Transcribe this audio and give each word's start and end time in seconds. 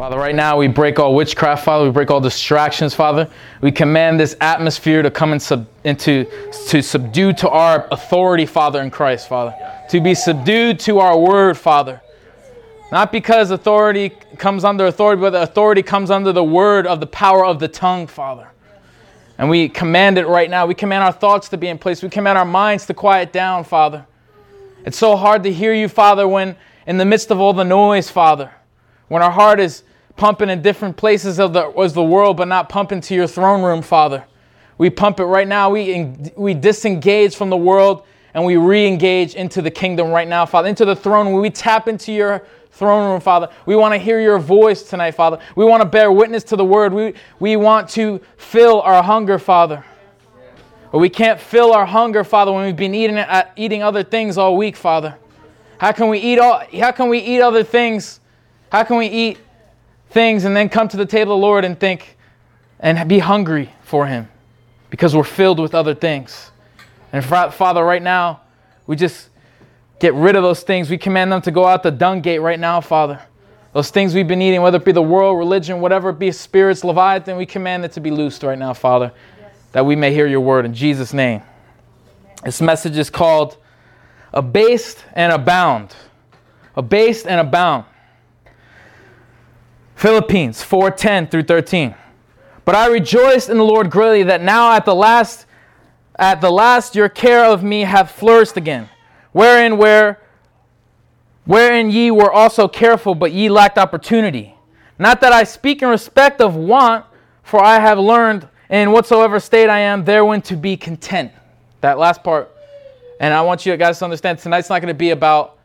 Father, 0.00 0.16
right 0.16 0.34
now 0.34 0.56
we 0.56 0.66
break 0.66 0.98
all 0.98 1.14
witchcraft, 1.14 1.62
Father. 1.62 1.84
We 1.84 1.90
break 1.90 2.10
all 2.10 2.22
distractions, 2.22 2.94
Father. 2.94 3.28
We 3.60 3.70
command 3.70 4.18
this 4.18 4.34
atmosphere 4.40 5.02
to 5.02 5.10
come 5.10 5.34
in 5.34 5.40
sub, 5.40 5.68
into 5.84 6.24
to 6.68 6.80
subdue 6.80 7.34
to 7.34 7.50
our 7.50 7.86
authority, 7.92 8.46
Father, 8.46 8.80
in 8.80 8.90
Christ, 8.90 9.28
Father. 9.28 9.54
To 9.90 10.00
be 10.00 10.14
subdued 10.14 10.80
to 10.80 11.00
our 11.00 11.18
word, 11.18 11.58
Father. 11.58 12.00
Not 12.90 13.12
because 13.12 13.50
authority 13.50 14.08
comes 14.38 14.64
under 14.64 14.86
authority, 14.86 15.20
but 15.20 15.30
the 15.32 15.42
authority 15.42 15.82
comes 15.82 16.10
under 16.10 16.32
the 16.32 16.44
word 16.44 16.86
of 16.86 17.00
the 17.00 17.06
power 17.06 17.44
of 17.44 17.58
the 17.58 17.68
tongue, 17.68 18.06
Father. 18.06 18.48
And 19.36 19.50
we 19.50 19.68
command 19.68 20.16
it 20.16 20.26
right 20.26 20.48
now. 20.48 20.64
We 20.64 20.72
command 20.72 21.04
our 21.04 21.12
thoughts 21.12 21.50
to 21.50 21.58
be 21.58 21.68
in 21.68 21.76
place. 21.76 22.02
We 22.02 22.08
command 22.08 22.38
our 22.38 22.46
minds 22.46 22.86
to 22.86 22.94
quiet 22.94 23.34
down, 23.34 23.64
Father. 23.64 24.06
It's 24.86 24.96
so 24.96 25.14
hard 25.14 25.42
to 25.42 25.52
hear 25.52 25.74
you, 25.74 25.88
Father, 25.88 26.26
when 26.26 26.56
in 26.86 26.96
the 26.96 27.04
midst 27.04 27.30
of 27.30 27.38
all 27.38 27.52
the 27.52 27.64
noise, 27.64 28.08
Father, 28.08 28.50
when 29.08 29.20
our 29.20 29.30
heart 29.30 29.60
is 29.60 29.82
pumping 30.20 30.50
in 30.50 30.60
different 30.60 30.98
places 30.98 31.40
of 31.40 31.54
the, 31.54 31.70
was 31.70 31.94
the 31.94 32.04
world, 32.04 32.36
but 32.36 32.46
not 32.46 32.68
pumping 32.68 33.00
to 33.00 33.14
your 33.14 33.26
throne 33.26 33.62
room, 33.62 33.80
Father. 33.80 34.22
We 34.76 34.90
pump 34.90 35.18
it 35.18 35.24
right 35.24 35.48
now. 35.48 35.70
We, 35.70 36.14
we 36.36 36.52
disengage 36.52 37.34
from 37.34 37.48
the 37.48 37.56
world 37.56 38.04
and 38.34 38.44
we 38.44 38.58
re 38.58 38.86
engage 38.86 39.34
into 39.34 39.62
the 39.62 39.70
kingdom 39.70 40.10
right 40.10 40.28
now, 40.28 40.44
Father, 40.44 40.68
into 40.68 40.84
the 40.84 40.94
throne. 40.94 41.32
We 41.40 41.48
tap 41.48 41.88
into 41.88 42.12
your 42.12 42.46
throne 42.70 43.10
room, 43.10 43.20
Father. 43.22 43.48
We 43.64 43.76
want 43.76 43.94
to 43.94 43.98
hear 43.98 44.20
your 44.20 44.38
voice 44.38 44.82
tonight, 44.82 45.12
Father. 45.12 45.38
We 45.56 45.64
want 45.64 45.82
to 45.82 45.88
bear 45.88 46.12
witness 46.12 46.44
to 46.44 46.56
the 46.56 46.66
word. 46.66 46.92
We, 46.92 47.14
we 47.38 47.56
want 47.56 47.88
to 47.90 48.20
fill 48.36 48.82
our 48.82 49.02
hunger, 49.02 49.38
Father. 49.38 49.82
But 50.92 50.98
we 50.98 51.08
can't 51.08 51.40
fill 51.40 51.72
our 51.72 51.86
hunger, 51.86 52.24
Father, 52.24 52.52
when 52.52 52.66
we've 52.66 52.76
been 52.76 52.94
eating, 52.94 53.16
uh, 53.16 53.50
eating 53.56 53.82
other 53.82 54.02
things 54.02 54.36
all 54.36 54.54
week, 54.54 54.76
Father. 54.76 55.16
How 55.78 55.92
can 55.92 56.10
we 56.10 56.18
eat 56.18 56.38
all, 56.38 56.62
how 56.78 56.92
can 56.92 57.08
we 57.08 57.20
eat 57.20 57.40
other 57.40 57.64
things? 57.64 58.20
How 58.70 58.84
can 58.84 58.98
we 58.98 59.06
eat 59.06 59.38
things 60.10 60.44
and 60.44 60.56
then 60.56 60.68
come 60.68 60.88
to 60.88 60.96
the 60.96 61.06
table 61.06 61.34
of 61.34 61.40
the 61.40 61.46
Lord 61.46 61.64
and 61.64 61.78
think 61.78 62.16
and 62.78 63.08
be 63.08 63.18
hungry 63.18 63.70
for 63.82 64.06
Him 64.06 64.28
because 64.90 65.14
we're 65.14 65.24
filled 65.24 65.60
with 65.60 65.74
other 65.74 65.94
things. 65.94 66.50
And 67.12 67.24
Father, 67.24 67.84
right 67.84 68.02
now, 68.02 68.40
we 68.86 68.96
just 68.96 69.28
get 69.98 70.14
rid 70.14 70.36
of 70.36 70.42
those 70.42 70.62
things. 70.62 70.90
We 70.90 70.98
command 70.98 71.30
them 71.32 71.42
to 71.42 71.50
go 71.50 71.64
out 71.66 71.82
the 71.82 71.90
dung 71.90 72.20
gate 72.20 72.38
right 72.38 72.58
now, 72.58 72.80
Father. 72.80 73.20
Those 73.72 73.90
things 73.90 74.14
we've 74.14 74.26
been 74.26 74.42
eating, 74.42 74.62
whether 74.62 74.78
it 74.78 74.84
be 74.84 74.92
the 74.92 75.02
world, 75.02 75.38
religion, 75.38 75.80
whatever 75.80 76.10
it 76.10 76.18
be, 76.18 76.32
spirits, 76.32 76.82
Leviathan, 76.82 77.36
we 77.36 77.46
command 77.46 77.84
it 77.84 77.92
to 77.92 78.00
be 78.00 78.10
loosed 78.10 78.42
right 78.42 78.58
now, 78.58 78.72
Father, 78.72 79.12
that 79.72 79.86
we 79.86 79.94
may 79.94 80.12
hear 80.12 80.26
your 80.26 80.40
word 80.40 80.64
in 80.64 80.74
Jesus' 80.74 81.12
name. 81.12 81.42
This 82.44 82.60
message 82.60 82.96
is 82.96 83.10
called 83.10 83.58
Abased 84.32 85.04
and 85.12 85.32
Abound. 85.32 85.94
Abased 86.74 87.26
and 87.26 87.40
Abound. 87.40 87.84
Philippians 90.00 90.62
4:10 90.62 91.30
through 91.30 91.42
13. 91.42 91.94
But 92.64 92.74
I 92.74 92.86
rejoiced 92.86 93.50
in 93.50 93.58
the 93.58 93.64
Lord 93.64 93.90
greatly 93.90 94.22
that 94.22 94.40
now 94.40 94.72
at 94.72 94.86
the 94.86 94.94
last 94.94 95.44
at 96.16 96.40
the 96.40 96.50
last 96.50 96.96
your 96.96 97.10
care 97.10 97.44
of 97.44 97.62
me 97.62 97.82
hath 97.82 98.10
flourished 98.10 98.56
again, 98.56 98.88
wherein 99.32 99.76
where 99.76 100.18
wherein 101.44 101.90
ye 101.90 102.10
were 102.10 102.32
also 102.32 102.66
careful, 102.66 103.14
but 103.14 103.32
ye 103.32 103.50
lacked 103.50 103.76
opportunity. 103.76 104.54
Not 104.98 105.20
that 105.20 105.34
I 105.34 105.44
speak 105.44 105.82
in 105.82 105.88
respect 105.90 106.40
of 106.40 106.56
want, 106.56 107.04
for 107.42 107.62
I 107.62 107.78
have 107.78 107.98
learned 107.98 108.48
in 108.70 108.92
whatsoever 108.92 109.38
state 109.38 109.68
I 109.68 109.80
am, 109.80 110.06
therein 110.06 110.40
to 110.42 110.56
be 110.56 110.78
content. 110.78 111.30
That 111.82 111.98
last 111.98 112.24
part. 112.24 112.50
And 113.20 113.34
I 113.34 113.42
want 113.42 113.66
you 113.66 113.76
guys 113.76 113.98
to 113.98 114.06
understand 114.06 114.38
tonight's 114.38 114.70
not 114.70 114.80
going 114.80 114.94
to 114.94 114.98
be 114.98 115.10
about 115.10 115.58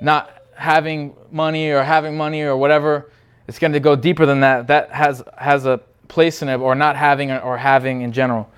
not 0.00 0.42
having 0.56 1.14
money 1.30 1.70
or 1.70 1.84
having 1.84 2.16
money 2.16 2.42
or 2.42 2.56
whatever 2.56 3.06
it's 3.50 3.58
going 3.58 3.72
to 3.72 3.80
go 3.80 3.96
deeper 3.96 4.26
than 4.26 4.38
that. 4.40 4.68
That 4.68 4.92
has, 4.92 5.24
has 5.36 5.66
a 5.66 5.78
place 6.06 6.40
in 6.40 6.48
it, 6.48 6.58
or 6.58 6.76
not 6.76 6.94
having 6.94 7.32
or 7.32 7.58
having 7.58 8.02
in 8.02 8.12
general. 8.12 8.48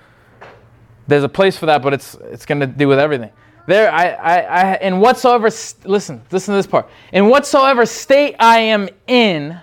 There's 1.07 1.23
a 1.23 1.29
place 1.29 1.57
for 1.57 1.65
that, 1.65 1.81
but 1.81 1.95
it's, 1.95 2.13
it's 2.25 2.45
going 2.45 2.59
to 2.59 2.67
do 2.67 2.87
with 2.87 2.99
everything. 2.99 3.31
There, 3.65 3.91
I, 3.91 4.09
I, 4.09 4.37
I, 4.41 4.75
in 4.75 4.99
whatsoever, 4.99 5.45
listen, 5.45 6.21
listen 6.29 6.29
to 6.29 6.51
this 6.51 6.67
part. 6.67 6.91
In 7.11 7.27
whatsoever 7.27 7.87
state 7.87 8.35
I 8.37 8.59
am 8.59 8.87
in, 9.07 9.59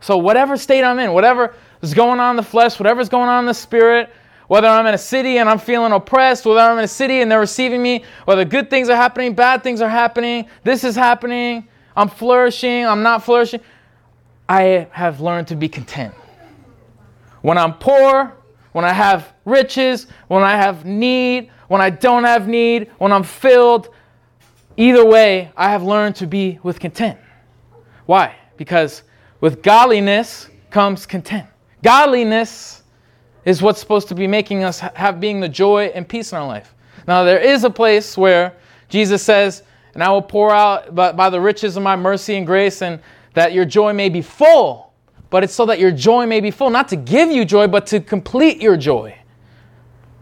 so 0.00 0.18
whatever 0.18 0.56
state 0.56 0.82
I'm 0.82 0.98
in, 0.98 1.12
whatever 1.12 1.54
is 1.80 1.94
going 1.94 2.18
on 2.18 2.30
in 2.30 2.36
the 2.36 2.42
flesh, 2.42 2.80
whatever's 2.80 3.08
going 3.08 3.28
on 3.28 3.44
in 3.44 3.46
the 3.46 3.54
spirit, 3.54 4.10
whether 4.48 4.66
I'm 4.66 4.86
in 4.86 4.94
a 4.94 4.98
city 4.98 5.38
and 5.38 5.48
I'm 5.48 5.60
feeling 5.60 5.92
oppressed, 5.92 6.44
whether 6.46 6.58
I'm 6.58 6.78
in 6.78 6.84
a 6.84 6.88
city 6.88 7.20
and 7.20 7.30
they're 7.30 7.38
receiving 7.38 7.80
me, 7.80 8.02
whether 8.24 8.44
good 8.44 8.70
things 8.70 8.88
are 8.88 8.96
happening, 8.96 9.36
bad 9.36 9.62
things 9.62 9.80
are 9.80 9.88
happening, 9.88 10.48
this 10.64 10.82
is 10.82 10.96
happening, 10.96 11.68
I'm 11.94 12.08
flourishing, 12.08 12.84
I'm 12.84 13.04
not 13.04 13.24
flourishing. 13.24 13.60
I 14.50 14.88
have 14.90 15.20
learned 15.20 15.46
to 15.48 15.54
be 15.54 15.68
content. 15.68 16.12
When 17.42 17.56
I'm 17.56 17.72
poor, 17.74 18.36
when 18.72 18.84
I 18.84 18.92
have 18.92 19.32
riches, 19.44 20.08
when 20.26 20.42
I 20.42 20.56
have 20.56 20.84
need, 20.84 21.52
when 21.68 21.80
I 21.80 21.88
don't 21.90 22.24
have 22.24 22.48
need, 22.48 22.90
when 22.98 23.12
I'm 23.12 23.22
filled, 23.22 23.90
either 24.76 25.06
way, 25.06 25.52
I 25.56 25.70
have 25.70 25.84
learned 25.84 26.16
to 26.16 26.26
be 26.26 26.58
with 26.64 26.80
content. 26.80 27.16
Why? 28.06 28.34
Because 28.56 29.04
with 29.40 29.62
godliness 29.62 30.48
comes 30.70 31.06
content. 31.06 31.46
Godliness 31.84 32.82
is 33.44 33.62
what's 33.62 33.78
supposed 33.78 34.08
to 34.08 34.16
be 34.16 34.26
making 34.26 34.64
us 34.64 34.80
have 34.80 35.20
being 35.20 35.38
the 35.38 35.48
joy 35.48 35.92
and 35.94 36.08
peace 36.08 36.32
in 36.32 36.38
our 36.38 36.46
life. 36.46 36.74
Now, 37.06 37.22
there 37.22 37.38
is 37.38 37.62
a 37.62 37.70
place 37.70 38.18
where 38.18 38.56
Jesus 38.88 39.22
says, 39.22 39.62
and 39.94 40.02
I 40.02 40.10
will 40.10 40.22
pour 40.22 40.50
out 40.50 40.92
by, 40.92 41.12
by 41.12 41.30
the 41.30 41.40
riches 41.40 41.76
of 41.76 41.84
my 41.84 41.94
mercy 41.94 42.34
and 42.34 42.44
grace 42.44 42.82
and 42.82 43.00
that 43.34 43.52
your 43.52 43.64
joy 43.64 43.92
may 43.92 44.08
be 44.08 44.22
full, 44.22 44.92
but 45.30 45.44
it's 45.44 45.54
so 45.54 45.66
that 45.66 45.78
your 45.78 45.92
joy 45.92 46.26
may 46.26 46.40
be 46.40 46.50
full, 46.50 46.70
not 46.70 46.88
to 46.88 46.96
give 46.96 47.30
you 47.30 47.44
joy, 47.44 47.66
but 47.66 47.86
to 47.88 48.00
complete 48.00 48.60
your 48.60 48.76
joy. 48.76 49.16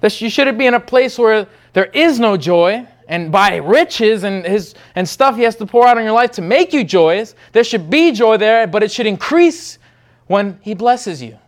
That 0.00 0.20
you 0.20 0.30
shouldn't 0.30 0.58
be 0.58 0.66
in 0.66 0.74
a 0.74 0.80
place 0.80 1.18
where 1.18 1.46
there 1.72 1.86
is 1.86 2.20
no 2.20 2.36
joy, 2.36 2.86
and 3.08 3.32
by 3.32 3.56
riches 3.56 4.22
and 4.22 4.44
his 4.44 4.74
and 4.94 5.08
stuff 5.08 5.36
he 5.36 5.42
has 5.42 5.56
to 5.56 5.66
pour 5.66 5.86
out 5.86 5.96
on 5.96 6.04
your 6.04 6.12
life 6.12 6.30
to 6.32 6.42
make 6.42 6.72
you 6.72 6.84
joyous. 6.84 7.34
There 7.52 7.64
should 7.64 7.88
be 7.88 8.12
joy 8.12 8.36
there, 8.36 8.66
but 8.66 8.82
it 8.82 8.92
should 8.92 9.06
increase 9.06 9.78
when 10.26 10.58
he 10.60 10.74
blesses 10.74 11.22
you. 11.22 11.38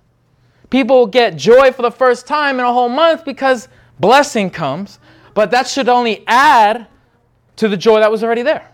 People 0.71 1.07
get 1.07 1.37
joy 1.37 1.71
for 1.73 1.83
the 1.83 1.91
first 1.91 2.27
time 2.27 2.59
in 2.59 2.65
a 2.65 2.73
whole 2.73 2.89
month 2.89 3.25
because 3.25 3.69
blessing 3.99 4.49
comes, 4.49 4.99
but 5.35 5.51
that 5.51 5.69
should 5.69 5.89
only 5.89 6.25
add 6.27 6.87
to 7.57 7.69
the 7.69 7.77
joy 7.77 8.01
that 8.01 8.11
was 8.11 8.25
already 8.25 8.43
there. 8.43 8.71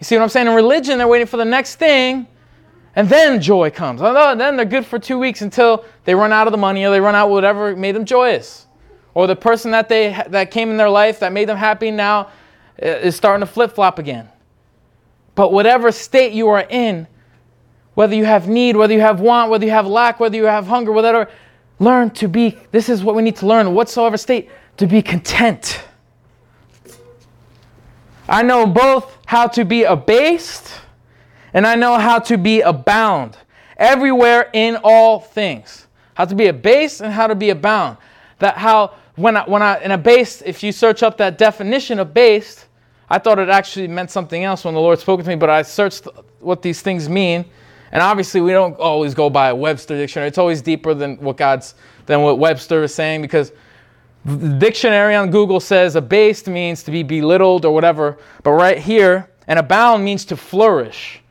You 0.00 0.04
see 0.04 0.16
what 0.16 0.22
I'm 0.22 0.28
saying? 0.30 0.46
In 0.46 0.54
religion, 0.54 0.98
they're 0.98 1.06
waiting 1.06 1.26
for 1.26 1.36
the 1.36 1.44
next 1.44 1.76
thing, 1.76 2.26
and 2.96 3.08
then 3.08 3.40
joy 3.40 3.70
comes. 3.70 4.00
And 4.00 4.40
then 4.40 4.56
they're 4.56 4.64
good 4.64 4.86
for 4.86 4.98
two 4.98 5.18
weeks 5.18 5.42
until 5.42 5.84
they 6.04 6.14
run 6.14 6.32
out 6.32 6.46
of 6.46 6.52
the 6.52 6.58
money 6.58 6.84
or 6.84 6.90
they 6.90 7.00
run 7.00 7.14
out 7.14 7.30
whatever 7.30 7.76
made 7.76 7.94
them 7.94 8.06
joyous. 8.06 8.66
Or 9.12 9.26
the 9.26 9.36
person 9.36 9.70
that, 9.72 9.88
they, 9.88 10.22
that 10.28 10.50
came 10.50 10.70
in 10.70 10.76
their 10.76 10.88
life 10.88 11.20
that 11.20 11.32
made 11.32 11.48
them 11.48 11.56
happy 11.56 11.90
now 11.90 12.30
uh, 12.82 12.86
is 12.86 13.14
starting 13.14 13.46
to 13.46 13.52
flip 13.52 13.72
flop 13.72 13.98
again. 13.98 14.28
But 15.34 15.52
whatever 15.52 15.92
state 15.92 16.32
you 16.32 16.48
are 16.48 16.66
in, 16.68 17.06
whether 17.94 18.14
you 18.14 18.24
have 18.24 18.48
need, 18.48 18.76
whether 18.76 18.94
you 18.94 19.00
have 19.00 19.20
want, 19.20 19.50
whether 19.50 19.64
you 19.64 19.70
have 19.70 19.86
lack, 19.86 20.18
whether 20.18 20.36
you 20.36 20.44
have 20.44 20.66
hunger, 20.66 20.92
whatever, 20.92 21.30
learn 21.78 22.10
to 22.10 22.28
be, 22.28 22.58
this 22.72 22.88
is 22.88 23.04
what 23.04 23.14
we 23.14 23.22
need 23.22 23.36
to 23.36 23.46
learn, 23.46 23.74
whatsoever 23.74 24.16
state, 24.16 24.48
to 24.78 24.86
be 24.86 25.02
content. 25.02 25.82
I 28.30 28.42
know 28.42 28.64
both 28.64 29.18
how 29.26 29.48
to 29.48 29.64
be 29.64 29.82
abased 29.82 30.72
and 31.52 31.66
I 31.66 31.74
know 31.74 31.98
how 31.98 32.20
to 32.20 32.38
be 32.38 32.60
abound. 32.60 33.36
Everywhere 33.76 34.50
in 34.52 34.78
all 34.84 35.18
things. 35.18 35.88
How 36.14 36.26
to 36.26 36.34
be 36.34 36.46
abased 36.46 37.00
and 37.00 37.12
how 37.12 37.26
to 37.26 37.34
be 37.34 37.50
abound. 37.50 37.96
That 38.38 38.56
how 38.56 38.94
when 39.16 39.36
I, 39.36 39.48
when 39.48 39.62
I 39.62 39.82
in 39.82 39.90
abased, 39.90 40.44
if 40.46 40.62
you 40.62 40.70
search 40.70 41.02
up 41.02 41.16
that 41.16 41.38
definition 41.38 41.98
of 41.98 42.14
based, 42.14 42.66
I 43.08 43.18
thought 43.18 43.40
it 43.40 43.48
actually 43.48 43.88
meant 43.88 44.12
something 44.12 44.44
else 44.44 44.64
when 44.64 44.74
the 44.74 44.80
Lord 44.80 45.00
spoke 45.00 45.20
to 45.22 45.28
me, 45.28 45.34
but 45.34 45.50
I 45.50 45.62
searched 45.62 46.06
what 46.38 46.62
these 46.62 46.80
things 46.82 47.08
mean. 47.08 47.44
And 47.90 48.00
obviously 48.00 48.40
we 48.40 48.52
don't 48.52 48.78
always 48.78 49.12
go 49.14 49.28
by 49.28 49.48
a 49.48 49.54
Webster 49.54 49.96
dictionary. 49.96 50.28
It's 50.28 50.38
always 50.38 50.62
deeper 50.62 50.94
than 50.94 51.16
what 51.16 51.36
God's 51.36 51.74
than 52.06 52.22
what 52.22 52.38
Webster 52.38 52.84
is 52.84 52.94
saying 52.94 53.22
because 53.22 53.50
the 54.24 54.58
dictionary 54.58 55.14
on 55.14 55.30
Google 55.30 55.60
says 55.60 55.96
abased 55.96 56.46
means 56.46 56.82
to 56.82 56.90
be 56.90 57.02
belittled 57.02 57.64
or 57.64 57.72
whatever, 57.72 58.18
but 58.42 58.52
right 58.52 58.78
here, 58.78 59.30
and 59.46 59.58
abound 59.58 60.04
means 60.04 60.24
to 60.26 60.36
flourish. 60.36 61.22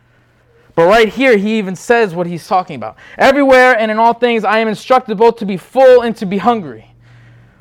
But 0.76 0.88
right 0.88 1.10
here, 1.10 1.38
he 1.38 1.58
even 1.60 1.76
says 1.76 2.16
what 2.16 2.26
he's 2.26 2.48
talking 2.48 2.78
about. 2.78 2.96
Everywhere 3.18 3.78
and 3.78 3.92
in 3.92 4.00
all 4.00 4.14
things, 4.14 4.44
I 4.44 4.60
am 4.60 4.68
instructed 4.68 5.18
both 5.18 5.36
to 5.38 5.46
be 5.46 5.58
full 5.58 6.02
and 6.02 6.16
to 6.18 6.26
be 6.26 6.38
hungry, 6.38 6.90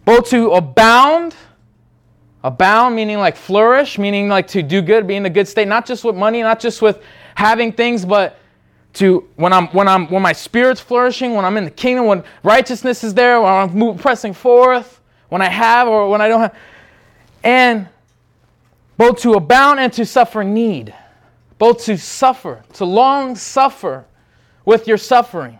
both 0.04 0.30
to 0.30 0.50
abound. 0.52 1.34
Abound 2.44 2.94
meaning 2.94 3.18
like 3.18 3.36
flourish, 3.36 3.98
meaning 3.98 4.28
like 4.28 4.46
to 4.48 4.62
do 4.62 4.80
good, 4.80 5.08
be 5.08 5.16
in 5.16 5.26
a 5.26 5.30
good 5.30 5.48
state, 5.48 5.66
not 5.66 5.84
just 5.84 6.04
with 6.04 6.14
money, 6.14 6.40
not 6.40 6.60
just 6.60 6.80
with 6.80 7.02
having 7.34 7.72
things, 7.72 8.04
but 8.04 8.38
to 8.94 9.28
when 9.34 9.52
I'm 9.52 9.66
when 9.68 9.88
I'm 9.88 10.06
when 10.06 10.22
my 10.22 10.32
spirit's 10.32 10.80
flourishing, 10.80 11.34
when 11.34 11.44
I'm 11.44 11.56
in 11.56 11.64
the 11.64 11.70
kingdom, 11.70 12.06
when 12.06 12.22
righteousness 12.44 13.02
is 13.02 13.12
there, 13.12 13.40
when 13.40 13.52
I'm 13.52 13.98
pressing 13.98 14.32
forth 14.32 14.98
when 15.28 15.42
I 15.42 15.48
have 15.48 15.88
or 15.88 16.08
when 16.08 16.20
I 16.20 16.28
don't 16.28 16.40
have, 16.40 16.56
and 17.42 17.88
both 18.96 19.20
to 19.22 19.34
abound 19.34 19.80
and 19.80 19.92
to 19.92 20.04
suffer 20.04 20.42
need. 20.44 20.94
both 21.58 21.84
to 21.84 21.98
suffer, 21.98 22.62
to 22.74 22.84
long 22.84 23.34
suffer 23.34 24.04
with 24.64 24.86
your 24.86 24.96
suffering. 24.96 25.58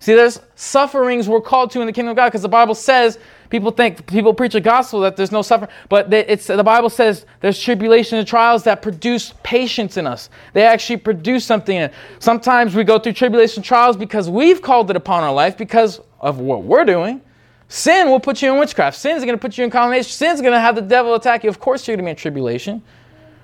See, 0.00 0.14
there's 0.14 0.40
sufferings 0.54 1.28
we're 1.28 1.40
called 1.40 1.72
to 1.72 1.80
in 1.80 1.86
the 1.86 1.92
kingdom 1.92 2.10
of 2.10 2.16
God 2.16 2.28
because 2.28 2.42
the 2.42 2.48
Bible 2.48 2.74
says 2.74 3.18
people 3.50 3.72
think 3.72 4.06
people 4.06 4.32
preach 4.32 4.54
a 4.54 4.60
gospel 4.60 5.00
that 5.00 5.16
there's 5.16 5.32
no 5.32 5.42
suffering, 5.42 5.70
but 5.88 6.12
it's 6.12 6.46
the 6.46 6.62
Bible 6.62 6.88
says 6.88 7.26
there's 7.40 7.60
tribulation 7.60 8.16
and 8.16 8.26
trials 8.26 8.62
that 8.62 8.80
produce 8.80 9.34
patience 9.42 9.96
in 9.96 10.06
us. 10.06 10.30
They 10.52 10.62
actually 10.62 10.98
produce 10.98 11.44
something. 11.44 11.76
In 11.76 11.82
it. 11.84 11.94
Sometimes 12.20 12.76
we 12.76 12.84
go 12.84 12.98
through 12.98 13.14
tribulation 13.14 13.62
trials 13.62 13.96
because 13.96 14.30
we've 14.30 14.62
called 14.62 14.90
it 14.90 14.96
upon 14.96 15.24
our 15.24 15.32
life 15.32 15.56
because 15.56 16.00
of 16.20 16.38
what 16.38 16.62
we're 16.62 16.84
doing. 16.84 17.20
Sin 17.68 18.08
will 18.08 18.20
put 18.20 18.40
you 18.40 18.52
in 18.52 18.58
witchcraft. 18.58 18.96
Sin 18.96 19.16
is 19.16 19.24
going 19.24 19.36
to 19.36 19.40
put 19.40 19.58
you 19.58 19.64
in 19.64 19.70
condemnation. 19.70 20.10
Sin 20.10 20.34
is 20.34 20.40
going 20.40 20.54
to 20.54 20.60
have 20.60 20.74
the 20.74 20.82
devil 20.82 21.14
attack 21.14 21.44
you. 21.44 21.50
Of 21.50 21.60
course, 21.60 21.86
you're 21.86 21.96
going 21.96 22.04
to 22.04 22.08
be 22.08 22.10
in 22.10 22.16
tribulation. 22.16 22.82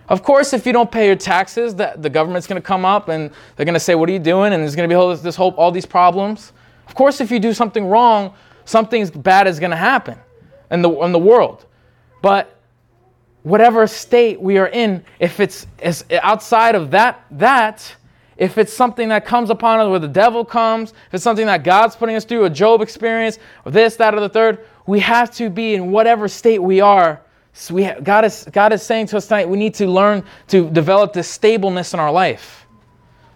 Of 0.08 0.22
course, 0.22 0.52
if 0.52 0.66
you 0.66 0.72
don't 0.72 0.90
pay 0.90 1.06
your 1.06 1.16
taxes, 1.16 1.74
the, 1.74 1.94
the 1.96 2.10
government's 2.10 2.46
going 2.46 2.60
to 2.60 2.66
come 2.66 2.84
up 2.84 3.08
and 3.08 3.30
they're 3.56 3.66
going 3.66 3.74
to 3.74 3.80
say, 3.80 3.94
"What 3.94 4.08
are 4.08 4.12
you 4.12 4.18
doing?" 4.18 4.52
And 4.52 4.62
there's 4.62 4.76
going 4.76 4.88
to 4.88 4.92
be 4.92 4.96
all 4.96 5.10
this, 5.10 5.20
this 5.20 5.36
whole 5.36 5.52
all 5.52 5.70
these 5.70 5.86
problems. 5.86 6.52
Of 6.86 6.94
course, 6.94 7.20
if 7.20 7.30
you 7.30 7.38
do 7.38 7.54
something 7.54 7.86
wrong, 7.86 8.34
something 8.64 9.06
bad 9.08 9.46
is 9.46 9.58
going 9.58 9.70
to 9.70 9.76
happen 9.76 10.18
in 10.70 10.82
the 10.82 10.90
in 11.00 11.12
the 11.12 11.18
world. 11.18 11.66
But 12.20 12.54
whatever 13.44 13.86
state 13.86 14.40
we 14.40 14.58
are 14.58 14.68
in, 14.68 15.04
if 15.20 15.38
it's, 15.38 15.66
it's 15.78 16.04
outside 16.22 16.74
of 16.74 16.90
that 16.90 17.24
that 17.30 17.94
if 18.36 18.58
it's 18.58 18.72
something 18.72 19.08
that 19.08 19.25
comes 19.25 19.50
upon 19.50 19.81
us 19.81 19.88
where 19.88 19.98
the 19.98 20.08
devil 20.08 20.44
comes, 20.44 20.90
if 20.90 21.14
it's 21.14 21.25
something 21.25 21.46
that 21.46 21.64
God's 21.64 21.96
putting 21.96 22.16
us 22.16 22.25
through, 22.25 22.44
a 22.44 22.50
Job 22.50 22.81
experience, 22.81 23.38
or 23.64 23.72
this, 23.72 23.96
that, 23.96 24.14
or 24.14 24.20
the 24.20 24.28
third, 24.28 24.66
we 24.86 25.00
have 25.00 25.31
to 25.36 25.50
be 25.50 25.75
in 25.75 25.90
whatever 25.90 26.28
state 26.28 26.58
we 26.58 26.81
are 26.81 27.20
so 27.54 27.72
we, 27.75 27.88
God, 28.02 28.25
is, 28.25 28.46
God 28.52 28.72
is 28.72 28.82
saying 28.82 29.06
to 29.08 29.16
us 29.16 29.28
tonight, 29.28 29.48
we 29.48 29.56
need 29.56 29.75
to 29.75 29.86
learn 29.86 30.25
to 30.48 30.69
develop 30.70 31.12
this 31.12 31.28
stableness 31.28 31.94
in 31.94 32.00
our 32.00 32.10
life. 32.10 32.66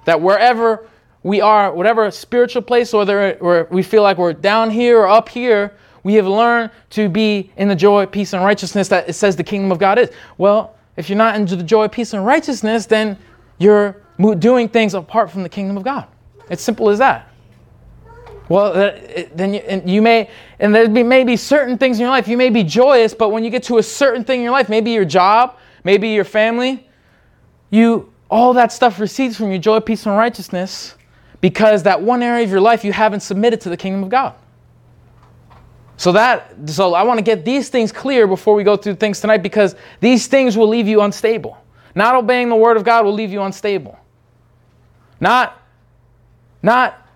That 0.07 0.21
wherever 0.21 0.89
we 1.23 1.41
are, 1.41 1.73
whatever 1.73 2.11
spiritual 2.11 2.63
place, 2.63 2.93
whether 2.93 3.67
we 3.71 3.83
feel 3.83 4.03
like 4.03 4.19
we're 4.19 4.33
down 4.33 4.71
here 4.71 4.99
or 4.99 5.09
up 5.09 5.29
here, 5.29 5.73
we 6.03 6.15
have 6.15 6.27
learned 6.27 6.73
to 6.91 7.09
be 7.09 7.53
in 7.57 7.69
the 7.69 7.77
joy, 7.77 8.07
peace, 8.07 8.33
and 8.33 8.43
righteousness 8.43 8.89
that 8.89 9.09
it 9.09 9.13
says 9.13 9.37
the 9.37 9.45
kingdom 9.45 9.71
of 9.71 9.79
God 9.79 9.99
is. 9.99 10.11
Well, 10.37 10.75
if 10.97 11.09
you're 11.09 11.19
not 11.19 11.37
into 11.37 11.55
the 11.55 11.63
joy, 11.63 11.87
peace, 11.87 12.13
and 12.13 12.27
righteousness, 12.27 12.87
then 12.87 13.17
you're 13.59 14.03
doing 14.39 14.69
things 14.69 14.95
apart 14.95 15.31
from 15.31 15.43
the 15.43 15.49
kingdom 15.49 15.77
of 15.77 15.85
God. 15.85 16.07
It's 16.51 16.63
simple 16.63 16.89
as 16.89 16.99
that. 16.99 17.31
Well, 18.49 18.73
then 19.35 19.55
you, 19.55 19.83
you 19.85 20.03
may, 20.03 20.31
and 20.59 20.75
there 20.75 20.89
may 20.89 21.25
be 21.25 21.37
certain 21.37 21.77
things 21.77 21.99
in 21.99 22.03
your 22.03 22.11
life, 22.11 22.27
you 22.27 22.37
may 22.37 22.49
be 22.49 22.65
joyous, 22.65 23.13
but 23.13 23.29
when 23.29 23.45
you 23.45 23.51
get 23.51 23.63
to 23.65 23.79
a 23.79 23.83
certain 23.83 24.25
thing 24.25 24.41
in 24.41 24.45
your 24.45 24.53
life, 24.53 24.69
maybe 24.71 24.91
your 24.91 25.05
job, 25.05 25.59
maybe 25.85 26.09
your 26.09 26.25
family, 26.25 26.89
you, 27.71 28.11
all 28.31 28.55
that 28.55 28.73
stuff 28.73 28.99
recedes 29.01 29.37
from 29.37 29.51
your 29.51 29.61
joy, 29.61 29.81
peace, 29.81 30.07
and 30.07 30.17
righteousness 30.17 30.95
because 31.41 31.83
that 31.83 32.01
one 32.01 32.23
area 32.23 32.43
of 32.45 32.51
your 32.51 32.61
life 32.61 32.85
you 32.85 32.93
haven't 32.93 33.21
submitted 33.21 33.61
to 33.61 33.69
the 33.69 33.77
kingdom 33.77 34.03
of 34.03 34.09
God. 34.09 34.35
So 35.99 36.13
that, 36.13 36.55
so 36.67 36.95
I 36.95 37.03
want 37.03 37.19
to 37.19 37.23
get 37.23 37.45
these 37.45 37.69
things 37.69 37.93
clear 37.93 38.27
before 38.27 38.55
we 38.55 38.65
go 38.65 38.77
through 38.77 38.95
things 38.95 39.21
tonight 39.21 39.39
because 39.39 39.75
these 40.01 40.27
things 40.27 40.57
will 40.57 40.69
leave 40.69 40.87
you 40.87 41.03
unstable. 41.03 41.59
Not 41.95 42.15
obeying 42.15 42.49
the 42.49 42.57
word 42.57 42.77
of 42.77 42.85
God 42.85 43.05
will 43.05 43.13
leave 43.13 43.33
you 43.33 43.43
unstable. 43.43 43.99
Not, 45.21 45.61
not 46.63 47.09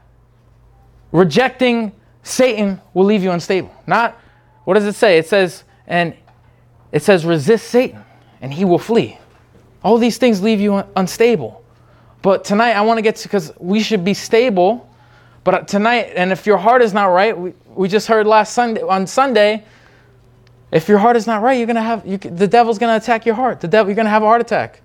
Rejecting 1.13 1.93
Satan 2.23 2.81
will 2.95 3.05
leave 3.05 3.23
you 3.23 3.31
unstable. 3.31 3.73
Not, 3.87 4.19
what 4.65 4.75
does 4.75 4.87
it 4.87 4.95
say? 4.95 5.19
It 5.19 5.29
says, 5.29 5.65
and 5.87 6.15
it 6.91 7.03
says, 7.03 7.25
resist 7.25 7.69
Satan 7.69 8.03
and 8.41 8.53
he 8.53 8.65
will 8.65 8.79
flee. 8.79 9.19
All 9.85 9.99
these 9.99 10.17
things 10.17 10.43
leave 10.43 10.61
you 10.61 10.83
unstable. 10.97 11.63
But 12.23 12.45
tonight 12.45 12.73
I 12.73 12.81
want 12.81 12.99
to 12.99 13.03
get 13.03 13.17
to, 13.17 13.29
because 13.29 13.53
we 13.59 13.83
should 13.83 14.05
be 14.05 14.15
stable. 14.15 14.89
But 15.45 15.55
uh, 15.55 15.61
tonight, 15.63 16.13
and 16.17 16.33
if 16.33 16.47
your 16.47 16.57
heart 16.57 16.81
is 16.81 16.95
not 16.95 17.07
right, 17.07 17.37
we, 17.37 17.53
we 17.75 17.89
just 17.89 18.07
heard 18.07 18.27
last 18.27 18.55
Sunday, 18.55 18.81
on 18.81 19.07
Sunday, 19.07 19.65
if 20.71 20.89
your 20.89 20.99
heart 20.99 21.17
is 21.17 21.27
not 21.27 21.43
right, 21.43 21.59
you're 21.59 21.67
going 21.67 21.77
to 21.77 21.83
have, 21.83 22.07
you, 22.07 22.17
the 22.17 22.47
devil's 22.47 22.79
going 22.79 22.93
to 22.99 23.03
attack 23.03 23.27
your 23.27 23.35
heart. 23.35 23.61
The 23.61 23.69
devil, 23.69 23.91
you're 23.91 23.97
going 23.97 24.07
to 24.07 24.11
have 24.11 24.23
a 24.23 24.27
heart 24.27 24.41
attack. 24.41 24.81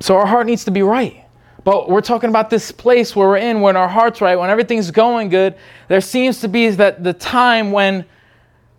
So 0.00 0.16
our 0.16 0.26
heart 0.26 0.46
needs 0.46 0.64
to 0.64 0.70
be 0.70 0.82
right. 0.82 1.24
But 1.68 1.90
we're 1.90 2.00
talking 2.00 2.30
about 2.30 2.48
this 2.48 2.72
place 2.72 3.14
where 3.14 3.28
we're 3.28 3.36
in, 3.36 3.60
when 3.60 3.76
our 3.76 3.88
heart's 3.88 4.22
right, 4.22 4.36
when 4.36 4.48
everything's 4.48 4.90
going 4.90 5.28
good. 5.28 5.54
There 5.88 6.00
seems 6.00 6.40
to 6.40 6.48
be 6.48 6.70
that 6.70 7.04
the 7.04 7.12
time 7.12 7.72
when 7.72 8.06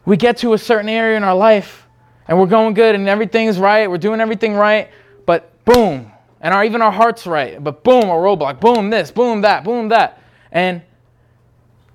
we 0.06 0.18
get 0.18 0.38
to 0.38 0.54
a 0.54 0.58
certain 0.58 0.90
area 0.90 1.16
in 1.16 1.24
our 1.24 1.36
life 1.36 1.86
and 2.28 2.40
we're 2.40 2.48
going 2.48 2.74
good 2.74 2.96
and 2.96 3.08
everything's 3.08 3.60
right, 3.60 3.88
we're 3.88 4.00
doing 4.00 4.20
everything 4.20 4.56
right, 4.56 4.90
but 5.28 5.64
boom, 5.66 6.12
and 6.42 6.52
our, 6.52 6.66
even 6.66 6.82
our 6.82 6.92
heart's 6.92 7.28
right, 7.28 7.64
but 7.64 7.84
boom, 7.84 8.06
a 8.06 8.14
roadblock, 8.14 8.60
boom, 8.60 8.90
this, 8.90 9.12
boom, 9.12 9.42
that, 9.42 9.64
boom, 9.64 9.90
that. 9.90 10.24
And 10.52 10.82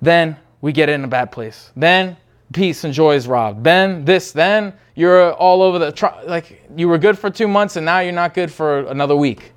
then 0.00 0.36
we 0.60 0.70
get 0.70 0.88
in 0.88 1.02
a 1.02 1.08
bad 1.08 1.32
place. 1.32 1.72
Then 1.74 2.16
peace 2.52 2.84
and 2.84 2.94
joy 2.94 3.16
is 3.16 3.26
robbed. 3.26 3.64
Then 3.64 4.04
this, 4.04 4.30
then 4.30 4.72
you're 4.94 5.32
all 5.32 5.60
over 5.60 5.80
the, 5.80 6.12
like 6.24 6.62
you 6.76 6.86
were 6.86 6.98
good 6.98 7.18
for 7.18 7.30
two 7.30 7.48
months 7.48 7.74
and 7.74 7.84
now 7.84 7.98
you're 7.98 8.12
not 8.12 8.32
good 8.32 8.52
for 8.52 8.86
another 8.86 9.16
week. 9.16 9.50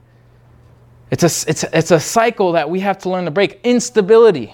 It's 1.09 1.23
a, 1.23 1.49
it's, 1.49 1.63
it's 1.63 1.91
a 1.91 1.99
cycle 1.99 2.51
that 2.53 2.69
we 2.69 2.81
have 2.81 2.97
to 2.99 3.09
learn 3.09 3.25
to 3.25 3.31
break. 3.31 3.59
Instability, 3.63 4.53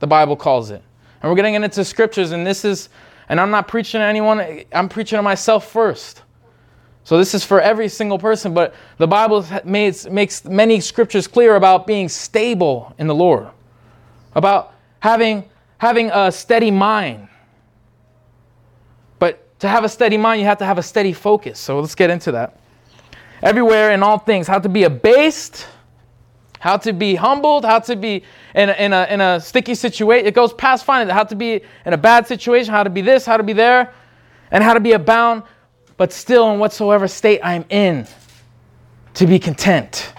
the 0.00 0.06
Bible 0.06 0.36
calls 0.36 0.70
it. 0.70 0.82
And 1.22 1.30
we're 1.30 1.36
getting 1.36 1.54
into 1.54 1.84
scriptures, 1.84 2.32
and 2.32 2.44
this 2.44 2.64
is, 2.64 2.88
and 3.28 3.40
I'm 3.40 3.50
not 3.50 3.68
preaching 3.68 4.00
to 4.00 4.04
anyone, 4.04 4.62
I'm 4.72 4.88
preaching 4.88 5.16
to 5.16 5.22
myself 5.22 5.70
first. 5.70 6.22
So 7.04 7.18
this 7.18 7.34
is 7.34 7.44
for 7.44 7.60
every 7.60 7.88
single 7.88 8.18
person, 8.18 8.54
but 8.54 8.74
the 8.98 9.06
Bible 9.06 9.46
makes, 9.64 10.06
makes 10.06 10.44
many 10.44 10.80
scriptures 10.80 11.26
clear 11.28 11.56
about 11.56 11.86
being 11.86 12.08
stable 12.08 12.94
in 12.98 13.06
the 13.06 13.14
Lord, 13.14 13.48
about 14.34 14.74
having, 15.00 15.48
having 15.78 16.10
a 16.12 16.32
steady 16.32 16.70
mind. 16.70 17.28
But 19.18 19.58
to 19.60 19.68
have 19.68 19.84
a 19.84 19.88
steady 19.88 20.16
mind, 20.16 20.40
you 20.40 20.46
have 20.46 20.58
to 20.58 20.64
have 20.64 20.78
a 20.78 20.82
steady 20.82 21.12
focus. 21.12 21.60
So 21.60 21.78
let's 21.80 21.94
get 21.94 22.10
into 22.10 22.32
that. 22.32 22.58
Everywhere 23.42 23.92
in 23.92 24.02
all 24.02 24.18
things, 24.18 24.46
how 24.46 24.60
to 24.60 24.68
be 24.68 24.84
abased 24.84 25.66
how 26.62 26.76
to 26.76 26.92
be 26.92 27.16
humbled, 27.16 27.64
how 27.64 27.80
to 27.80 27.96
be 27.96 28.22
in 28.54 28.68
a, 28.68 28.72
in 28.74 28.92
a, 28.92 29.04
in 29.10 29.20
a 29.20 29.40
sticky 29.40 29.74
situation. 29.74 30.28
It 30.28 30.32
goes 30.32 30.52
past 30.52 30.84
finding 30.84 31.12
how 31.12 31.24
to 31.24 31.34
be 31.34 31.60
in 31.84 31.92
a 31.92 31.96
bad 31.96 32.28
situation, 32.28 32.72
how 32.72 32.84
to 32.84 32.88
be 32.88 33.00
this, 33.00 33.26
how 33.26 33.36
to 33.36 33.42
be 33.42 33.52
there, 33.52 33.92
and 34.52 34.62
how 34.62 34.72
to 34.72 34.78
be 34.78 34.92
abound, 34.92 35.42
but 35.96 36.12
still 36.12 36.52
in 36.52 36.60
whatsoever 36.60 37.08
state 37.08 37.40
I'm 37.42 37.64
in, 37.68 38.06
to 39.14 39.26
be 39.26 39.40
content, 39.40 40.12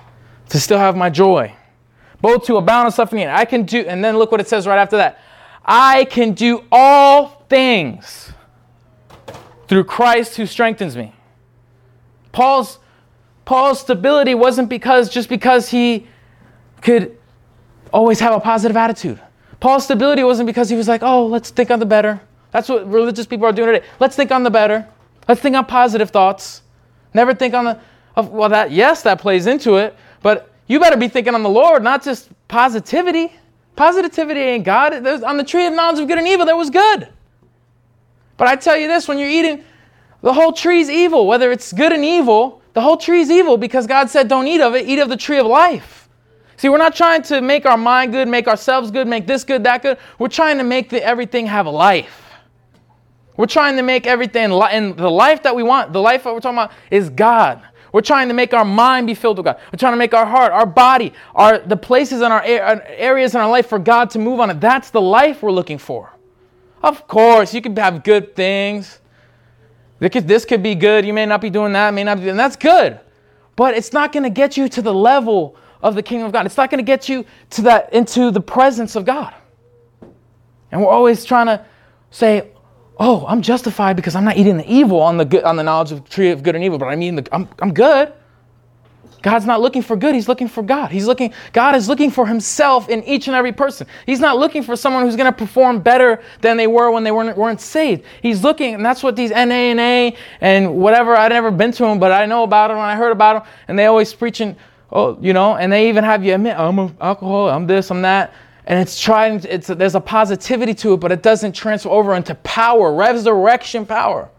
to 0.50 0.60
still 0.60 0.78
have 0.78 0.98
my 0.98 1.10
joy. 1.10 1.56
Both 2.20 2.44
to 2.48 2.58
abound 2.58 2.88
and 2.88 2.94
suffer 2.94 3.16
suffering. 3.16 3.30
I 3.30 3.46
can 3.46 3.64
do, 3.64 3.80
and 3.88 4.04
then 4.04 4.18
look 4.18 4.30
what 4.30 4.42
it 4.42 4.50
says 4.50 4.68
right 4.68 4.80
after 4.80 4.98
that. 4.98 5.22
I 5.64 6.04
can 6.04 6.34
do 6.34 6.66
all 6.74 7.46
things 7.48 8.34
through 9.70 9.86
Christ 9.86 10.36
who 10.36 10.46
strengthens 10.46 10.98
me. 10.98 11.16
Paul's 12.34 12.80
Paul's 13.46 13.80
stability 13.80 14.36
wasn't 14.36 14.68
because 14.68 15.10
just 15.10 15.30
because 15.30 15.70
he 15.70 16.08
could 16.84 17.18
always 17.92 18.20
have 18.20 18.34
a 18.34 18.40
positive 18.40 18.78
attitude. 18.78 19.20
Paul's 19.60 19.86
stability 19.86 20.24
wasn't 20.24 20.48
because 20.48 20.70
he 20.70 20.76
was 20.76 20.88
like, 20.88 21.02
oh, 21.04 21.26
let's 21.26 21.50
think 21.50 21.72
on 21.72 21.80
the 21.80 21.86
better. 21.86 22.22
That's 22.52 22.70
what 22.70 22.90
religious 22.90 23.26
people 23.26 23.46
are 23.46 23.52
doing 23.52 23.74
today. 23.74 23.86
Let's 24.00 24.16
think 24.16 24.32
on 24.32 24.44
the 24.44 24.52
better. 24.52 24.88
Let's 25.28 25.42
think 25.42 25.56
on 25.56 25.66
positive 25.66 26.10
thoughts. 26.10 26.62
Never 27.14 27.34
think 27.34 27.54
on 27.54 27.66
the, 27.66 27.80
of, 28.16 28.30
well, 28.30 28.50
that, 28.50 28.72
yes, 28.72 29.04
that 29.04 29.20
plays 29.20 29.48
into 29.48 29.78
it, 29.78 29.96
but 30.22 30.52
you 30.68 30.80
better 30.80 30.98
be 30.98 31.08
thinking 31.08 31.34
on 31.34 31.44
the 31.44 31.50
Lord, 31.50 31.84
not 31.84 32.04
just 32.04 32.30
positivity. 32.48 33.32
Positivity 33.76 34.40
ain't 34.40 34.66
God. 34.66 34.92
There's, 35.04 35.24
on 35.24 35.38
the 35.38 35.44
tree 35.44 35.66
of 35.66 35.74
knowledge 35.74 36.00
of 36.00 36.08
good 36.08 36.18
and 36.18 36.28
evil, 36.28 36.46
that 36.46 36.58
was 36.58 36.70
good. 36.70 37.08
But 38.38 38.48
I 38.48 38.56
tell 38.56 38.78
you 38.78 38.88
this 38.88 39.08
when 39.08 39.18
you're 39.18 39.30
eating, 39.30 39.64
the 40.22 40.34
whole 40.34 40.54
tree's 40.54 40.90
evil. 40.90 41.28
Whether 41.28 41.52
it's 41.52 41.72
good 41.74 41.92
and 41.92 42.04
evil, 42.04 42.62
the 42.74 42.82
whole 42.82 42.98
tree's 42.98 43.30
evil 43.30 43.58
because 43.58 43.88
God 43.88 44.10
said, 44.10 44.28
don't 44.28 44.48
eat 44.48 44.62
of 44.62 44.76
it, 44.76 44.88
eat 44.88 45.00
of 45.00 45.10
the 45.10 45.18
tree 45.18 45.38
of 45.38 45.46
life. 45.46 46.03
See, 46.58 46.70
we're 46.70 46.78
not 46.78 46.96
trying 46.96 47.24
to 47.24 47.42
make 47.42 47.66
our 47.66 47.78
mind 47.78 48.12
good, 48.12 48.28
make 48.28 48.48
ourselves 48.48 48.92
good, 48.92 49.08
make 49.08 49.28
this 49.28 49.44
good, 49.44 49.64
that 49.64 49.82
good. 49.82 49.98
We're 50.20 50.28
trying 50.28 50.58
to 50.60 50.64
make 50.64 50.90
the, 50.90 51.04
everything 51.04 51.48
have 51.48 51.66
a 51.66 51.72
life. 51.72 52.24
We're 53.36 53.48
trying 53.48 53.78
to 53.78 53.84
make 53.84 54.06
everything, 54.06 54.52
and 54.52 54.96
the 54.96 55.10
life 55.10 55.42
that 55.44 55.56
we 55.56 55.64
want, 55.64 55.92
the 55.92 56.02
life 56.02 56.24
that 56.24 56.34
we're 56.34 56.40
talking 56.40 56.58
about 56.58 56.72
is 56.92 57.10
God. 57.10 57.64
We're 57.92 58.02
trying 58.02 58.28
to 58.28 58.34
make 58.34 58.54
our 58.54 58.66
mind 58.66 59.08
be 59.08 59.14
filled 59.14 59.38
with 59.38 59.46
God. 59.46 59.60
We're 59.72 59.78
trying 59.78 59.94
to 59.94 59.98
make 59.98 60.14
our 60.14 60.26
heart, 60.26 60.52
our 60.52 60.66
body, 60.66 61.14
our 61.36 61.60
the 61.60 61.78
places 61.78 62.22
in 62.22 62.32
our 62.32 62.42
uh, 62.42 62.80
areas 62.88 63.36
in 63.36 63.42
our 63.42 63.50
life 63.50 63.68
for 63.68 63.78
God 63.78 64.10
to 64.12 64.20
move 64.20 64.40
on 64.40 64.50
it. 64.50 64.60
That's 64.60 64.90
the 64.90 65.02
life 65.02 65.44
we're 65.44 65.52
looking 65.52 65.78
for. 65.78 66.12
Of 66.82 67.08
course, 67.08 67.54
you 67.54 67.62
can 67.62 67.76
have 67.78 68.04
good 68.04 68.36
things. 68.36 69.00
This 70.00 70.44
could 70.44 70.64
be 70.64 70.76
good. 70.76 71.06
You 71.06 71.14
may 71.14 71.26
not 71.26 71.40
be 71.40 71.50
doing 71.50 71.72
that. 71.74 71.94
May 71.94 72.04
not 72.04 72.20
be. 72.20 72.30
And 72.30 72.38
that's 72.38 72.56
good, 72.56 73.00
but 73.56 73.76
it's 73.76 73.94
not 73.94 74.12
going 74.12 74.24
to 74.24 74.30
get 74.32 74.58
you 74.58 74.68
to 74.70 74.82
the 74.82 74.94
level 74.94 75.56
of 75.84 75.96
the 75.96 76.02
kingdom 76.02 76.26
of 76.26 76.32
God. 76.32 76.46
It's 76.46 76.58
not 76.58 76.72
going 76.72 76.80
to 76.80 76.86
get 76.86 77.08
you 77.08 77.26
to 77.52 77.62
that 77.64 77.94
into 77.94 78.32
the 78.32 78.42
presence 78.42 78.96
of 78.96 79.06
God. 79.06 79.36
And 80.72 80.82
we're 80.82 80.90
always 80.90 81.24
trying 81.26 81.46
to 81.48 81.64
say, 82.10 82.50
"Oh, 82.98 83.26
I'm 83.28 83.42
justified 83.44 83.96
because 83.96 84.16
I'm 84.16 84.24
not 84.24 84.38
eating 84.38 84.58
the 84.58 84.72
evil 84.72 85.02
on 85.02 85.18
the 85.18 85.26
good, 85.26 85.44
on 85.44 85.58
the 85.58 85.64
knowledge 85.64 85.92
of 85.92 86.10
tree 86.10 86.32
of 86.32 86.42
good 86.42 86.56
and 86.56 86.64
evil, 86.64 86.80
but 86.80 86.88
I'm 86.88 87.02
eating 87.04 87.18
the 87.18 87.28
I'm, 87.32 87.48
I'm 87.60 87.74
good." 87.74 88.14
God's 89.22 89.46
not 89.46 89.62
looking 89.62 89.82
for 89.82 89.96
good, 89.96 90.14
he's 90.16 90.28
looking 90.28 90.50
for 90.50 90.62
God. 90.62 90.92
He's 90.92 91.08
looking 91.08 91.34
God 91.54 91.76
is 91.76 91.88
looking 91.88 92.12
for 92.12 92.28
himself 92.28 92.90
in 92.90 93.04
each 93.06 93.28
and 93.28 93.36
every 93.36 93.54
person. 93.54 93.88
He's 94.06 94.20
not 94.20 94.38
looking 94.38 94.64
for 94.64 94.76
someone 94.76 95.04
who's 95.04 95.16
going 95.16 95.32
to 95.32 95.38
perform 95.38 95.80
better 95.80 96.22
than 96.42 96.58
they 96.58 96.68
were 96.68 96.92
when 96.92 97.06
they 97.06 97.12
weren't, 97.12 97.38
weren't 97.38 97.62
saved. 97.62 98.04
He's 98.22 98.44
looking 98.44 98.74
and 98.76 98.86
that's 98.86 99.02
what 99.02 99.16
these 99.16 99.32
NA 99.32 99.72
and 99.72 99.80
A 99.80 100.16
and 100.42 100.76
whatever 100.76 101.16
I'd 101.16 101.32
never 101.32 101.52
been 101.52 101.72
to 101.72 101.84
them, 101.84 102.00
but 102.00 102.12
I 102.12 102.26
know 102.26 102.44
about 102.44 102.68
them 102.68 102.78
and 102.78 102.86
I 102.86 102.96
heard 102.96 103.14
about 103.14 103.44
them 103.44 103.54
and 103.70 103.80
they 103.80 103.86
always 103.86 104.14
preaching 104.14 104.58
oh, 104.94 105.18
you 105.20 105.34
know, 105.34 105.56
and 105.56 105.74
they 105.74 105.90
even 105.90 106.04
have 106.04 106.24
you 106.24 106.34
admit, 106.34 106.58
I'm 106.58 106.80
an 106.80 106.96
alcoholic, 107.02 107.54
I'm 107.54 107.68
this, 107.68 107.92
I'm 107.92 108.04
that. 108.04 108.34
And 108.66 108.80
it's 108.80 109.02
trying, 109.02 109.44
it's, 109.50 109.68
there's 109.68 109.96
a 109.96 110.00
positivity 110.00 110.74
to 110.76 110.94
it, 110.94 110.98
but 110.98 111.12
it 111.12 111.22
doesn't 111.22 111.52
transfer 111.54 111.90
over 111.90 112.14
into 112.14 112.36
power, 112.36 112.94
resurrection 112.94 113.86
power. 113.86 114.30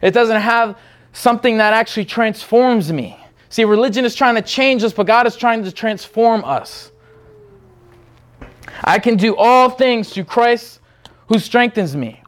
It 0.00 0.12
doesn't 0.12 0.40
have 0.40 0.78
something 1.12 1.58
that 1.58 1.74
actually 1.74 2.06
transforms 2.06 2.90
me. 2.90 3.18
See, 3.50 3.64
religion 3.64 4.04
is 4.04 4.14
trying 4.14 4.36
to 4.36 4.42
change 4.42 4.82
us, 4.82 4.92
but 4.92 5.06
God 5.06 5.26
is 5.26 5.36
trying 5.36 5.62
to 5.64 5.72
transform 5.72 6.44
us. 6.44 6.92
I 8.82 8.98
can 8.98 9.16
do 9.16 9.36
all 9.36 9.68
things 9.68 10.10
through 10.10 10.24
Christ 10.24 10.80
who 11.28 11.38
strengthens 11.38 11.94
me. 11.94 12.22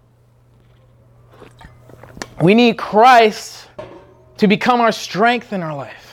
We 2.42 2.54
need 2.54 2.76
Christ 2.76 3.68
to 4.36 4.46
become 4.46 4.80
our 4.80 4.92
strength 4.92 5.52
in 5.52 5.62
our 5.62 5.74
life. 5.74 6.05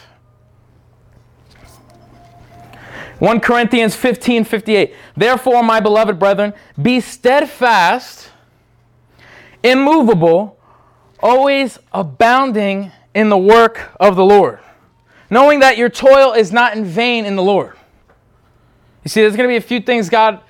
1 3.24 3.40
Corinthians 3.40 3.96
15 3.96 4.44
58. 4.44 4.94
Therefore, 5.16 5.64
my 5.64 5.80
beloved 5.80 6.20
brethren, 6.20 6.54
be 6.82 7.00
steadfast, 7.00 8.30
immovable, 9.64 10.60
always 11.20 11.80
abounding 11.94 12.92
in 13.14 13.30
the 13.30 13.38
work 13.38 13.92
of 14.00 14.16
the 14.16 14.26
Lord 14.26 14.60
knowing 15.34 15.62
that 15.62 15.78
your 15.78 15.90
toil 15.90 16.34
is 16.34 16.52
not 16.52 16.78
in 16.78 16.86
vain 16.86 17.26
in 17.26 17.36
the 17.36 17.42
Lord. 17.42 17.76
You 19.04 19.10
see, 19.10 19.22
there's 19.22 19.36
going 19.36 19.50
to 19.50 19.52
be 19.52 19.58
a 19.58 19.68
few 19.68 19.82
things 19.82 20.08
God 20.08 20.42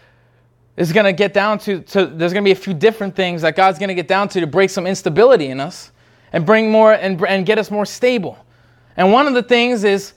is 0.76 0.92
going 0.92 1.06
to 1.06 1.14
get 1.14 1.34
down 1.34 1.58
to, 1.60 1.80
to 1.80 2.06
there's 2.06 2.34
going 2.34 2.44
to 2.44 2.48
be 2.48 2.52
a 2.52 2.56
few 2.56 2.74
different 2.74 3.16
things 3.16 3.44
that 3.44 3.56
God's 3.56 3.80
going 3.80 3.88
to 3.88 3.96
get 3.96 4.10
down 4.10 4.28
to 4.30 4.42
to 4.42 4.48
break 4.48 4.70
some 4.70 4.86
instability 4.86 5.48
in 5.48 5.60
us 5.62 5.92
and 6.34 6.46
bring 6.46 6.70
more 6.70 6.94
and, 6.94 7.24
and 7.26 7.46
get 7.46 7.58
us 7.58 7.72
more 7.72 7.86
stable. 7.86 8.38
And 8.98 9.12
one 9.12 9.26
of 9.26 9.34
the 9.34 9.44
things 9.44 9.86
is, 9.86 10.14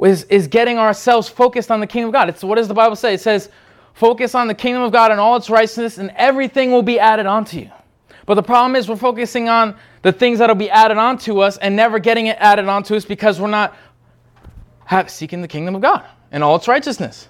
is, 0.00 0.24
is 0.24 0.46
getting 0.46 0.78
ourselves 0.78 1.28
focused 1.28 1.70
on 1.70 1.80
the 1.80 1.86
kingdom 1.86 2.08
of 2.08 2.12
God. 2.12 2.28
It's 2.28 2.44
what 2.44 2.56
does 2.56 2.68
the 2.68 2.74
Bible 2.74 2.96
say? 2.96 3.14
It 3.14 3.20
says, 3.20 3.50
focus 3.94 4.34
on 4.34 4.46
the 4.46 4.54
kingdom 4.54 4.82
of 4.82 4.92
God 4.92 5.10
and 5.10 5.18
all 5.18 5.36
its 5.36 5.48
righteousness, 5.48 5.98
and 5.98 6.12
everything 6.16 6.70
will 6.70 6.82
be 6.82 6.98
added 6.98 7.26
onto 7.26 7.60
you. 7.60 7.70
But 8.26 8.34
the 8.34 8.42
problem 8.42 8.76
is 8.76 8.88
we're 8.88 8.96
focusing 8.96 9.48
on 9.48 9.76
the 10.02 10.12
things 10.12 10.40
that'll 10.40 10.56
be 10.56 10.68
added 10.68 10.98
onto 10.98 11.38
us 11.38 11.56
and 11.58 11.74
never 11.74 11.98
getting 11.98 12.26
it 12.26 12.36
added 12.40 12.68
onto 12.68 12.94
us 12.94 13.04
because 13.04 13.40
we're 13.40 13.48
not 13.48 13.74
have, 14.84 15.10
seeking 15.10 15.40
the 15.40 15.48
kingdom 15.48 15.74
of 15.74 15.82
God 15.82 16.04
and 16.30 16.44
all 16.44 16.56
its 16.56 16.68
righteousness. 16.68 17.28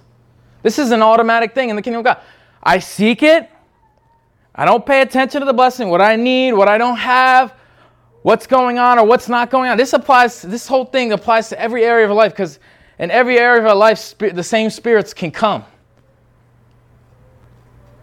This 0.63 0.79
is 0.79 0.91
an 0.91 1.01
automatic 1.01 1.53
thing 1.53 1.69
in 1.69 1.75
the 1.75 1.81
kingdom 1.81 1.99
of 1.99 2.05
God. 2.05 2.17
I 2.61 2.79
seek 2.79 3.23
it. 3.23 3.49
I 4.53 4.65
don't 4.65 4.85
pay 4.85 5.01
attention 5.01 5.41
to 5.41 5.45
the 5.45 5.53
blessing, 5.53 5.89
what 5.89 6.01
I 6.01 6.15
need, 6.15 6.53
what 6.53 6.67
I 6.67 6.79
don't 6.79 6.97
have, 6.97 7.53
what's 8.27 8.45
going 8.45 8.77
on 8.77 8.99
or 8.99 9.05
what's 9.05 9.29
not 9.29 9.49
going 9.49 9.69
on. 9.69 9.77
This 9.77 9.93
applies, 9.93 10.41
this 10.41 10.67
whole 10.67 10.83
thing 10.83 11.13
applies 11.13 11.47
to 11.47 11.57
every 11.57 11.85
area 11.85 12.09
of 12.09 12.11
life 12.11 12.33
because 12.33 12.59
in 12.99 13.09
every 13.09 13.39
area 13.39 13.61
of 13.61 13.67
our 13.67 13.73
life, 13.73 14.17
the 14.17 14.43
same 14.43 14.69
spirits 14.69 15.13
can 15.13 15.31
come. 15.31 15.63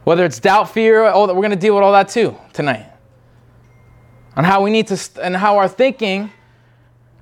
Whether 0.04 0.24
it's 0.24 0.40
doubt, 0.40 0.70
fear, 0.70 1.04
oh, 1.04 1.26
we're 1.26 1.34
going 1.34 1.50
to 1.50 1.56
deal 1.56 1.74
with 1.74 1.84
all 1.84 1.92
that 1.92 2.08
too 2.08 2.34
tonight. 2.54 2.90
On 4.34 4.44
how 4.44 4.62
we 4.62 4.70
need 4.70 4.86
to, 4.86 5.22
and 5.22 5.36
how 5.36 5.58
our 5.58 5.68
thinking 5.68 6.30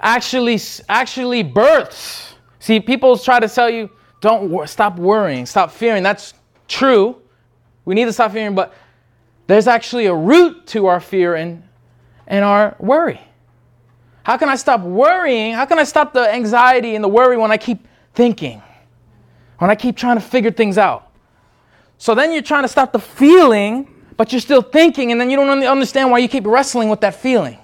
actually 0.00 0.60
actually 0.88 1.42
births. 1.42 2.36
See, 2.60 2.78
people 2.78 3.18
try 3.18 3.40
to 3.40 3.48
tell 3.48 3.68
you, 3.68 3.90
don't 4.20 4.48
wor- 4.48 4.68
stop 4.68 4.96
worrying, 4.96 5.44
stop 5.46 5.72
fearing. 5.72 6.04
That's 6.04 6.34
true. 6.68 7.20
We 7.84 7.96
need 7.96 8.04
to 8.04 8.12
stop 8.12 8.30
fearing, 8.30 8.54
but 8.54 8.72
there's 9.48 9.66
actually 9.66 10.06
a 10.06 10.14
root 10.14 10.68
to 10.68 10.86
our 10.86 11.00
fear 11.00 11.34
and, 11.34 11.64
and 12.26 12.44
our 12.44 12.76
worry. 12.78 13.20
How 14.24 14.36
can 14.36 14.48
I 14.48 14.56
stop 14.56 14.80
worrying? 14.80 15.54
How 15.54 15.64
can 15.64 15.78
I 15.78 15.84
stop 15.84 16.12
the 16.12 16.32
anxiety 16.32 16.94
and 16.94 17.02
the 17.02 17.08
worry 17.08 17.36
when 17.36 17.50
I 17.50 17.56
keep 17.56 17.86
thinking? 18.14 18.62
When 19.58 19.70
I 19.70 19.74
keep 19.74 19.96
trying 19.96 20.16
to 20.16 20.20
figure 20.20 20.50
things 20.50 20.78
out? 20.78 21.10
So 21.98 22.14
then 22.14 22.32
you're 22.32 22.42
trying 22.42 22.62
to 22.62 22.68
stop 22.68 22.92
the 22.92 22.98
feeling, 22.98 23.88
but 24.16 24.32
you're 24.32 24.40
still 24.40 24.62
thinking, 24.62 25.12
and 25.12 25.20
then 25.20 25.30
you 25.30 25.36
don't 25.36 25.62
understand 25.64 26.10
why 26.10 26.18
you 26.18 26.28
keep 26.28 26.46
wrestling 26.46 26.88
with 26.88 27.00
that 27.00 27.14
feeling. 27.14 27.58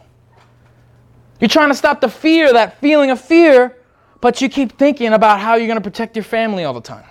You're 1.41 1.49
trying 1.49 1.71
to 1.71 1.75
stop 1.75 2.01
the 2.01 2.09
fear, 2.09 2.53
that 2.53 2.81
feeling 2.81 3.11
of 3.11 3.21
fear, 3.21 3.77
but 4.21 4.41
you 4.41 4.49
keep 4.49 4.79
thinking 4.79 5.13
about 5.13 5.41
how 5.41 5.55
you're 5.55 5.67
going 5.67 5.79
to 5.79 5.91
protect 5.91 6.17
your 6.17 6.25
family 6.25 6.65
all 6.65 6.75
the 6.75 6.81
time. 6.81 7.05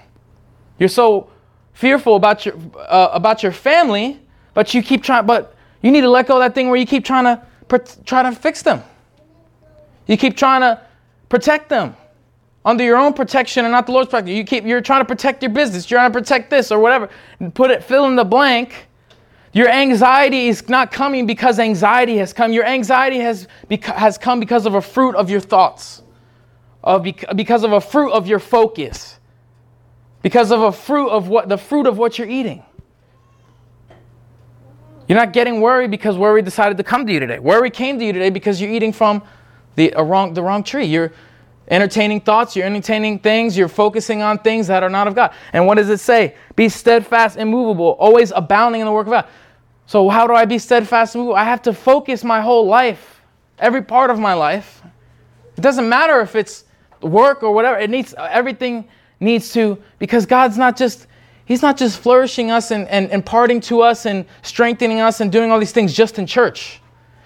You're 0.80 0.90
so 0.90 1.30
fearful 1.74 2.16
about 2.16 2.46
your 2.46 2.56
uh, 2.78 3.10
about 3.14 3.44
your 3.44 3.52
family, 3.52 4.20
but 4.54 4.74
you 4.74 4.82
keep 4.82 5.04
trying. 5.04 5.26
But 5.26 5.56
you 5.88 5.94
need 5.94 6.02
to 6.02 6.10
let 6.10 6.28
go 6.28 6.36
of 6.36 6.42
that 6.42 6.54
thing 6.54 6.68
where 6.68 6.78
you 6.78 6.86
keep 6.86 7.06
trying 7.06 7.24
to 7.24 7.42
try 8.06 8.24
to 8.24 8.32
fix 8.32 8.62
them. 8.62 8.84
You 10.06 10.18
keep 10.18 10.38
trying 10.38 10.62
to 10.62 10.82
protect 11.30 11.70
them 11.70 11.96
under 12.64 12.84
your 12.84 12.98
own 12.98 13.14
protection 13.14 13.66
and 13.66 13.72
not 13.72 13.86
the 13.86 13.92
Lord's 13.92 14.10
protection. 14.10 14.36
You 14.36 14.44
keep 14.44 14.66
you're 14.66 14.82
trying 14.82 15.02
to 15.02 15.06
protect 15.06 15.42
your 15.42 15.52
business. 15.52 15.90
You're 15.90 16.00
trying 16.00 16.12
to 16.12 16.20
protect 16.20 16.50
this 16.50 16.72
or 16.72 16.80
whatever. 16.80 17.10
Put 17.54 17.72
it 17.72 17.84
fill 17.84 18.06
in 18.06 18.16
the 18.16 18.26
blank 18.26 18.88
your 19.58 19.70
anxiety 19.70 20.50
is 20.50 20.70
not 20.70 20.92
coming 20.92 21.26
because 21.26 21.58
anxiety 21.58 22.18
has 22.18 22.32
come. 22.32 22.54
Your 22.54 22.66
anxiety 22.66 23.18
has, 23.18 23.48
beca- 23.68 23.96
has 23.96 24.16
come 24.16 24.40
because 24.40 24.68
of 24.68 24.76
a 24.76 24.82
fruit 24.84 25.16
of 25.16 25.32
your 25.32 25.40
thoughts, 25.40 26.04
of 26.84 27.04
bec- 27.04 27.36
because 27.36 27.64
of 27.64 27.72
a 27.72 27.82
fruit 27.82 28.12
of 28.12 28.28
your 28.28 28.38
focus, 28.38 29.20
because 30.22 30.52
of 30.52 30.62
a 30.62 30.72
fruit 30.72 31.10
of 31.10 31.30
what 31.30 31.50
the 31.50 31.58
fruit 31.58 31.88
of 31.88 31.98
what 31.98 32.20
you're 32.20 32.30
eating. 32.30 32.64
You're 35.08 35.18
not 35.18 35.34
getting 35.34 35.62
worried 35.62 35.92
because 35.92 36.18
worry 36.18 36.42
decided 36.42 36.78
to 36.78 36.84
come 36.84 37.06
to 37.08 37.14
you 37.14 37.20
today. 37.20 37.40
Worry 37.40 37.70
came 37.70 37.98
to 38.00 38.06
you 38.06 38.14
today 38.14 38.30
because 38.30 38.60
you're 38.60 38.72
eating 38.72 38.92
from 38.92 39.24
the, 39.76 39.94
wrong, 39.98 40.34
the 40.34 40.44
wrong 40.44 40.64
tree. 40.64 40.86
You're 40.86 41.14
entertaining 41.70 42.22
thoughts, 42.22 42.56
you're 42.56 42.66
entertaining 42.66 43.20
things, 43.20 43.58
you're 43.58 43.68
focusing 43.68 44.22
on 44.22 44.40
things 44.40 44.68
that 44.68 44.84
are 44.84 44.90
not 44.90 45.08
of 45.08 45.16
God. 45.16 45.34
And 45.54 45.66
what 45.66 45.76
does 45.76 45.90
it 45.90 46.00
say? 46.00 46.36
Be 46.56 46.70
steadfast, 46.70 47.38
immovable, 47.38 47.96
always 48.00 48.32
abounding 48.36 48.82
in 48.82 48.86
the 48.86 48.92
work 48.92 49.08
of 49.08 49.12
God. 49.12 49.28
So, 49.86 50.10
how 50.10 50.28
do 50.28 50.34
I 50.34 50.46
be 50.46 50.60
steadfast 50.60 51.16
and 51.16 51.22
immovable? 51.22 51.38
I 51.38 51.46
have 51.46 51.62
to 51.64 51.74
focus 51.74 52.24
my 52.24 52.42
whole 52.42 52.68
life, 52.68 53.22
every 53.60 53.82
part 53.82 54.10
of 54.10 54.20
my 54.20 54.34
life. 54.34 54.82
It 55.58 55.62
doesn't 55.62 55.88
matter 55.88 56.20
if 56.22 56.36
it's 56.36 56.66
work 57.02 57.44
or 57.44 57.54
whatever. 57.54 57.80
It 57.80 57.90
needs 57.90 58.14
everything 58.18 58.88
needs 59.20 59.52
to 59.54 59.82
because 60.00 60.26
God's 60.26 60.58
not 60.58 60.78
just 60.78 61.08
He's 61.48 61.62
not 61.62 61.78
just 61.78 62.00
flourishing 62.00 62.52
us 62.52 62.72
and, 62.72 62.90
and 62.90 63.10
imparting 63.10 63.62
to 63.62 63.82
us 63.82 64.06
and 64.06 64.26
strengthening 64.42 65.00
us 65.00 65.22
and 65.22 65.32
doing 65.32 65.50
all 65.50 65.60
these 65.60 65.72
things 65.72 65.94
just 65.94 66.20
in 66.20 66.28
church. 66.28 66.82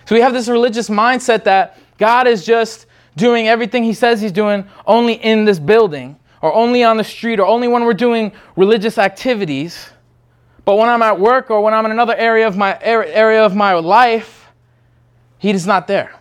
So 0.05 0.13
we 0.13 0.21
have 0.21 0.31
this 0.31 0.47
religious 0.47 0.89
mindset 0.89 1.43
that 1.45 1.79
God 1.97 2.27
is 2.27 2.45
just 2.45 2.85
doing 3.15 3.47
everything 3.47 3.83
He 3.83 3.93
says 3.93 4.21
He's 4.21 4.31
doing 4.31 4.63
only 4.85 5.13
in 5.13 5.43
this 5.43 5.57
building 5.57 6.19
or 6.43 6.53
only 6.53 6.83
on 6.83 6.97
the 6.97 7.03
street 7.03 7.39
or 7.39 7.47
only 7.47 7.67
when 7.67 7.83
we're 7.83 7.95
doing 7.95 8.31
religious 8.55 8.99
activities. 8.99 9.89
But 10.65 10.75
when 10.75 10.87
I'm 10.87 11.01
at 11.01 11.19
work 11.19 11.49
or 11.49 11.61
when 11.61 11.73
I'm 11.73 11.85
in 11.85 11.91
another 11.91 12.15
area 12.15 12.47
of 12.47 12.55
my 12.55 12.77
area 12.79 13.43
of 13.43 13.55
my 13.55 13.73
life, 13.73 14.51
He 15.39 15.49
is 15.49 15.65
not 15.65 15.87
there. 15.87 16.13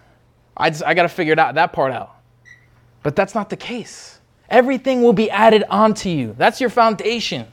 I, 0.56 0.72
I 0.86 0.94
got 0.94 1.02
to 1.02 1.08
figure 1.10 1.34
it 1.34 1.38
out, 1.38 1.54
that 1.56 1.74
part 1.74 1.92
out. 1.92 2.16
But 3.02 3.14
that's 3.14 3.34
not 3.34 3.50
the 3.50 3.58
case. 3.58 4.20
Everything 4.48 5.02
will 5.02 5.12
be 5.12 5.30
added 5.30 5.64
onto 5.68 6.08
you. 6.08 6.34
That's 6.38 6.62
your 6.62 6.70
foundation. 6.70 7.46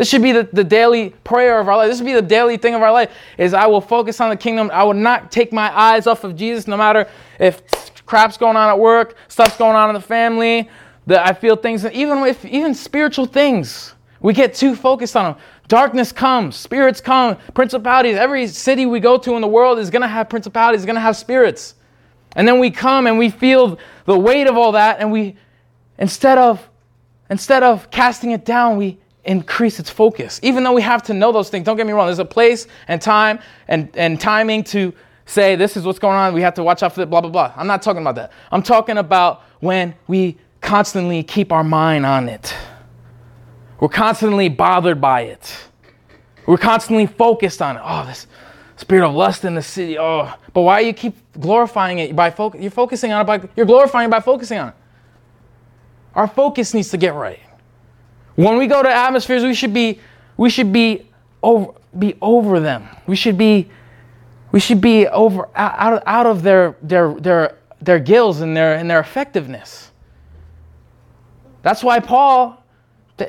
This 0.00 0.08
should 0.08 0.22
be 0.22 0.32
the, 0.32 0.48
the 0.50 0.64
daily 0.64 1.10
prayer 1.24 1.60
of 1.60 1.68
our 1.68 1.76
life. 1.76 1.90
This 1.90 1.98
should 1.98 2.06
be 2.06 2.14
the 2.14 2.22
daily 2.22 2.56
thing 2.56 2.74
of 2.74 2.80
our 2.80 2.90
life 2.90 3.10
is 3.36 3.52
I 3.52 3.66
will 3.66 3.82
focus 3.82 4.18
on 4.18 4.30
the 4.30 4.36
kingdom. 4.36 4.70
I 4.72 4.82
will 4.82 4.94
not 4.94 5.30
take 5.30 5.52
my 5.52 5.70
eyes 5.78 6.06
off 6.06 6.24
of 6.24 6.34
Jesus 6.36 6.66
no 6.66 6.78
matter 6.78 7.06
if 7.38 7.62
crap's 8.06 8.38
going 8.38 8.56
on 8.56 8.70
at 8.70 8.78
work, 8.78 9.14
stuff's 9.28 9.58
going 9.58 9.76
on 9.76 9.90
in 9.90 9.94
the 9.94 10.00
family, 10.00 10.70
that 11.06 11.26
I 11.26 11.34
feel 11.34 11.54
things, 11.54 11.84
even 11.84 12.16
if 12.24 12.42
even 12.46 12.72
spiritual 12.72 13.26
things, 13.26 13.94
we 14.20 14.32
get 14.32 14.54
too 14.54 14.74
focused 14.74 15.16
on 15.16 15.34
them. 15.34 15.42
Darkness 15.68 16.12
comes, 16.12 16.56
spirits 16.56 17.02
come, 17.02 17.36
principalities. 17.52 18.16
Every 18.16 18.46
city 18.46 18.86
we 18.86 19.00
go 19.00 19.18
to 19.18 19.34
in 19.34 19.42
the 19.42 19.48
world 19.48 19.78
is 19.78 19.90
going 19.90 20.00
to 20.00 20.08
have 20.08 20.30
principalities, 20.30 20.80
is 20.80 20.86
going 20.86 20.96
to 20.96 21.00
have 21.02 21.18
spirits. 21.18 21.74
And 22.36 22.48
then 22.48 22.58
we 22.58 22.70
come 22.70 23.06
and 23.06 23.18
we 23.18 23.28
feel 23.28 23.78
the 24.06 24.18
weight 24.18 24.46
of 24.46 24.56
all 24.56 24.72
that 24.72 24.98
and 24.98 25.12
we 25.12 25.36
instead 25.98 26.38
of 26.38 26.70
instead 27.28 27.62
of 27.62 27.90
casting 27.90 28.30
it 28.30 28.46
down, 28.46 28.78
we 28.78 28.98
increase 29.24 29.78
its 29.78 29.90
focus. 29.90 30.40
Even 30.42 30.64
though 30.64 30.72
we 30.72 30.82
have 30.82 31.02
to 31.04 31.14
know 31.14 31.32
those 31.32 31.50
things, 31.50 31.64
don't 31.64 31.76
get 31.76 31.86
me 31.86 31.92
wrong, 31.92 32.06
there's 32.06 32.18
a 32.18 32.24
place 32.24 32.66
and 32.88 33.00
time 33.00 33.38
and, 33.68 33.90
and 33.94 34.20
timing 34.20 34.64
to 34.64 34.92
say 35.26 35.56
this 35.56 35.76
is 35.76 35.84
what's 35.84 35.98
going 35.98 36.16
on, 36.16 36.34
we 36.34 36.40
have 36.42 36.54
to 36.54 36.62
watch 36.62 36.82
out 36.82 36.94
for 36.94 37.02
it, 37.02 37.10
blah, 37.10 37.20
blah, 37.20 37.30
blah. 37.30 37.52
I'm 37.56 37.66
not 37.66 37.82
talking 37.82 38.02
about 38.02 38.16
that. 38.16 38.32
I'm 38.50 38.62
talking 38.62 38.98
about 38.98 39.42
when 39.60 39.94
we 40.08 40.36
constantly 40.60 41.22
keep 41.22 41.52
our 41.52 41.64
mind 41.64 42.04
on 42.04 42.28
it. 42.28 42.54
We're 43.78 43.88
constantly 43.88 44.48
bothered 44.48 45.00
by 45.00 45.22
it. 45.22 45.56
We're 46.46 46.58
constantly 46.58 47.06
focused 47.06 47.62
on 47.62 47.76
it. 47.76 47.82
Oh, 47.84 48.04
this 48.06 48.26
spirit 48.76 49.06
of 49.06 49.14
lust 49.14 49.44
in 49.44 49.54
the 49.54 49.62
city. 49.62 49.98
Oh, 49.98 50.34
but 50.52 50.62
why 50.62 50.80
you 50.80 50.92
keep 50.92 51.16
glorifying 51.38 51.98
it 51.98 52.16
by 52.16 52.30
focus? 52.30 52.60
You're 52.60 52.70
focusing 52.70 53.12
on 53.12 53.20
it 53.20 53.24
by 53.24 53.48
you're 53.56 53.66
glorifying 53.66 54.08
it 54.08 54.10
by 54.10 54.20
focusing 54.20 54.58
on 54.58 54.68
it. 54.68 54.74
Our 56.14 56.26
focus 56.26 56.74
needs 56.74 56.90
to 56.90 56.96
get 56.96 57.14
right. 57.14 57.38
When 58.40 58.56
we 58.56 58.66
go 58.68 58.82
to 58.82 58.88
atmospheres, 58.88 59.42
we 59.42 59.52
should 59.52 59.74
be 59.74 60.00
we 60.38 60.48
should 60.48 60.72
be 60.72 61.06
over 61.42 61.74
be 61.98 62.16
over 62.22 62.58
them. 62.58 62.88
We 63.06 63.14
should 63.14 63.36
be 63.36 63.68
we 64.50 64.60
should 64.60 64.80
be 64.80 65.06
over 65.08 65.48
out 65.54 65.92
of, 65.92 66.02
out 66.06 66.26
of 66.26 66.42
their 66.42 66.74
their 66.80 67.12
their 67.14 67.58
their 67.82 67.98
gills 67.98 68.40
and 68.40 68.56
their 68.56 68.76
and 68.76 68.90
their 68.90 69.00
effectiveness. 69.00 69.90
That's 71.60 71.84
why 71.84 72.00
Paul 72.00 72.64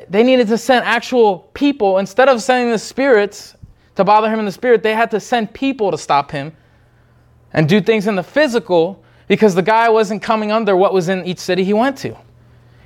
they 0.08 0.22
needed 0.22 0.48
to 0.48 0.56
send 0.56 0.86
actual 0.86 1.40
people 1.52 1.98
instead 1.98 2.30
of 2.30 2.40
sending 2.40 2.70
the 2.70 2.78
spirits 2.78 3.54
to 3.96 4.04
bother 4.04 4.30
him 4.30 4.38
in 4.38 4.46
the 4.46 4.52
spirit. 4.52 4.82
They 4.82 4.94
had 4.94 5.10
to 5.10 5.20
send 5.20 5.52
people 5.52 5.90
to 5.90 5.98
stop 5.98 6.30
him 6.30 6.56
and 7.52 7.68
do 7.68 7.82
things 7.82 8.06
in 8.06 8.16
the 8.16 8.22
physical 8.22 9.04
because 9.28 9.54
the 9.54 9.62
guy 9.62 9.90
wasn't 9.90 10.22
coming 10.22 10.50
under 10.50 10.74
what 10.74 10.94
was 10.94 11.10
in 11.10 11.26
each 11.26 11.38
city 11.38 11.64
he 11.64 11.74
went 11.74 11.98
to. 11.98 12.16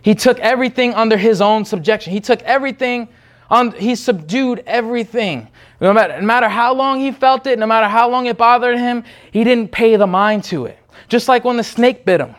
He 0.06 0.14
took 0.14 0.38
everything 0.38 0.94
under 0.94 1.16
his 1.16 1.40
own 1.40 1.64
subjection. 1.64 2.12
He 2.12 2.20
took 2.20 2.40
everything 2.42 3.08
on, 3.50 3.72
he 3.72 3.96
subdued 3.96 4.62
everything. 4.64 5.48
No 5.80 5.92
matter, 5.92 6.20
no 6.20 6.24
matter 6.24 6.48
how 6.48 6.72
long 6.74 7.00
he 7.00 7.10
felt 7.10 7.44
it, 7.48 7.58
no 7.58 7.66
matter 7.66 7.88
how 7.88 8.08
long 8.08 8.26
it 8.26 8.38
bothered 8.38 8.78
him, 8.78 9.02
he 9.32 9.42
didn't 9.42 9.72
pay 9.72 9.96
the 9.96 10.06
mind 10.06 10.44
to 10.44 10.66
it. 10.66 10.78
Just 11.08 11.26
like 11.26 11.42
when 11.44 11.56
the 11.56 11.64
snake 11.64 12.04
bit 12.04 12.20
him. 12.20 12.36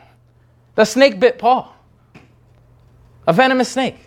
The 0.76 0.86
snake 0.86 1.20
bit 1.20 1.40
Paul, 1.40 1.76
a 3.28 3.34
venomous 3.34 3.68
snake. 3.68 3.98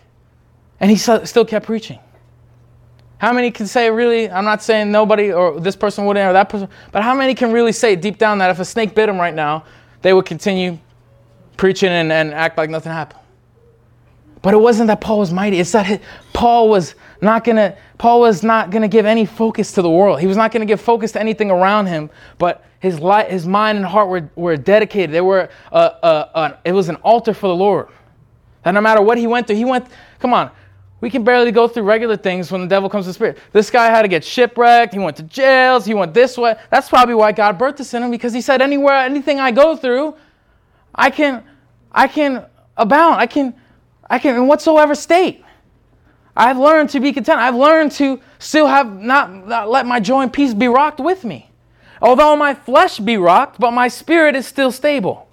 And 0.79 0.89
he 0.89 0.97
still 0.97 1.45
kept 1.45 1.67
preaching. 1.67 1.99
How 3.19 3.31
many 3.31 3.51
can 3.51 3.67
say, 3.67 3.91
really? 3.91 4.27
I'm 4.27 4.43
not 4.43 4.63
saying 4.63 4.91
nobody 4.91 5.31
or 5.31 5.59
this 5.59 5.75
person 5.75 6.05
wouldn't 6.05 6.27
or 6.27 6.33
that 6.33 6.49
person, 6.49 6.67
but 6.91 7.03
how 7.03 7.13
many 7.13 7.35
can 7.35 7.51
really 7.51 7.73
say 7.73 7.95
deep 7.95 8.17
down 8.17 8.39
that 8.39 8.49
if 8.49 8.59
a 8.59 8.65
snake 8.65 8.95
bit 8.95 9.07
him 9.07 9.19
right 9.19 9.35
now, 9.35 9.65
they 10.01 10.13
would 10.13 10.25
continue 10.25 10.79
preaching 11.57 11.89
and, 11.89 12.11
and 12.11 12.33
act 12.33 12.57
like 12.57 12.71
nothing 12.71 12.91
happened? 12.91 13.20
But 14.41 14.53
it 14.53 14.57
wasn't 14.57 14.87
that 14.87 15.01
Paul 15.01 15.19
was 15.19 15.31
mighty. 15.31 15.59
It's 15.59 15.71
that 15.73 16.01
Paul 16.33 16.69
was 16.69 16.95
not 17.21 17.43
gonna. 17.43 17.77
Paul 17.97 18.21
was 18.21 18.41
not 18.43 18.71
gonna 18.71 18.87
give 18.87 19.05
any 19.05 19.25
focus 19.25 19.71
to 19.73 19.81
the 19.81 19.89
world. 19.89 20.19
He 20.19 20.27
was 20.27 20.37
not 20.37 20.51
gonna 20.51 20.65
give 20.65 20.81
focus 20.81 21.11
to 21.11 21.19
anything 21.19 21.51
around 21.51 21.87
him. 21.87 22.09
But 22.37 22.65
his 22.79 22.99
light, 22.99 23.29
his 23.29 23.45
mind 23.45 23.77
and 23.77 23.85
heart 23.85 24.09
were, 24.09 24.29
were 24.35 24.57
dedicated. 24.57 25.11
They 25.11 25.21
were. 25.21 25.49
Uh, 25.71 25.75
uh, 26.01 26.29
uh, 26.33 26.57
it 26.65 26.71
was 26.71 26.89
an 26.89 26.95
altar 26.97 27.33
for 27.33 27.47
the 27.47 27.55
Lord. 27.55 27.89
That 28.63 28.71
no 28.71 28.81
matter 28.81 29.01
what 29.01 29.17
he 29.17 29.27
went 29.27 29.47
through, 29.47 29.57
he 29.57 29.65
went. 29.65 29.87
Come 30.19 30.33
on, 30.33 30.51
we 31.01 31.09
can 31.09 31.23
barely 31.23 31.51
go 31.51 31.67
through 31.67 31.83
regular 31.83 32.15
things 32.15 32.51
when 32.51 32.61
the 32.61 32.67
devil 32.67 32.87
comes 32.87 33.07
to 33.07 33.13
spirit. 33.13 33.39
This 33.51 33.71
guy 33.71 33.87
had 33.87 34.03
to 34.03 34.07
get 34.07 34.23
shipwrecked. 34.23 34.93
He 34.93 34.99
went 34.99 35.17
to 35.17 35.23
jails. 35.23 35.83
He 35.83 35.95
went 35.95 36.13
this 36.13 36.37
way. 36.37 36.55
That's 36.69 36.89
probably 36.89 37.15
why 37.15 37.31
God 37.31 37.57
birthed 37.57 37.77
this 37.77 37.93
in 37.95 38.03
him 38.03 38.11
because 38.11 38.33
he 38.33 38.41
said, 38.41 38.61
anywhere, 38.61 38.95
anything 38.97 39.39
I 39.39 39.49
go 39.49 39.75
through, 39.75 40.15
I 40.93 41.09
can, 41.09 41.43
I 41.91 42.07
can 42.07 42.45
abound. 42.77 43.19
I 43.19 43.25
can 43.25 43.55
I 44.11 44.19
can, 44.19 44.35
in 44.35 44.45
whatsoever 44.45 44.93
state. 44.93 45.41
I've 46.35 46.57
learned 46.57 46.89
to 46.89 46.99
be 46.99 47.13
content. 47.13 47.39
I've 47.39 47.55
learned 47.55 47.93
to 47.93 48.19
still 48.39 48.67
have 48.67 48.93
not, 48.93 49.47
not 49.47 49.69
let 49.69 49.85
my 49.85 50.01
joy 50.01 50.23
and 50.23 50.33
peace 50.33 50.53
be 50.53 50.67
rocked 50.67 50.99
with 50.99 51.23
me. 51.23 51.49
Although 52.01 52.35
my 52.35 52.53
flesh 52.53 52.99
be 52.99 53.15
rocked, 53.15 53.57
but 53.57 53.71
my 53.71 53.87
spirit 53.87 54.35
is 54.35 54.45
still 54.45 54.69
stable. 54.69 55.29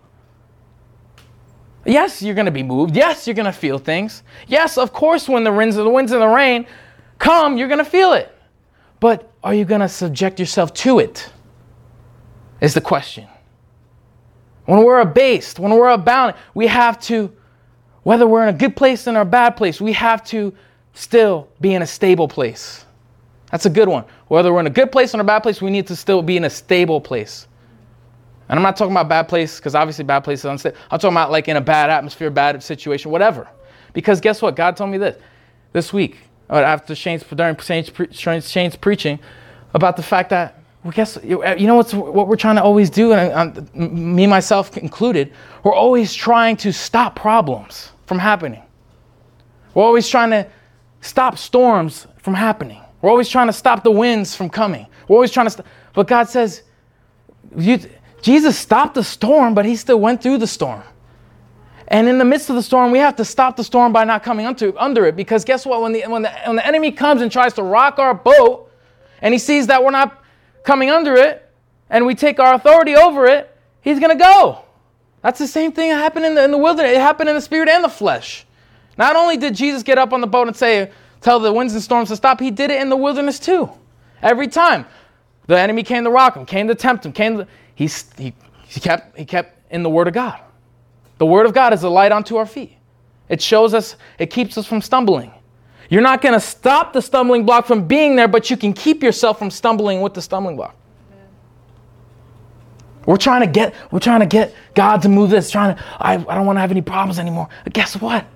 Yes, 1.85 2.23
you're 2.23 2.37
going 2.37 2.47
to 2.47 2.53
be 2.53 2.63
moved. 2.63 2.95
Yes, 2.95 3.27
you're 3.27 3.35
going 3.35 3.47
to 3.47 3.53
feel 3.53 3.79
things. 3.79 4.23
Yes, 4.47 4.79
of 4.79 4.93
course, 4.93 5.29
when 5.29 5.43
the 5.43 5.53
winds, 5.53 5.75
the 5.75 5.89
winds 5.89 6.13
and 6.13 6.23
the 6.23 6.29
rain 6.29 6.65
come, 7.19 7.57
you're 7.57 7.69
going 7.69 7.79
to 7.79 7.91
feel 7.91 8.13
it. 8.13 8.33
But 9.01 9.29
are 9.43 9.55
you 9.55 9.65
going 9.65 9.81
to 9.81 9.89
subject 9.89 10.39
yourself 10.39 10.73
to 10.75 11.01
it? 11.01 11.33
Is 12.61 12.75
the 12.75 12.81
question. 12.81 13.27
When 14.67 14.85
we're 14.85 15.01
abased, 15.01 15.59
when 15.59 15.73
we're 15.73 15.89
abound, 15.89 16.35
we 16.55 16.69
have 16.69 17.01
to 17.03 17.33
whether 18.09 18.27
we're 18.27 18.43
in 18.43 18.55
a 18.55 18.57
good 18.57 18.75
place 18.75 19.07
or 19.07 19.21
a 19.21 19.25
bad 19.27 19.51
place, 19.51 19.83
we 19.83 19.93
have 19.93 20.25
to 20.25 20.51
still 20.95 21.47
be 21.61 21.75
in 21.75 21.83
a 21.83 21.87
stable 21.87 22.27
place. 22.27 22.87
That's 23.51 23.67
a 23.67 23.69
good 23.69 23.87
one. 23.87 24.03
Whether 24.29 24.51
we're 24.51 24.61
in 24.61 24.67
a 24.67 24.71
good 24.71 24.91
place 24.91 25.15
or 25.15 25.21
a 25.21 25.25
bad 25.25 25.41
place, 25.41 25.61
we 25.61 25.69
need 25.69 25.87
to 25.89 25.95
still 25.95 26.23
be 26.23 26.39
in 26.39 26.45
a 26.45 26.49
stable 26.49 27.03
place. 27.03 27.47
And 28.49 28.59
I'm 28.59 28.63
not 28.63 28.79
talking 28.79 28.93
about 28.93 29.11
bad 29.11 29.29
place 29.29 29.59
because 29.59 29.75
obviously 29.75 30.05
bad 30.05 30.21
place 30.21 30.39
is 30.39 30.47
unstable. 30.47 30.79
I'm 30.91 30.99
talking 30.99 31.19
about 31.19 31.31
like 31.31 31.49
in 31.49 31.59
a 31.59 31.61
bad 31.61 31.91
atmosphere, 31.91 32.31
bad 32.31 32.63
situation, 32.63 33.11
whatever. 33.11 33.47
Because 33.93 34.23
guess 34.23 34.41
what? 34.41 34.57
God 34.57 34.75
told 34.75 34.89
me 34.89 34.97
this 34.97 35.21
this 35.75 35.93
week 35.93 36.17
uh, 36.49 36.55
after 36.55 36.95
Shane's 36.95 37.25
during 37.25 37.59
Shane's, 37.59 38.51
Shane's 38.51 38.77
preaching 38.77 39.19
about 39.75 39.99
the 39.99 40.03
fact 40.03 40.31
that 40.31 40.63
well, 40.83 40.93
guess 40.93 41.19
you 41.23 41.67
know 41.67 41.75
what's 41.75 41.93
what 41.93 42.27
we're 42.27 42.37
trying 42.37 42.57
to 42.57 42.63
always 42.63 42.89
do, 42.89 43.13
and 43.13 43.75
me 43.75 44.27
myself 44.27 44.79
included. 44.79 45.31
We're 45.63 45.75
always 45.75 46.15
trying 46.15 46.57
to 46.59 46.73
stop 46.73 47.15
problems 47.15 47.93
from 48.09 48.19
happening. 48.19 48.63
We're 49.75 49.85
always 49.85 50.09
trying 50.09 50.31
to 50.31 50.49
stop 51.03 51.39
storms 51.39 52.07
from 52.19 52.35
happening. 52.35 52.83
We're 53.03 53.11
always 53.11 53.29
trying 53.29 53.47
to 53.47 53.53
stop 53.53 53.85
the 53.85 53.91
winds 53.91 54.35
from 54.35 54.49
coming. 54.49 54.87
We're 55.07 55.17
always 55.17 55.31
trying 55.31 55.47
to 55.47 55.51
stop. 55.51 55.67
But 55.93 56.09
God 56.09 56.29
says, 56.29 56.63
you, 57.57 57.79
Jesus 58.23 58.59
stopped 58.59 58.95
the 58.95 59.05
storm, 59.05 59.55
but 59.55 59.67
he 59.67 59.77
still 59.77 60.01
went 60.01 60.23
through 60.23 60.39
the 60.39 60.47
storm. 60.47 60.83
And 61.87 62.09
in 62.09 62.19
the 62.19 62.25
midst 62.25 62.51
of 62.51 62.57
the 62.57 62.63
storm, 62.63 62.91
we 62.93 62.99
have 62.99 63.17
to 63.17 63.25
stop 63.25 63.57
the 63.57 63.65
storm 63.65 63.93
by 63.93 64.05
not 64.05 64.23
coming 64.23 64.47
under, 64.47 64.77
under 64.79 65.07
it. 65.07 65.15
Because 65.15 65.45
guess 65.45 65.65
what? 65.65 65.81
When 65.83 65.93
the, 65.93 66.05
when, 66.07 66.23
the, 66.23 66.33
when 66.47 66.57
the 66.57 66.67
enemy 66.67 66.93
comes 66.93 67.23
and 67.23 67.31
tries 67.31 67.53
to 67.55 67.63
rock 67.63 67.99
our 67.99 68.15
boat, 68.15 68.71
and 69.23 69.33
he 69.33 69.39
sees 69.39 69.67
that 69.69 69.85
we're 69.85 69.91
not 69.91 70.23
coming 70.65 70.91
under 70.91 71.15
it, 71.15 71.49
and 71.91 72.07
we 72.07 72.15
take 72.15 72.41
our 72.41 72.55
authority 72.55 72.95
over 72.95 73.27
it, 73.27 73.55
he's 73.81 74.01
going 74.01 74.17
to 74.17 74.23
go. 74.23 74.65
That's 75.23 75.39
the 75.39 75.49
same 75.49 75.73
thing 75.73 75.91
that 75.91 75.97
happened 75.97 76.27
in 76.27 76.35
the, 76.35 76.45
in 76.45 76.51
the 76.51 76.59
wilderness. 76.59 76.93
It 76.93 77.01
happened 77.01 77.29
in 77.29 77.35
the 77.35 77.41
spirit 77.41 77.69
and 77.69 77.83
the 77.83 77.89
flesh. 77.89 78.45
Not 78.97 79.17
only 79.17 79.37
did 79.37 79.55
Jesus 79.55 79.83
get 79.83 79.99
up 79.99 80.13
on 80.13 80.21
the 80.21 80.27
boat 80.27 80.49
and 80.49 80.57
say, 80.57 80.91
tell 81.21 81.41
the 81.41 81.53
winds 81.53 81.75
and 81.75 81.83
storms 81.83 82.09
to 82.09 82.17
stop, 82.17 82.41
he 82.41 82.51
did 82.51 82.71
it 82.71 82.81
in 82.81 82.89
the 82.89 82.97
wilderness 82.97 83.39
too. 83.39 83.71
Every 84.23 84.49
time 84.49 84.87
the 85.47 85.59
enemy 85.59 85.83
came 85.83 86.05
to 86.05 86.11
rock 86.11 86.37
him, 86.37 86.47
came 86.47 86.69
to 86.69 86.75
tempt 86.75 87.07
him, 87.07 87.13
came 87.13 87.39
to, 87.39 87.49
he, 87.75 87.89
he, 88.17 88.35
he, 88.67 88.81
kept, 88.81 89.17
he 89.17 89.25
kept 89.25 89.73
in 89.73 89.83
the 89.83 89.91
word 89.91 90.09
of 90.09 90.15
God. 90.15 90.41
The 91.19 91.27
word 91.27 91.47
of 91.47 91.55
God 91.55 91.73
is 91.73 91.83
a 91.83 91.89
light 91.89 92.13
unto 92.13 92.37
our 92.37 92.47
feet. 92.47 92.77
It 93.29 93.43
shows 93.43 93.75
us, 93.75 93.97
it 94.19 94.27
keeps 94.27 94.57
us 94.57 94.67
from 94.67 94.81
stumbling. 94.81 95.33
You're 95.91 96.03
not 96.03 96.21
going 96.21 96.35
to 96.35 96.41
stop 96.41 96.93
the 96.93 97.03
stumbling 97.03 97.45
block 97.45 97.67
from 97.67 97.87
being 97.87 98.15
there, 98.17 98.29
but 98.29 98.51
you 98.51 98.57
can 98.57 98.73
keep 98.73 99.03
yourself 99.03 99.39
from 99.39 99.51
stumbling 99.51 100.01
with 100.01 100.15
the 100.15 100.23
stumbling 100.23 100.57
block. 100.57 100.77
We're 103.09 103.17
trying 103.17 103.41
to 103.41 103.47
get, 103.47 103.75
we're 103.91 104.01
trying 104.01 104.21
to 104.21 104.27
get 104.27 104.55
God 104.75 105.01
to 105.01 105.09
move 105.09 105.31
this, 105.31 105.51
trying 105.51 105.75
to, 105.75 105.83
I, 105.99 106.13
I 106.13 106.35
don't 106.35 106.45
want 106.45 106.59
to 106.59 106.61
have 106.61 106.71
any 106.71 106.83
problems 106.83 107.19
anymore. 107.19 107.49
But 107.65 107.73
guess 107.73 107.99
what? 107.99 108.27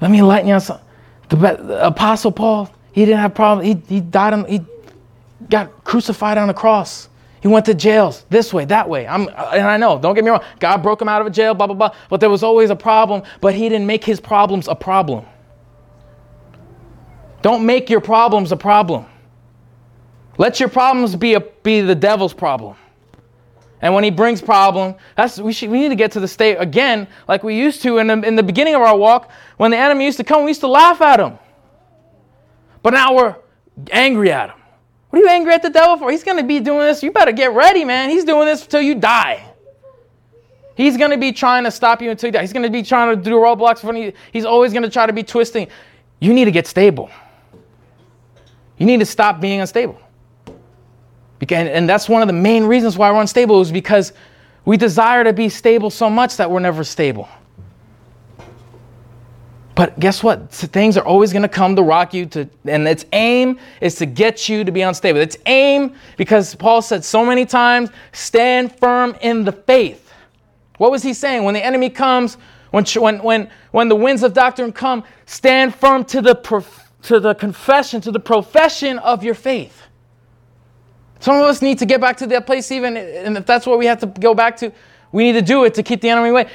Let 0.00 0.10
me 0.10 0.18
enlighten 0.18 0.48
you 0.48 0.54
on 0.54 0.60
something. 0.60 0.84
The, 1.28 1.36
the 1.36 1.86
Apostle 1.86 2.32
Paul, 2.32 2.68
he 2.90 3.04
didn't 3.04 3.20
have 3.20 3.32
problems. 3.36 3.68
He, 3.88 3.94
he 3.94 4.00
died 4.00 4.32
on, 4.32 4.44
he 4.46 4.60
got 5.48 5.84
crucified 5.84 6.36
on 6.36 6.50
a 6.50 6.54
cross. 6.54 7.08
He 7.40 7.46
went 7.46 7.64
to 7.66 7.74
jails 7.74 8.24
this 8.28 8.52
way, 8.52 8.64
that 8.64 8.88
way. 8.88 9.06
I'm, 9.06 9.28
and 9.28 9.68
I 9.68 9.76
know, 9.76 10.00
don't 10.00 10.16
get 10.16 10.24
me 10.24 10.30
wrong, 10.30 10.42
God 10.58 10.78
broke 10.82 11.00
him 11.00 11.08
out 11.08 11.20
of 11.20 11.28
a 11.28 11.30
jail, 11.30 11.54
blah, 11.54 11.68
blah, 11.68 11.76
blah. 11.76 11.94
But 12.10 12.18
there 12.18 12.30
was 12.30 12.42
always 12.42 12.70
a 12.70 12.76
problem, 12.76 13.22
but 13.40 13.54
he 13.54 13.68
didn't 13.68 13.86
make 13.86 14.02
his 14.02 14.18
problems 14.18 14.66
a 14.66 14.74
problem. 14.74 15.24
Don't 17.40 17.64
make 17.64 17.88
your 17.88 18.00
problems 18.00 18.50
a 18.50 18.56
problem. 18.56 19.06
Let 20.38 20.58
your 20.58 20.70
problems 20.70 21.14
be, 21.14 21.34
a, 21.34 21.40
be 21.40 21.82
the 21.82 21.94
devil's 21.94 22.34
problem. 22.34 22.74
And 23.82 23.94
when 23.94 24.04
he 24.04 24.10
brings 24.10 24.40
problem, 24.40 24.94
that's 25.16 25.38
we 25.38 25.52
should 25.52 25.70
we 25.70 25.78
need 25.80 25.90
to 25.90 25.96
get 25.96 26.12
to 26.12 26.20
the 26.20 26.28
state 26.28 26.56
again, 26.56 27.06
like 27.28 27.42
we 27.42 27.56
used 27.56 27.82
to 27.82 27.98
in 27.98 28.06
the, 28.06 28.20
in 28.22 28.36
the 28.36 28.42
beginning 28.42 28.74
of 28.74 28.82
our 28.82 28.96
walk, 28.96 29.30
when 29.58 29.70
the 29.70 29.76
enemy 29.76 30.06
used 30.06 30.16
to 30.16 30.24
come, 30.24 30.44
we 30.44 30.50
used 30.50 30.60
to 30.60 30.68
laugh 30.68 31.00
at 31.00 31.20
him. 31.20 31.38
But 32.82 32.94
now 32.94 33.14
we're 33.14 33.36
angry 33.90 34.32
at 34.32 34.50
him. 34.50 34.58
What 35.10 35.20
are 35.20 35.22
you 35.22 35.28
angry 35.28 35.52
at 35.52 35.62
the 35.62 35.70
devil 35.70 35.96
for? 35.98 36.10
He's 36.10 36.24
going 36.24 36.38
to 36.38 36.44
be 36.44 36.60
doing 36.60 36.80
this. 36.80 37.02
You 37.02 37.10
better 37.10 37.32
get 37.32 37.52
ready, 37.52 37.84
man. 37.84 38.10
He's 38.10 38.24
doing 38.24 38.46
this 38.46 38.62
until 38.64 38.82
you 38.82 38.94
die. 38.94 39.44
He's 40.74 40.96
going 40.96 41.10
to 41.10 41.16
be 41.16 41.32
trying 41.32 41.64
to 41.64 41.70
stop 41.70 42.02
you 42.02 42.10
until 42.10 42.28
you 42.28 42.32
die. 42.32 42.42
He's 42.42 42.52
going 42.52 42.64
to 42.64 42.70
be 42.70 42.82
trying 42.82 43.16
to 43.16 43.22
do 43.22 43.36
roadblocks 43.36 43.78
for 43.78 43.94
you. 43.94 44.12
He's 44.32 44.44
always 44.44 44.72
going 44.72 44.82
to 44.82 44.90
try 44.90 45.06
to 45.06 45.12
be 45.12 45.22
twisting. 45.22 45.68
You 46.20 46.34
need 46.34 46.44
to 46.46 46.50
get 46.50 46.66
stable. 46.66 47.10
You 48.76 48.84
need 48.84 49.00
to 49.00 49.06
stop 49.06 49.40
being 49.40 49.60
unstable. 49.60 49.98
And 51.50 51.88
that's 51.88 52.08
one 52.08 52.22
of 52.22 52.28
the 52.28 52.34
main 52.34 52.64
reasons 52.64 52.96
why 52.96 53.10
we're 53.10 53.20
unstable 53.20 53.60
is 53.60 53.70
because 53.70 54.12
we 54.64 54.76
desire 54.76 55.22
to 55.24 55.32
be 55.32 55.48
stable 55.48 55.90
so 55.90 56.10
much 56.10 56.36
that 56.38 56.50
we're 56.50 56.60
never 56.60 56.82
stable. 56.82 57.28
But 59.76 60.00
guess 60.00 60.22
what? 60.22 60.50
Things 60.50 60.96
are 60.96 61.04
always 61.04 61.32
going 61.32 61.42
to 61.42 61.50
come 61.50 61.76
to 61.76 61.82
rock 61.82 62.14
you 62.14 62.24
to 62.26 62.48
and 62.64 62.88
its 62.88 63.04
aim 63.12 63.58
is 63.82 63.94
to 63.96 64.06
get 64.06 64.48
you 64.48 64.64
to 64.64 64.72
be 64.72 64.80
unstable. 64.80 65.20
Its 65.20 65.36
aim 65.44 65.94
because 66.16 66.54
Paul 66.54 66.80
said 66.80 67.04
so 67.04 67.26
many 67.26 67.44
times, 67.44 67.90
stand 68.12 68.74
firm 68.78 69.14
in 69.20 69.44
the 69.44 69.52
faith. 69.52 70.10
What 70.78 70.90
was 70.90 71.02
he 71.02 71.12
saying? 71.12 71.44
When 71.44 71.52
the 71.52 71.64
enemy 71.64 71.90
comes, 71.90 72.38
when 72.70 72.86
when 72.86 73.18
when 73.18 73.50
when 73.70 73.88
the 73.90 73.96
winds 73.96 74.22
of 74.22 74.32
doctrine 74.32 74.72
come, 74.72 75.04
stand 75.26 75.74
firm 75.74 76.06
to 76.06 76.22
the 76.22 76.34
to 77.02 77.20
the 77.20 77.34
confession, 77.34 78.00
to 78.00 78.10
the 78.10 78.20
profession 78.20 78.98
of 78.98 79.22
your 79.22 79.34
faith. 79.34 79.82
Some 81.20 81.36
of 81.36 81.42
us 81.42 81.62
need 81.62 81.78
to 81.78 81.86
get 81.86 82.00
back 82.00 82.16
to 82.18 82.26
that 82.28 82.46
place, 82.46 82.70
even, 82.70 82.96
and 82.96 83.36
if 83.36 83.46
that's 83.46 83.66
what 83.66 83.78
we 83.78 83.86
have 83.86 83.98
to 84.00 84.06
go 84.06 84.34
back 84.34 84.56
to, 84.58 84.72
we 85.12 85.24
need 85.24 85.32
to 85.32 85.42
do 85.42 85.64
it 85.64 85.74
to 85.74 85.82
keep 85.82 86.00
the 86.00 86.10
enemy 86.10 86.28
away. 86.28 86.48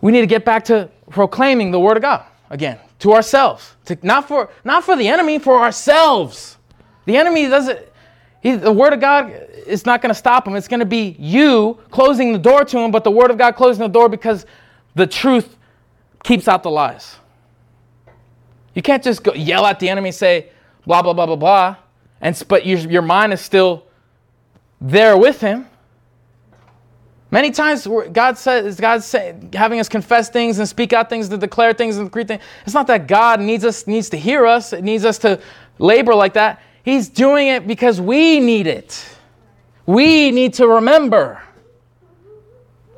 we 0.00 0.12
need 0.12 0.20
to 0.20 0.26
get 0.26 0.44
back 0.44 0.64
to 0.66 0.88
proclaiming 1.10 1.70
the 1.70 1.80
word 1.80 1.96
of 1.96 2.02
God 2.02 2.24
again 2.50 2.78
to 3.00 3.12
ourselves, 3.12 3.74
to, 3.86 3.98
not 4.02 4.28
for 4.28 4.50
not 4.64 4.84
for 4.84 4.96
the 4.96 5.08
enemy, 5.08 5.38
for 5.38 5.58
ourselves. 5.58 6.56
The 7.06 7.16
enemy 7.16 7.48
doesn't. 7.48 7.78
He, 8.40 8.56
the 8.56 8.72
word 8.72 8.92
of 8.92 9.00
God 9.00 9.30
is 9.66 9.86
not 9.86 10.02
going 10.02 10.10
to 10.10 10.14
stop 10.14 10.46
him. 10.46 10.54
It's 10.54 10.68
going 10.68 10.80
to 10.80 10.86
be 10.86 11.16
you 11.18 11.78
closing 11.90 12.32
the 12.32 12.38
door 12.38 12.64
to 12.64 12.78
him, 12.78 12.90
but 12.90 13.02
the 13.02 13.10
word 13.10 13.30
of 13.30 13.38
God 13.38 13.56
closing 13.56 13.82
the 13.82 13.88
door 13.88 14.08
because 14.08 14.44
the 14.94 15.06
truth 15.06 15.56
keeps 16.22 16.46
out 16.46 16.62
the 16.62 16.70
lies. 16.70 17.16
You 18.74 18.82
can't 18.82 19.02
just 19.02 19.22
go 19.22 19.32
yell 19.32 19.64
at 19.66 19.80
the 19.80 19.88
enemy 19.88 20.08
and 20.08 20.14
say 20.14 20.50
blah 20.86 21.02
blah 21.02 21.14
blah 21.14 21.26
blah 21.26 21.36
blah, 21.36 21.76
and 22.20 22.40
but 22.48 22.66
your, 22.66 22.78
your 22.78 23.02
mind 23.02 23.32
is 23.32 23.40
still 23.40 23.84
there 24.84 25.16
with 25.16 25.40
him. 25.40 25.66
Many 27.30 27.50
times 27.50 27.88
God 28.12 28.38
says 28.38 28.78
God's 28.78 29.10
having 29.52 29.80
us 29.80 29.88
confess 29.88 30.28
things 30.28 30.58
and 30.58 30.68
speak 30.68 30.92
out 30.92 31.08
things 31.08 31.28
to 31.30 31.36
declare 31.36 31.72
things 31.72 31.96
and 31.96 32.06
decree 32.06 32.24
things. 32.24 32.42
It's 32.64 32.74
not 32.74 32.86
that 32.86 33.08
God 33.08 33.40
needs 33.40 33.64
us 33.64 33.86
needs 33.86 34.10
to 34.10 34.16
hear 34.16 34.46
us. 34.46 34.72
It 34.72 34.84
needs 34.84 35.04
us 35.04 35.18
to 35.18 35.40
labor 35.78 36.14
like 36.14 36.34
that. 36.34 36.62
He's 36.84 37.08
doing 37.08 37.48
it 37.48 37.66
because 37.66 38.00
we 38.00 38.38
need 38.38 38.66
it. 38.66 39.16
We 39.86 40.30
need 40.30 40.54
to 40.54 40.68
remember. 40.68 41.42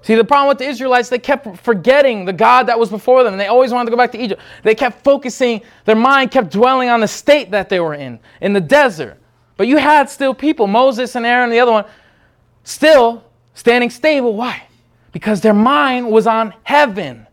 See, 0.02 0.14
the 0.14 0.24
problem 0.24 0.48
with 0.48 0.58
the 0.58 0.66
Israelites, 0.66 1.08
they 1.08 1.18
kept 1.18 1.58
forgetting 1.58 2.26
the 2.26 2.32
God 2.32 2.66
that 2.66 2.78
was 2.78 2.90
before 2.90 3.24
them. 3.24 3.34
And 3.34 3.40
they 3.40 3.46
always 3.46 3.72
wanted 3.72 3.86
to 3.86 3.90
go 3.90 3.96
back 3.96 4.12
to 4.12 4.18
Egypt. 4.18 4.42
They 4.62 4.74
kept 4.74 5.02
focusing, 5.02 5.62
their 5.84 5.96
mind 5.96 6.30
kept 6.30 6.50
dwelling 6.50 6.88
on 6.88 7.00
the 7.00 7.08
state 7.08 7.52
that 7.52 7.68
they 7.68 7.80
were 7.80 7.94
in, 7.94 8.20
in 8.40 8.52
the 8.52 8.60
desert. 8.60 9.18
But 9.56 9.68
you 9.68 9.78
had 9.78 10.10
still 10.10 10.34
people, 10.34 10.66
Moses 10.66 11.14
and 11.14 11.24
Aaron, 11.24 11.50
the 11.50 11.60
other 11.60 11.72
one, 11.72 11.84
still 12.64 13.24
standing 13.54 13.90
stable. 13.90 14.34
Why? 14.34 14.62
Because 15.12 15.40
their 15.40 15.54
mind 15.54 16.10
was 16.10 16.26
on 16.26 16.52
heaven. 16.62 17.26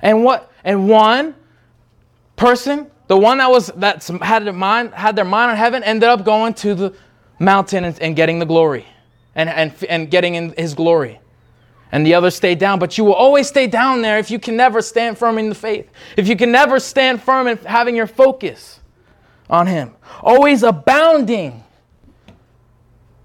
And 0.00 0.22
what? 0.22 0.52
And 0.62 0.88
one 0.88 1.34
person, 2.36 2.90
the 3.08 3.16
one 3.16 3.38
that 3.38 3.50
was 3.50 3.68
that 3.76 4.04
had 4.22 4.44
their 4.44 4.52
mind 4.52 4.94
had 4.94 5.16
their 5.16 5.24
mind 5.24 5.50
on 5.50 5.56
heaven, 5.56 5.82
ended 5.82 6.08
up 6.08 6.24
going 6.24 6.54
to 6.54 6.74
the 6.74 6.94
mountain 7.38 7.84
and, 7.84 8.00
and 8.00 8.14
getting 8.14 8.38
the 8.38 8.46
glory, 8.46 8.86
and, 9.34 9.48
and 9.48 9.74
and 9.88 10.10
getting 10.10 10.36
in 10.36 10.54
His 10.56 10.74
glory. 10.74 11.20
And 11.90 12.04
the 12.04 12.14
others 12.14 12.34
stayed 12.34 12.58
down. 12.58 12.78
But 12.78 12.98
you 12.98 13.04
will 13.04 13.14
always 13.14 13.48
stay 13.48 13.66
down 13.66 14.02
there 14.02 14.18
if 14.18 14.30
you 14.30 14.38
can 14.38 14.56
never 14.56 14.82
stand 14.82 15.16
firm 15.16 15.38
in 15.38 15.48
the 15.48 15.54
faith. 15.54 15.88
If 16.16 16.28
you 16.28 16.36
can 16.36 16.50
never 16.50 16.80
stand 16.80 17.22
firm 17.22 17.46
in 17.46 17.56
having 17.58 17.94
your 17.94 18.08
focus 18.08 18.80
on 19.48 19.66
Him. 19.66 19.94
Always 20.22 20.62
abounding 20.62 21.64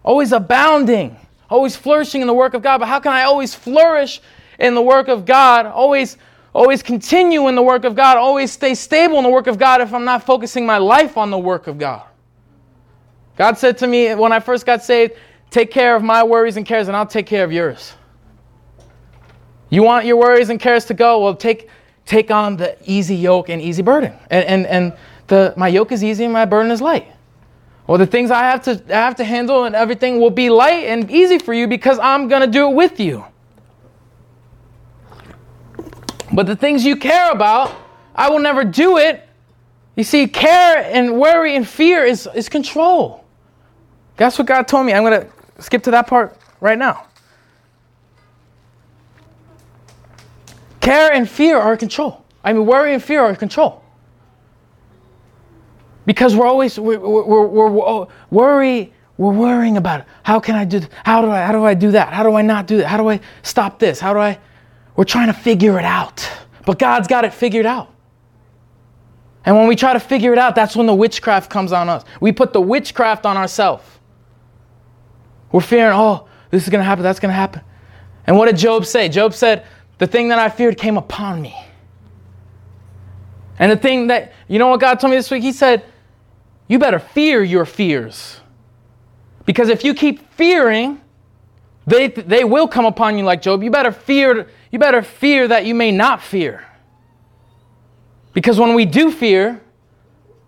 always 0.04 0.32
abounding, 0.32 1.16
always 1.50 1.76
flourishing 1.76 2.22
in 2.22 2.28
the 2.28 2.34
work 2.34 2.54
of 2.54 2.62
God. 2.62 2.80
But 2.80 2.88
how 2.88 3.00
can 3.00 3.12
I 3.12 3.24
always 3.24 3.54
flourish 3.54 4.22
in 4.58 4.74
the 4.74 4.82
work 4.82 5.08
of 5.08 5.26
God? 5.26 5.66
Always 5.66 6.18
always 6.52 6.82
continue 6.82 7.48
in 7.48 7.54
the 7.54 7.62
work 7.62 7.84
of 7.84 7.96
God, 7.96 8.18
always 8.18 8.52
stay 8.52 8.74
stable 8.74 9.18
in 9.18 9.24
the 9.24 9.30
work 9.30 9.46
of 9.46 9.60
God 9.60 9.82
if 9.82 9.94
I'm 9.94 10.04
not 10.04 10.24
focusing 10.24 10.66
my 10.66 10.80
life 10.80 11.16
on 11.16 11.30
the 11.30 11.38
work 11.38 11.68
of 11.68 11.78
God. 11.78 12.02
God 13.36 13.56
said 13.56 13.78
to 13.78 13.88
me 13.88 14.16
when 14.16 14.32
I 14.32 14.40
first 14.40 14.66
got 14.66 14.84
saved, 14.84 15.14
take 15.52 15.70
care 15.70 15.96
of 15.96 16.02
my 16.02 16.24
worries 16.24 16.58
and 16.58 16.66
cares 16.66 16.88
and 16.88 16.98
I'll 16.98 17.06
take 17.06 17.28
care 17.28 17.44
of 17.44 17.52
yours. 17.52 17.94
You 19.70 19.84
want 19.84 20.08
your 20.08 20.18
worries 20.18 20.50
and 20.50 20.60
cares 20.60 20.86
to 20.86 20.96
go? 20.96 21.24
Well, 21.24 21.36
take 21.36 21.70
take 22.08 22.32
on 22.32 22.58
the 22.58 22.76
easy 22.84 23.16
yoke 23.16 23.50
and 23.50 23.62
easy 23.62 23.84
burden. 23.84 24.14
And 24.32 24.46
and, 24.46 24.66
and 24.66 24.94
the 25.30 25.54
my 25.56 25.68
yoke 25.68 25.92
is 25.92 26.04
easy 26.04 26.26
and 26.26 26.34
my 26.34 26.46
burden 26.46 26.72
is 26.72 26.82
light. 26.82 27.12
Well, 27.88 27.98
the 27.98 28.06
things 28.06 28.30
I 28.30 28.44
have 28.44 28.62
to 28.64 28.82
I 28.90 29.00
have 29.00 29.16
to 29.16 29.24
handle 29.24 29.64
and 29.64 29.76
everything 29.76 30.20
will 30.20 30.30
be 30.30 30.50
light 30.50 30.86
and 30.86 31.10
easy 31.10 31.40
for 31.40 31.54
you 31.54 31.68
because 31.68 31.98
I'm 31.98 32.28
going 32.28 32.42
to 32.42 32.48
do 32.48 32.70
it 32.70 32.76
with 32.76 33.00
you. 33.00 33.26
But 36.32 36.46
the 36.46 36.56
things 36.56 36.86
you 36.86 36.96
care 36.96 37.32
about, 37.32 37.76
I 38.14 38.30
will 38.30 38.40
never 38.40 38.64
do 38.64 38.98
it. 38.98 39.28
You 39.96 40.04
see, 40.04 40.28
care 40.28 40.78
and 40.78 41.20
worry 41.20 41.56
and 41.56 41.68
fear 41.68 42.06
is, 42.06 42.28
is 42.36 42.48
control. 42.48 43.26
That's 44.18 44.38
what 44.38 44.48
God 44.48 44.68
told 44.68 44.86
me. 44.86 44.94
I'm 44.94 45.04
going 45.04 45.22
to 45.22 45.64
skip 45.64 45.84
to 45.84 45.92
that 45.92 46.08
part 46.08 46.38
right 46.62 46.78
now. 46.78 47.08
Care 50.80 51.12
and 51.12 51.28
fear 51.28 51.58
are 51.58 51.76
control. 51.76 52.24
I 52.44 52.54
mean, 52.54 52.66
worry 52.66 52.94
and 52.94 53.04
fear 53.04 53.22
are 53.22 53.36
control. 53.36 53.84
Because 56.10 56.36
we're 56.36 56.48
always 56.48 56.80
we're, 56.80 56.98
we're, 56.98 57.46
we're, 57.46 57.70
we're 57.70 58.08
worry 58.32 58.92
we're 59.18 59.32
worrying 59.32 59.78
about 59.78 60.00
it. 60.00 60.08
How 60.24 60.40
can 60.40 60.56
I 60.56 60.66
do 60.66 60.82
how 61.06 61.22
do 61.22 61.30
I 61.30 61.46
how 61.46 61.52
do 61.52 61.64
I 61.64 61.76
do 61.76 61.92
that? 61.92 62.12
How 62.12 62.24
do 62.24 62.34
I 62.34 62.42
not 62.42 62.66
do 62.66 62.78
that? 62.78 62.88
How 62.88 62.98
do 62.98 63.08
I 63.08 63.20
stop 63.44 63.78
this? 63.78 64.00
How 64.00 64.14
do 64.14 64.18
I 64.18 64.40
we're 64.96 65.04
trying 65.04 65.28
to 65.28 65.34
figure 65.34 65.78
it 65.78 65.86
out. 65.86 66.28
But 66.66 66.80
God's 66.80 67.08
got 67.08 67.26
it 67.26 67.32
figured 67.32 67.68
out. 67.68 67.94
And 69.46 69.56
when 69.56 69.68
we 69.68 69.76
try 69.76 69.94
to 69.94 70.00
figure 70.00 70.34
it 70.34 70.40
out, 70.40 70.56
that's 70.56 70.76
when 70.76 70.88
the 70.88 70.96
witchcraft 70.96 71.52
comes 71.52 71.72
on 71.72 71.90
us. 71.90 72.04
We 72.20 72.32
put 72.32 72.54
the 72.54 72.62
witchcraft 72.62 73.28
on 73.28 73.38
ourselves. 73.38 73.84
We're 75.52 75.62
fearing, 75.62 75.94
oh, 75.96 76.28
this 76.50 76.64
is 76.64 76.70
going 76.70 76.82
to 76.82 76.86
happen, 76.86 77.04
that's 77.04 77.20
going 77.20 77.30
to 77.30 77.36
happen. 77.36 77.62
And 78.26 78.36
what 78.36 78.48
did 78.48 78.58
Job 78.58 78.84
say? 78.88 79.10
Job 79.10 79.36
said, 79.36 79.68
the 80.00 80.08
thing 80.08 80.30
that 80.30 80.40
I 80.40 80.50
feared 80.50 80.76
came 80.76 80.98
upon 80.98 81.40
me. 81.40 81.56
And 83.60 83.70
the 83.70 83.78
thing 83.78 84.08
that, 84.08 84.32
you 84.48 84.58
know 84.58 84.70
what 84.70 84.80
God 84.80 85.00
told 85.00 85.12
me 85.12 85.18
this 85.18 85.30
week? 85.30 85.44
He 85.44 85.52
said, 85.52 85.84
you 86.70 86.80
better 86.80 87.00
fear 87.00 87.44
your 87.44 87.66
fears. 87.66 88.40
Because 89.46 89.68
if 89.68 89.84
you 89.84 89.94
keep 89.94 90.32
fearing, 90.34 91.02
they, 91.86 92.08
they 92.08 92.44
will 92.44 92.68
come 92.68 92.86
upon 92.86 93.18
you 93.18 93.26
like 93.26 93.42
Job. 93.42 93.64
You 93.64 93.72
better 93.72 93.92
fear, 93.92 94.48
you 94.72 94.80
better 94.80 95.02
fear 95.02 95.48
that 95.48 95.66
you 95.66 95.74
may 95.74 95.92
not 95.92 96.22
fear. 96.22 96.66
Because 98.34 98.60
when 98.60 98.76
we 98.76 98.86
do 98.86 99.12
fear, 99.12 99.60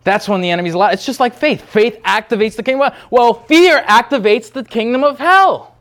that's 0.04 0.30
when 0.30 0.42
the 0.42 0.52
enemy's 0.52 0.76
alive. 0.76 0.94
It's 0.94 1.06
just 1.06 1.20
like 1.20 1.34
faith. 1.34 1.62
Faith 1.62 2.00
activates 2.04 2.56
the 2.56 2.64
kingdom. 2.64 2.92
Well, 3.10 3.34
fear 3.34 3.82
activates 3.82 4.52
the 4.52 4.64
kingdom 4.64 5.04
of 5.04 5.20
hell. 5.20 5.76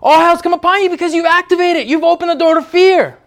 All 0.00 0.20
hell's 0.20 0.42
come 0.42 0.52
upon 0.52 0.82
you 0.82 0.90
because 0.90 1.14
you've 1.14 1.26
activated. 1.26 1.88
You've 1.88 2.04
opened 2.04 2.30
the 2.30 2.36
door 2.36 2.54
to 2.54 2.62
fear. 2.62 3.18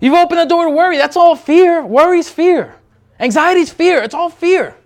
You've 0.00 0.14
opened 0.14 0.40
the 0.40 0.46
door 0.46 0.66
to 0.66 0.70
worry. 0.70 0.96
That's 0.96 1.16
all 1.16 1.34
fear. 1.34 1.84
Worry's 1.84 2.28
fear. 2.28 2.75
Anxiety 3.18 3.60
is 3.60 3.72
fear. 3.72 4.02
It's 4.02 4.14
all 4.14 4.30
fear. 4.30 4.76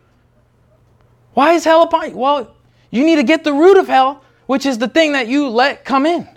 Why 1.34 1.52
is 1.52 1.64
hell 1.64 1.82
upon 1.82 2.10
you? 2.10 2.16
Well, 2.16 2.54
you 2.90 3.04
need 3.04 3.16
to 3.16 3.22
get 3.22 3.44
the 3.44 3.52
root 3.52 3.76
of 3.76 3.88
hell, 3.88 4.22
which 4.46 4.66
is 4.66 4.78
the 4.78 4.88
thing 4.88 5.12
that 5.12 5.28
you 5.28 5.48
let 5.48 5.84
come 5.84 6.06
in. 6.06 6.28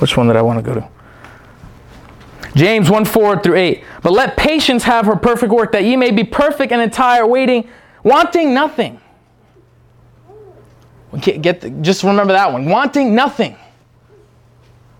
Which 0.00 0.16
one 0.16 0.26
did 0.26 0.36
I 0.36 0.42
want 0.42 0.58
to 0.58 0.62
go 0.62 0.74
to? 0.78 0.88
James 2.54 2.90
1 2.90 3.04
4 3.04 3.42
through 3.42 3.56
8. 3.56 3.84
But 4.02 4.12
let 4.12 4.36
patience 4.36 4.84
have 4.84 5.06
her 5.06 5.16
perfect 5.16 5.52
work, 5.52 5.72
that 5.72 5.84
ye 5.84 5.96
may 5.96 6.10
be 6.10 6.24
perfect 6.24 6.72
and 6.72 6.80
entire, 6.80 7.26
waiting, 7.26 7.68
wanting 8.02 8.54
nothing. 8.54 9.00
Get 11.20 11.60
the, 11.60 11.70
just 11.70 12.02
remember 12.02 12.32
that 12.32 12.52
one. 12.52 12.66
Wanting 12.66 13.14
nothing. 13.14 13.56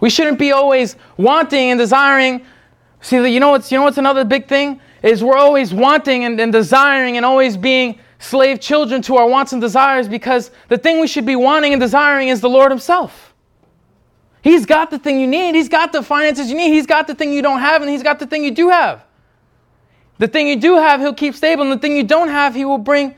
We 0.00 0.10
shouldn't 0.10 0.38
be 0.38 0.52
always 0.52 0.96
wanting 1.16 1.70
and 1.70 1.78
desiring. 1.78 2.44
See, 3.00 3.16
you 3.32 3.40
know 3.40 3.50
what's 3.50 3.70
you 3.70 3.78
know 3.78 3.84
what's 3.84 3.98
another 3.98 4.24
big 4.24 4.48
thing 4.48 4.80
is 5.02 5.22
we're 5.22 5.36
always 5.36 5.72
wanting 5.72 6.24
and, 6.24 6.40
and 6.40 6.52
desiring 6.52 7.16
and 7.16 7.24
always 7.24 7.56
being 7.56 7.98
slave 8.18 8.60
children 8.60 9.02
to 9.02 9.16
our 9.16 9.28
wants 9.28 9.52
and 9.52 9.60
desires 9.60 10.08
because 10.08 10.50
the 10.68 10.78
thing 10.78 11.00
we 11.00 11.06
should 11.06 11.26
be 11.26 11.36
wanting 11.36 11.72
and 11.72 11.80
desiring 11.80 12.28
is 12.28 12.40
the 12.40 12.48
Lord 12.48 12.70
Himself. 12.70 13.34
He's 14.42 14.64
got 14.64 14.90
the 14.90 14.98
thing 14.98 15.18
you 15.18 15.26
need. 15.26 15.54
He's 15.54 15.68
got 15.68 15.92
the 15.92 16.02
finances 16.02 16.50
you 16.50 16.56
need. 16.56 16.72
He's 16.72 16.86
got 16.86 17.06
the 17.06 17.14
thing 17.14 17.32
you 17.32 17.42
don't 17.42 17.60
have, 17.60 17.82
and 17.82 17.90
He's 17.90 18.02
got 18.02 18.18
the 18.18 18.26
thing 18.26 18.44
you 18.44 18.52
do 18.52 18.70
have. 18.70 19.04
The 20.18 20.28
thing 20.28 20.46
you 20.46 20.56
do 20.56 20.76
have, 20.76 21.00
He'll 21.00 21.14
keep 21.14 21.34
stable, 21.34 21.64
and 21.64 21.72
the 21.72 21.78
thing 21.78 21.96
you 21.96 22.04
don't 22.04 22.28
have, 22.28 22.54
He 22.54 22.64
will 22.64 22.78
bring 22.78 23.14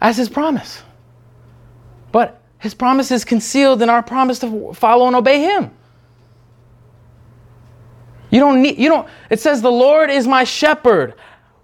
as 0.00 0.16
His 0.16 0.28
promise. 0.28 0.82
But 2.12 2.40
his 2.58 2.74
promise 2.74 3.10
is 3.10 3.24
concealed 3.24 3.82
in 3.82 3.90
our 3.90 4.02
promise 4.02 4.38
to 4.40 4.72
follow 4.74 5.06
and 5.06 5.16
obey 5.16 5.40
him. 5.40 5.70
You 8.30 8.40
don't 8.40 8.62
need, 8.62 8.78
you 8.78 8.88
don't, 8.88 9.08
it 9.28 9.40
says, 9.40 9.60
the 9.60 9.70
Lord 9.70 10.10
is 10.10 10.26
my 10.26 10.44
shepherd. 10.44 11.14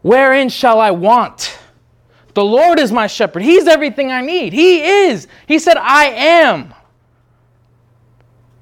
Wherein 0.03 0.49
shall 0.49 0.81
I 0.81 0.91
want? 0.91 1.59
The 2.35 2.45
Lord 2.45 2.79
is 2.79 2.93
my 2.93 3.07
shepherd. 3.07 3.43
He's 3.43 3.67
everything 3.67 4.13
I 4.13 4.21
need. 4.21 4.53
He 4.53 4.83
is. 5.07 5.29
He 5.47 5.59
said, 5.59 5.77
I 5.77 6.07
am. 6.07 6.75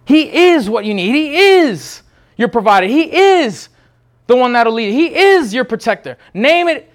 He 0.05 0.51
is 0.51 0.71
what 0.71 0.85
you 0.85 0.95
need. 0.95 1.15
He 1.15 1.37
is 1.37 2.03
your 2.37 2.49
provider. 2.49 2.87
He 2.87 3.13
is 3.13 3.69
the 4.29 4.37
one 4.37 4.53
that'll 4.53 4.73
lead. 4.73 4.93
He 4.93 5.15
is 5.15 5.53
your 5.53 5.65
protector. 5.65 6.17
Name 6.33 6.69
it. 6.69 6.93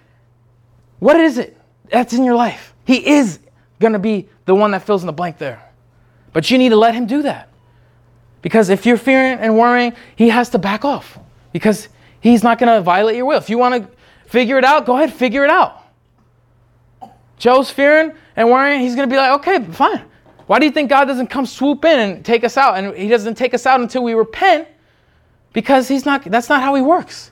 What 1.00 1.18
is 1.18 1.38
it 1.38 1.58
that's 1.90 2.14
in 2.14 2.24
your 2.24 2.36
life? 2.36 2.74
He 2.86 3.06
is 3.06 3.40
going 3.82 3.94
to 3.94 4.00
be 4.00 4.30
the 4.46 4.56
one 4.56 4.72
that 4.72 4.84
fills 4.84 5.04
in 5.04 5.08
the 5.08 5.14
blank 5.14 5.38
there. 5.38 5.62
But 6.32 6.50
you 6.50 6.58
need 6.58 6.70
to 6.70 6.78
let 6.78 6.96
him 6.96 7.06
do 7.06 7.24
that. 7.24 7.50
Because 8.42 8.70
if 8.70 8.86
you're 8.86 8.98
fearing 8.98 9.38
and 9.40 9.58
worrying, 9.58 9.94
he 10.16 10.30
has 10.30 10.50
to 10.52 10.58
back 10.58 10.86
off. 10.86 11.20
Because 11.52 11.90
he's 12.22 12.44
not 12.44 12.58
going 12.58 12.74
to 12.74 12.82
violate 12.82 13.18
your 13.18 13.26
will. 13.26 13.38
If 13.38 13.50
you 13.50 13.58
want 13.58 13.84
to 13.84 13.92
figure 14.30 14.58
it 14.58 14.64
out, 14.64 14.86
go 14.86 14.96
ahead, 14.96 15.14
figure 15.14 15.44
it 15.44 15.50
out. 15.50 15.78
Joe's 17.38 17.70
fearing 17.70 18.14
and 18.36 18.50
worrying, 18.50 18.80
he's 18.80 18.96
going 18.96 19.10
to 19.10 19.14
be 19.14 19.18
like, 19.18 19.40
okay, 19.40 19.64
fine. 19.74 20.06
Why 20.48 20.60
do 20.60 20.66
you 20.66 20.72
think 20.72 20.90
God 20.90 21.06
doesn't 21.06 21.28
come 21.28 21.46
swoop 21.46 21.86
in 21.86 22.00
and 22.00 22.26
take 22.26 22.44
us 22.44 22.58
out? 22.58 22.78
And 22.78 22.96
he 22.96 23.08
doesn't 23.08 23.36
take 23.36 23.54
us 23.54 23.66
out 23.66 23.82
until 23.82 24.04
we 24.04 24.14
repent 24.14 24.68
because 25.54 25.88
he's 25.88 26.06
not 26.06 26.24
that's 26.26 26.50
not 26.50 26.62
how 26.62 26.76
he 26.76 26.82
works. 26.82 27.32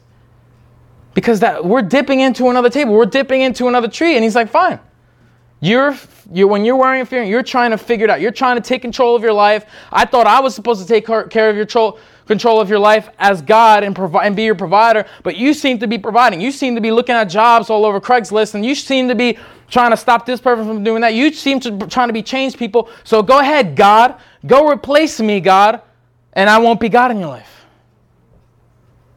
Because 1.13 1.41
that 1.41 1.65
we're 1.65 1.81
dipping 1.81 2.21
into 2.21 2.49
another 2.49 2.69
table, 2.69 2.93
we're 2.93 3.05
dipping 3.05 3.41
into 3.41 3.67
another 3.67 3.87
tree 3.87 4.15
and 4.15 4.23
he's 4.23 4.35
like, 4.35 4.49
"Fine. 4.49 4.79
You're, 5.61 5.97
you're 6.31 6.47
when 6.47 6.63
you're 6.63 6.77
worrying 6.77 7.01
and 7.01 7.09
fearing, 7.09 7.29
you're 7.29 7.43
trying 7.43 7.71
to 7.71 7.77
figure 7.77 8.05
it 8.05 8.09
out. 8.09 8.21
You're 8.21 8.31
trying 8.31 8.55
to 8.55 8.61
take 8.61 8.81
control 8.81 9.15
of 9.15 9.21
your 9.21 9.33
life. 9.33 9.65
I 9.91 10.05
thought 10.05 10.25
I 10.25 10.39
was 10.39 10.55
supposed 10.55 10.81
to 10.81 10.87
take 10.87 11.05
care 11.05 11.49
of 11.49 11.55
your 11.55 11.65
control, 11.65 11.99
control 12.27 12.61
of 12.61 12.69
your 12.69 12.79
life 12.79 13.09
as 13.19 13.41
God 13.41 13.83
and 13.83 13.95
provide 13.95 14.27
and 14.27 14.35
be 14.35 14.43
your 14.43 14.55
provider, 14.55 15.05
but 15.23 15.35
you 15.35 15.53
seem 15.53 15.79
to 15.79 15.87
be 15.87 15.97
providing. 15.97 16.39
You 16.39 16.51
seem 16.51 16.75
to 16.75 16.81
be 16.81 16.91
looking 16.91 17.15
at 17.15 17.25
jobs 17.25 17.69
all 17.69 17.85
over 17.85 17.99
Craigslist, 17.99 18.53
and 18.55 18.65
you 18.65 18.75
seem 18.75 19.09
to 19.09 19.15
be 19.15 19.37
trying 19.67 19.91
to 19.91 19.97
stop 19.97 20.25
this 20.25 20.39
person 20.39 20.65
from 20.65 20.83
doing 20.83 21.01
that. 21.01 21.13
You 21.13 21.33
seem 21.33 21.59
to 21.61 21.71
be 21.71 21.87
trying 21.87 22.07
to 22.07 22.13
be 22.13 22.23
change 22.23 22.55
people. 22.55 22.89
So 23.03 23.21
go 23.21 23.39
ahead, 23.39 23.75
God, 23.75 24.19
go 24.45 24.69
replace 24.69 25.19
me, 25.19 25.39
God, 25.39 25.81
and 26.33 26.49
I 26.49 26.59
won't 26.59 26.79
be 26.79 26.87
God 26.87 27.11
in 27.11 27.19
your 27.19 27.29
life. 27.29 27.58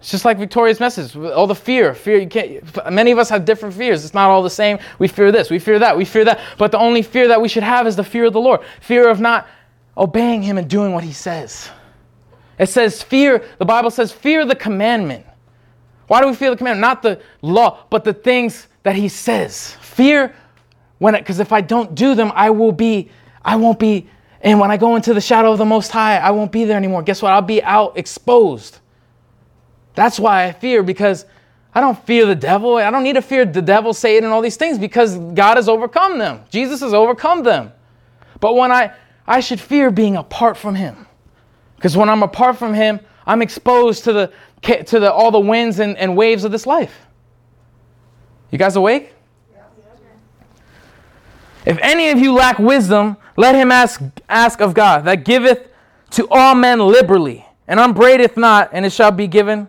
It's 0.02 0.10
just 0.10 0.24
like 0.24 0.36
Victoria's 0.36 0.80
message, 0.80 1.14
all 1.14 1.46
the 1.46 1.54
fear. 1.54 1.94
Fear, 1.94 2.18
you 2.18 2.26
can't, 2.26 2.92
many 2.92 3.12
of 3.12 3.18
us 3.18 3.28
have 3.28 3.44
different 3.44 3.76
fears. 3.76 4.04
It's 4.04 4.14
not 4.14 4.30
all 4.30 4.42
the 4.42 4.50
same. 4.50 4.80
We 4.98 5.06
fear 5.06 5.30
this, 5.30 5.48
we 5.48 5.60
fear 5.60 5.78
that, 5.78 5.96
we 5.96 6.04
fear 6.04 6.24
that. 6.24 6.40
But 6.58 6.72
the 6.72 6.78
only 6.78 7.02
fear 7.02 7.28
that 7.28 7.40
we 7.40 7.46
should 7.46 7.62
have 7.62 7.86
is 7.86 7.94
the 7.94 8.02
fear 8.02 8.24
of 8.24 8.32
the 8.32 8.40
Lord 8.40 8.62
fear 8.80 9.08
of 9.08 9.20
not 9.20 9.46
obeying 9.96 10.42
Him 10.42 10.58
and 10.58 10.68
doing 10.68 10.92
what 10.92 11.04
He 11.04 11.12
says. 11.12 11.70
It 12.58 12.66
says, 12.66 13.00
fear, 13.00 13.44
the 13.58 13.64
Bible 13.64 13.92
says, 13.92 14.10
fear 14.10 14.44
the 14.44 14.56
commandment. 14.56 15.24
Why 16.08 16.20
do 16.20 16.26
we 16.26 16.34
fear 16.34 16.50
the 16.50 16.56
commandment? 16.56 16.80
Not 16.80 17.02
the 17.02 17.22
law, 17.40 17.84
but 17.88 18.02
the 18.02 18.12
things 18.12 18.66
that 18.82 18.96
He 18.96 19.08
says. 19.08 19.76
Fear 19.82 20.34
when, 20.98 21.14
because 21.14 21.38
if 21.38 21.52
I 21.52 21.60
don't 21.60 21.94
do 21.94 22.16
them, 22.16 22.32
I 22.34 22.50
will 22.50 22.72
be, 22.72 23.08
I 23.44 23.54
won't 23.54 23.78
be, 23.78 24.08
and 24.40 24.58
when 24.58 24.72
I 24.72 24.78
go 24.78 24.96
into 24.96 25.14
the 25.14 25.20
shadow 25.20 25.52
of 25.52 25.58
the 25.58 25.64
Most 25.64 25.92
High, 25.92 26.16
I 26.16 26.32
won't 26.32 26.50
be 26.50 26.64
there 26.64 26.76
anymore. 26.76 27.04
Guess 27.04 27.22
what? 27.22 27.32
I'll 27.32 27.40
be 27.40 27.62
out 27.62 27.96
exposed. 27.96 28.80
That's 29.94 30.18
why 30.18 30.44
I 30.44 30.52
fear 30.52 30.82
because 30.82 31.26
I 31.74 31.80
don't 31.80 31.98
fear 32.06 32.26
the 32.26 32.34
devil. 32.34 32.76
I 32.76 32.90
don't 32.90 33.02
need 33.02 33.14
to 33.14 33.22
fear 33.22 33.44
the 33.44 33.62
devil, 33.62 33.94
Satan, 33.94 34.24
and 34.24 34.32
all 34.32 34.42
these 34.42 34.56
things 34.56 34.78
because 34.78 35.16
God 35.16 35.56
has 35.56 35.68
overcome 35.68 36.18
them. 36.18 36.40
Jesus 36.50 36.80
has 36.80 36.92
overcome 36.92 37.42
them. 37.42 37.72
But 38.40 38.54
when 38.54 38.70
I, 38.70 38.92
I 39.26 39.40
should 39.40 39.60
fear 39.60 39.90
being 39.90 40.16
apart 40.16 40.56
from 40.56 40.74
Him. 40.74 41.06
Because 41.76 41.96
when 41.96 42.08
I'm 42.08 42.22
apart 42.22 42.56
from 42.56 42.74
Him, 42.74 43.00
I'm 43.26 43.40
exposed 43.40 44.04
to 44.04 44.12
the, 44.12 44.32
to 44.84 45.00
the, 45.00 45.12
all 45.12 45.30
the 45.30 45.40
winds 45.40 45.78
and, 45.78 45.96
and 45.96 46.16
waves 46.16 46.44
of 46.44 46.52
this 46.52 46.66
life. 46.66 47.06
You 48.50 48.58
guys 48.58 48.76
awake? 48.76 49.14
If 51.64 51.78
any 51.80 52.10
of 52.10 52.18
you 52.18 52.34
lack 52.34 52.58
wisdom, 52.58 53.16
let 53.36 53.54
him 53.54 53.70
ask, 53.70 54.02
ask 54.28 54.60
of 54.60 54.74
God, 54.74 55.04
that 55.04 55.24
giveth 55.24 55.68
to 56.10 56.26
all 56.28 56.56
men 56.56 56.80
liberally, 56.80 57.46
and 57.68 57.78
upbraideth 57.78 58.36
not, 58.36 58.70
and 58.72 58.84
it 58.84 58.90
shall 58.90 59.12
be 59.12 59.28
given 59.28 59.68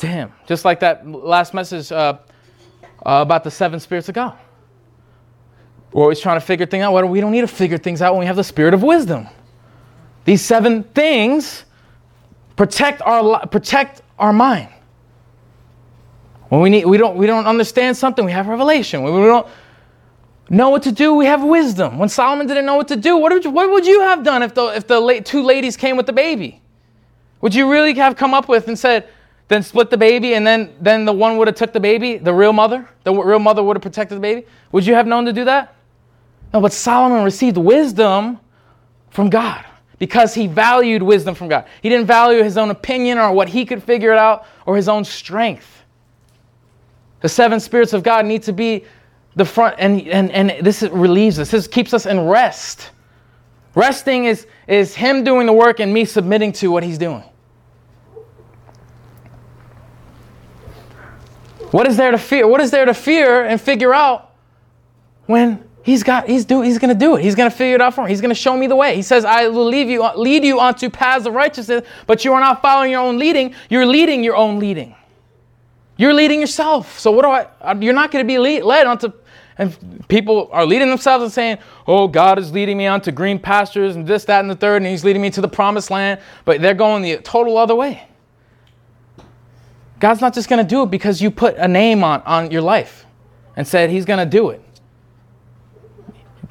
to 0.00 0.06
Him. 0.06 0.32
Just 0.46 0.64
like 0.64 0.80
that 0.80 1.06
last 1.06 1.54
message 1.54 1.90
uh, 1.92 2.18
uh, 3.06 3.22
about 3.22 3.44
the 3.44 3.50
seven 3.50 3.80
spirits 3.80 4.08
of 4.08 4.14
God. 4.14 4.36
We're 5.92 6.02
always 6.02 6.20
trying 6.20 6.38
to 6.38 6.44
figure 6.44 6.66
things 6.66 6.82
out. 6.82 7.08
we 7.08 7.20
don't 7.20 7.32
need 7.32 7.40
to 7.40 7.48
figure 7.48 7.78
things 7.78 8.02
out 8.02 8.12
when 8.12 8.20
we 8.20 8.26
have 8.26 8.36
the 8.36 8.44
spirit 8.44 8.74
of 8.74 8.82
wisdom. 8.82 9.26
These 10.24 10.42
seven 10.42 10.84
things 10.84 11.64
protect 12.56 13.02
our 13.02 13.46
protect 13.46 14.02
our 14.18 14.32
mind. 14.32 14.68
When 16.48 16.60
we 16.60 16.70
need, 16.70 16.84
we 16.84 16.98
don't 16.98 17.16
we 17.16 17.26
don't 17.26 17.46
understand 17.46 17.96
something, 17.96 18.24
we 18.24 18.32
have 18.32 18.46
revelation. 18.46 19.02
When 19.02 19.14
we 19.14 19.20
don't 19.22 19.46
know 20.50 20.68
what 20.68 20.82
to 20.82 20.92
do, 20.92 21.14
we 21.14 21.26
have 21.26 21.42
wisdom. 21.42 21.98
When 21.98 22.08
Solomon 22.08 22.46
didn't 22.46 22.66
know 22.66 22.74
what 22.74 22.88
to 22.88 22.96
do, 22.96 23.16
what, 23.16 23.44
you, 23.44 23.50
what 23.50 23.70
would 23.70 23.86
you 23.86 24.00
have 24.02 24.22
done 24.22 24.42
if 24.42 24.54
the 24.54 24.66
if 24.66 24.86
the 24.86 25.22
two 25.24 25.42
ladies 25.42 25.76
came 25.76 25.96
with 25.96 26.06
the 26.06 26.12
baby? 26.12 26.60
Would 27.40 27.54
you 27.54 27.70
really 27.70 27.94
have 27.94 28.16
come 28.16 28.34
up 28.34 28.48
with 28.48 28.68
and 28.68 28.78
said, 28.78 29.08
then 29.50 29.64
split 29.64 29.90
the 29.90 29.96
baby, 29.96 30.34
and 30.34 30.46
then, 30.46 30.72
then 30.80 31.04
the 31.04 31.12
one 31.12 31.36
would 31.36 31.48
have 31.48 31.56
took 31.56 31.72
the 31.72 31.80
baby, 31.80 32.18
the 32.18 32.32
real 32.32 32.52
mother, 32.52 32.88
the 33.02 33.12
real 33.12 33.40
mother 33.40 33.64
would 33.64 33.76
have 33.76 33.82
protected 33.82 34.16
the 34.16 34.20
baby? 34.20 34.46
Would 34.70 34.86
you 34.86 34.94
have 34.94 35.08
known 35.08 35.24
to 35.24 35.32
do 35.32 35.44
that? 35.44 35.74
No, 36.54 36.60
but 36.60 36.72
Solomon 36.72 37.24
received 37.24 37.56
wisdom 37.56 38.38
from 39.10 39.28
God 39.28 39.64
because 39.98 40.34
he 40.34 40.46
valued 40.46 41.02
wisdom 41.02 41.34
from 41.34 41.48
God. 41.48 41.66
He 41.82 41.88
didn't 41.88 42.06
value 42.06 42.44
his 42.44 42.56
own 42.56 42.70
opinion 42.70 43.18
or 43.18 43.32
what 43.32 43.48
he 43.48 43.66
could 43.66 43.82
figure 43.82 44.12
it 44.12 44.18
out 44.18 44.46
or 44.66 44.76
his 44.76 44.88
own 44.88 45.04
strength. 45.04 45.82
The 47.20 47.28
seven 47.28 47.58
spirits 47.58 47.92
of 47.92 48.04
God 48.04 48.26
need 48.26 48.44
to 48.44 48.52
be 48.52 48.84
the 49.34 49.44
front, 49.44 49.74
and, 49.80 50.06
and, 50.06 50.30
and 50.30 50.64
this 50.64 50.82
relieves 50.82 51.40
us. 51.40 51.50
This 51.50 51.66
keeps 51.66 51.92
us 51.92 52.06
in 52.06 52.24
rest. 52.28 52.90
Resting 53.74 54.26
is, 54.26 54.46
is 54.68 54.94
him 54.94 55.24
doing 55.24 55.46
the 55.46 55.52
work 55.52 55.80
and 55.80 55.92
me 55.92 56.04
submitting 56.04 56.52
to 56.52 56.70
what 56.70 56.84
he's 56.84 56.98
doing. 56.98 57.24
What 61.70 61.86
is 61.86 61.96
there 61.96 62.10
to 62.10 62.18
fear? 62.18 62.46
What 62.46 62.60
is 62.60 62.70
there 62.70 62.84
to 62.84 62.94
fear 62.94 63.44
and 63.44 63.60
figure 63.60 63.94
out 63.94 64.32
when 65.26 65.64
he's 65.82 66.02
got 66.02 66.28
he's 66.28 66.44
do 66.44 66.62
he's 66.62 66.78
going 66.78 66.92
to 66.92 66.98
do 66.98 67.16
it. 67.16 67.22
He's 67.22 67.34
going 67.34 67.50
to 67.50 67.56
figure 67.56 67.76
it 67.76 67.80
out 67.80 67.94
for 67.94 68.04
me. 68.04 68.10
He's 68.10 68.20
going 68.20 68.30
to 68.30 68.40
show 68.40 68.56
me 68.56 68.66
the 68.66 68.76
way. 68.76 68.96
He 68.96 69.02
says, 69.02 69.24
"I 69.24 69.48
will 69.48 69.66
lead 69.66 69.88
you 69.88 70.08
lead 70.16 70.44
you 70.44 70.58
onto 70.60 70.90
paths 70.90 71.26
of 71.26 71.34
righteousness," 71.34 71.86
but 72.06 72.24
you 72.24 72.32
are 72.32 72.40
not 72.40 72.60
following 72.60 72.90
your 72.90 73.00
own 73.00 73.18
leading. 73.18 73.54
You're 73.68 73.86
leading 73.86 74.24
your 74.24 74.36
own 74.36 74.58
leading. 74.58 74.94
You're 75.96 76.14
leading 76.14 76.40
yourself. 76.40 76.98
So 76.98 77.10
what 77.10 77.22
do 77.22 77.28
I? 77.28 77.46
Uh, 77.60 77.76
you're 77.80 77.94
not 77.94 78.10
going 78.10 78.24
to 78.24 78.26
be 78.26 78.38
lead, 78.38 78.62
led 78.62 78.86
onto. 78.86 79.12
And 79.58 80.08
people 80.08 80.48
are 80.52 80.64
leading 80.64 80.88
themselves 80.88 81.22
and 81.22 81.30
saying, 81.32 81.58
"Oh, 81.86 82.08
God 82.08 82.38
is 82.38 82.50
leading 82.50 82.78
me 82.78 82.86
onto 82.86 83.12
green 83.12 83.38
pastures 83.38 83.94
and 83.94 84.06
this, 84.06 84.24
that, 84.24 84.40
and 84.40 84.50
the 84.50 84.56
third, 84.56 84.76
and 84.76 84.86
He's 84.86 85.04
leading 85.04 85.20
me 85.20 85.30
to 85.30 85.40
the 85.40 85.48
promised 85.48 85.90
land." 85.90 86.20
But 86.46 86.62
they're 86.62 86.74
going 86.74 87.02
the 87.02 87.18
total 87.18 87.58
other 87.58 87.74
way. 87.74 88.08
God's 90.00 90.22
not 90.22 90.34
just 90.34 90.48
going 90.48 90.64
to 90.64 90.68
do 90.68 90.82
it 90.82 90.90
because 90.90 91.22
you 91.22 91.30
put 91.30 91.56
a 91.56 91.68
name 91.68 92.02
on, 92.02 92.22
on 92.22 92.50
your 92.50 92.62
life 92.62 93.06
and 93.54 93.68
said 93.68 93.90
He's 93.90 94.06
going 94.06 94.18
to 94.18 94.26
do 94.26 94.48
it. 94.48 94.64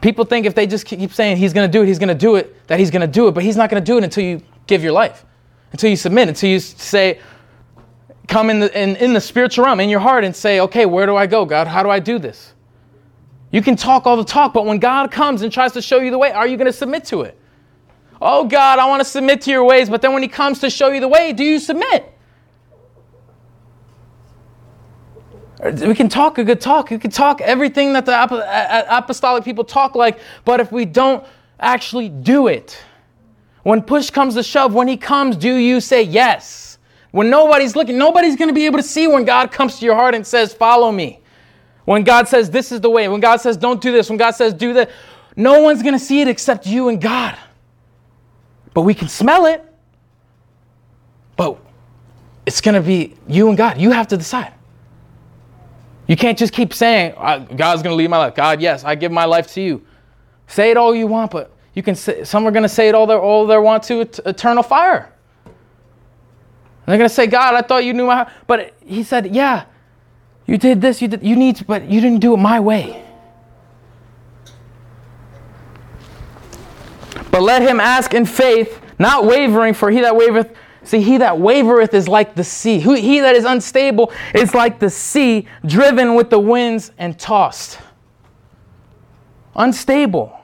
People 0.02 0.24
think 0.24 0.46
if 0.46 0.56
they 0.56 0.66
just 0.66 0.86
keep 0.86 1.12
saying 1.12 1.38
He's 1.38 1.52
going 1.52 1.70
to 1.70 1.72
do 1.72 1.82
it, 1.84 1.88
He's 1.88 2.00
going 2.00 2.10
to 2.10 2.16
do 2.16 2.36
it, 2.36 2.68
that 2.68 2.80
He's 2.80 2.92
going 2.92 3.02
to 3.02 3.08
do 3.08 3.28
it, 3.28 3.32
but 3.32 3.44
He's 3.44 3.58
not 3.58 3.70
going 3.70 3.84
to 3.84 3.86
do 3.86 3.98
it 3.98 4.04
until 4.04 4.24
you 4.24 4.42
give 4.68 4.84
your 4.84 4.92
life, 4.92 5.26
until 5.72 5.90
you 5.90 5.96
submit, 5.96 6.30
until 6.30 6.50
you 6.50 6.60
say, 6.60 7.20
come 8.28 8.52
in 8.52 8.60
the, 8.60 8.80
in, 8.80 8.96
in 8.98 9.14
the 9.14 9.20
spiritual 9.20 9.66
realm, 9.66 9.80
in 9.80 9.90
your 9.90 10.00
heart, 10.00 10.24
and 10.24 10.36
say, 10.36 10.60
okay, 10.62 10.86
where 10.86 11.08
do 11.08 11.16
I 11.16 11.26
go, 11.26 11.44
God? 11.44 11.68
How 11.68 11.82
do 11.82 11.90
I 11.90 12.00
do 12.00 12.20
this? 12.20 12.54
You 13.52 13.64
can 13.64 13.76
talk 13.76 14.06
all 14.06 14.16
the 14.16 14.24
talk, 14.24 14.54
but 14.54 14.68
when 14.68 14.78
God 14.78 15.10
comes 15.10 15.42
and 15.42 15.52
tries 15.52 15.72
to 15.72 15.82
show 15.82 16.00
you 16.00 16.12
the 16.12 16.20
way, 16.20 16.32
are 16.32 16.46
you 16.46 16.56
going 16.56 16.68
to 16.68 16.74
submit 16.74 17.04
to 17.06 17.22
it? 17.22 17.36
Oh, 18.22 18.46
God, 18.46 18.78
I 18.78 18.88
want 18.88 19.00
to 19.00 19.06
submit 19.06 19.42
to 19.42 19.52
your 19.52 19.64
ways, 19.64 19.90
but 19.90 20.04
then 20.04 20.14
when 20.14 20.22
He 20.22 20.30
comes 20.30 20.60
to 20.60 20.70
show 20.70 20.90
you 20.90 21.00
the 21.00 21.08
way, 21.08 21.34
do 21.34 21.44
you 21.44 21.58
submit? 21.58 22.14
We 25.62 25.94
can 25.94 26.08
talk 26.08 26.38
a 26.38 26.44
good 26.44 26.62
talk. 26.62 26.90
We 26.90 26.98
can 26.98 27.12
talk 27.12 27.42
everything 27.42 27.94
that 27.94 28.06
the 28.06 28.16
apostolic 28.98 29.44
people 29.44 29.64
talk 29.64 29.96
like, 29.96 30.20
but 30.46 30.60
if 30.60 30.72
we 30.72 30.86
don't 30.86 31.26
actually 31.60 32.10
do 32.10 32.48
it, 32.48 32.82
when 33.64 33.82
push 33.82 34.10
comes 34.10 34.36
to 34.36 34.44
shove, 34.44 34.74
when 34.74 34.88
he 34.88 34.96
comes, 34.96 35.36
do 35.36 35.54
you 35.54 35.82
say 35.82 36.02
yes? 36.02 36.78
When 37.12 37.30
nobody's 37.30 37.76
looking, 37.76 37.98
nobody's 37.98 38.36
going 38.36 38.48
to 38.48 38.54
be 38.54 38.66
able 38.66 38.78
to 38.78 38.84
see 38.84 39.08
when 39.08 39.26
God 39.26 39.52
comes 39.52 39.80
to 39.80 39.86
your 39.86 39.96
heart 39.96 40.16
and 40.16 40.26
says, 40.26 40.54
Follow 40.54 40.92
me. 40.92 41.20
When 41.86 42.04
God 42.04 42.28
says, 42.28 42.50
This 42.50 42.72
is 42.72 42.82
the 42.82 42.90
way. 42.90 43.08
When 43.08 43.20
God 43.20 43.38
says, 43.38 43.58
Don't 43.58 43.82
do 43.82 43.92
this. 43.92 44.10
When 44.10 44.18
God 44.18 44.32
says, 44.32 44.54
Do 44.54 44.74
that. 44.74 44.92
No 45.36 45.62
one's 45.62 45.82
going 45.82 45.94
to 45.94 46.00
see 46.00 46.22
it 46.22 46.28
except 46.28 46.68
you 46.68 46.90
and 46.90 47.02
God. 47.02 47.38
But 48.74 48.82
we 48.82 48.94
can 48.94 49.08
smell 49.08 49.46
it. 49.48 49.66
But 51.36 51.58
it's 52.46 52.62
going 52.62 52.76
to 52.76 52.82
be 52.82 53.16
you 53.28 53.50
and 53.50 53.58
God. 53.58 53.80
You 53.80 53.92
have 53.92 54.08
to 54.10 54.18
decide. 54.18 54.54
You 56.10 56.18
can't 56.18 56.40
just 56.40 56.54
keep 56.54 56.74
saying, 56.74 57.14
God's 57.56 57.84
going 57.84 57.94
to 57.94 57.96
lead 57.96 58.10
my 58.10 58.18
life. 58.18 58.34
God, 58.34 58.60
yes, 58.62 58.84
I 58.84 58.96
give 58.96 59.12
my 59.12 59.26
life 59.26 59.54
to 59.54 59.62
you. 59.62 59.86
Say 60.48 60.72
it 60.72 60.76
all 60.76 60.96
you 60.96 61.06
want, 61.06 61.30
but 61.30 61.52
you 61.76 61.84
can 61.84 61.94
say, 61.94 62.24
some 62.24 62.48
are 62.48 62.52
going 62.52 62.64
to 62.64 62.70
say 62.70 62.90
it 62.90 62.96
all 62.96 63.06
they 63.06 63.14
all 63.14 63.46
they 63.46 63.60
want 63.60 63.84
to 63.84 64.02
eternal 64.26 64.64
fire. 64.64 65.14
And 65.46 65.54
they're 66.88 66.98
going 66.98 67.08
to 67.08 67.14
say, 67.14 67.28
God, 67.28 67.54
I 67.54 67.62
thought 67.62 67.86
you 67.86 67.94
knew 67.94 68.08
my 68.08 68.16
heart. 68.16 68.30
But 68.48 68.74
he 68.84 69.04
said, 69.04 69.36
yeah, 69.36 69.66
you 70.48 70.58
did 70.58 70.82
this, 70.82 71.00
you 71.00 71.08
did, 71.08 71.22
you 71.22 71.36
need, 71.36 71.58
to, 71.58 71.66
but 71.66 71.88
you 71.88 72.02
didn't 72.02 72.22
do 72.22 72.34
it 72.34 72.38
my 72.38 72.60
way. 72.60 73.06
But 77.30 77.44
let 77.44 77.62
him 77.62 77.80
ask 77.80 78.16
in 78.16 78.26
faith, 78.26 78.82
not 78.98 79.26
wavering, 79.26 79.76
for 79.76 79.92
he 79.92 80.02
that 80.02 80.14
wavereth 80.14 80.56
See, 80.90 81.02
he 81.02 81.18
that 81.18 81.36
wavereth 81.36 81.94
is 81.94 82.08
like 82.08 82.34
the 82.34 82.44
sea. 82.44 82.80
He 82.80 83.20
that 83.20 83.36
is 83.36 83.46
unstable 83.46 84.12
is 84.34 84.56
like 84.56 84.80
the 84.80 84.90
sea, 84.90 85.48
driven 85.64 86.16
with 86.16 86.32
the 86.32 86.40
winds 86.40 86.92
and 86.98 87.20
tossed. 87.20 87.78
Unstable. 89.56 90.36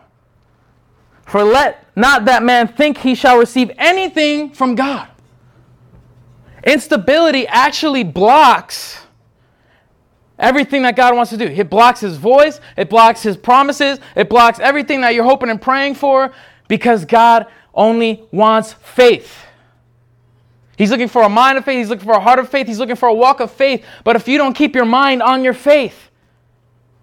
For 1.25 1.43
let 1.43 1.87
not 1.95 2.25
that 2.25 2.43
man 2.43 2.67
think 2.67 2.99
he 2.99 3.15
shall 3.15 3.39
receive 3.39 3.71
anything 3.79 4.51
from 4.51 4.75
God. 4.75 5.07
Instability 6.63 7.47
actually 7.47 8.03
blocks 8.03 8.99
everything 10.37 10.83
that 10.83 10.95
God 10.95 11.15
wants 11.15 11.31
to 11.31 11.37
do. 11.37 11.45
It 11.45 11.71
blocks 11.71 12.01
his 12.01 12.17
voice, 12.17 12.61
it 12.77 12.87
blocks 12.87 13.23
his 13.23 13.35
promises, 13.35 13.97
it 14.15 14.29
blocks 14.29 14.59
everything 14.59 15.01
that 15.01 15.15
you're 15.15 15.23
hoping 15.23 15.49
and 15.49 15.59
praying 15.59 15.95
for 15.95 16.31
because 16.67 17.03
God 17.03 17.47
only 17.73 18.27
wants 18.31 18.73
faith. 18.73 19.44
He's 20.77 20.91
looking 20.91 21.07
for 21.07 21.21
a 21.21 21.29
mind 21.29 21.57
of 21.57 21.65
faith, 21.65 21.77
he's 21.77 21.89
looking 21.89 22.05
for 22.05 22.13
a 22.15 22.19
heart 22.19 22.39
of 22.39 22.49
faith, 22.49 22.67
he's 22.67 22.79
looking 22.79 22.95
for 22.95 23.07
a 23.07 23.13
walk 23.13 23.39
of 23.39 23.51
faith. 23.51 23.85
But 24.03 24.15
if 24.15 24.27
you 24.27 24.37
don't 24.37 24.53
keep 24.53 24.75
your 24.75 24.85
mind 24.85 25.21
on 25.21 25.43
your 25.43 25.53
faith, 25.53 26.09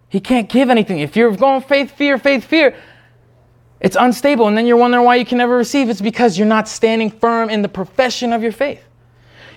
he 0.09 0.21
can't 0.21 0.49
give 0.49 0.69
anything. 0.69 0.99
If 0.99 1.17
you're 1.17 1.35
going 1.35 1.63
faith, 1.63 1.91
fear, 1.93 2.19
faith, 2.19 2.45
fear, 2.45 2.77
it's 3.81 3.97
unstable. 3.99 4.47
And 4.47 4.57
then 4.57 4.67
you're 4.67 4.77
wondering 4.77 5.05
why 5.05 5.17
you 5.17 5.25
can 5.25 5.39
never 5.39 5.57
receive. 5.57 5.89
It's 5.89 6.01
because 6.01 6.39
you're 6.39 6.47
not 6.47 6.69
standing 6.69 7.11
firm 7.11 7.51
in 7.51 7.63
the 7.63 7.69
profession 7.69 8.33
of 8.33 8.43
your 8.43 8.53
faith. 8.53 8.85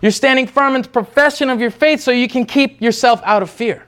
You're 0.01 0.11
standing 0.11 0.47
firm 0.47 0.75
in 0.75 0.81
the 0.81 0.89
profession 0.89 1.49
of 1.49 1.59
your 1.59 1.71
faith 1.71 2.01
so 2.01 2.11
you 2.11 2.27
can 2.27 2.45
keep 2.45 2.81
yourself 2.81 3.21
out 3.23 3.43
of 3.43 3.49
fear. 3.49 3.85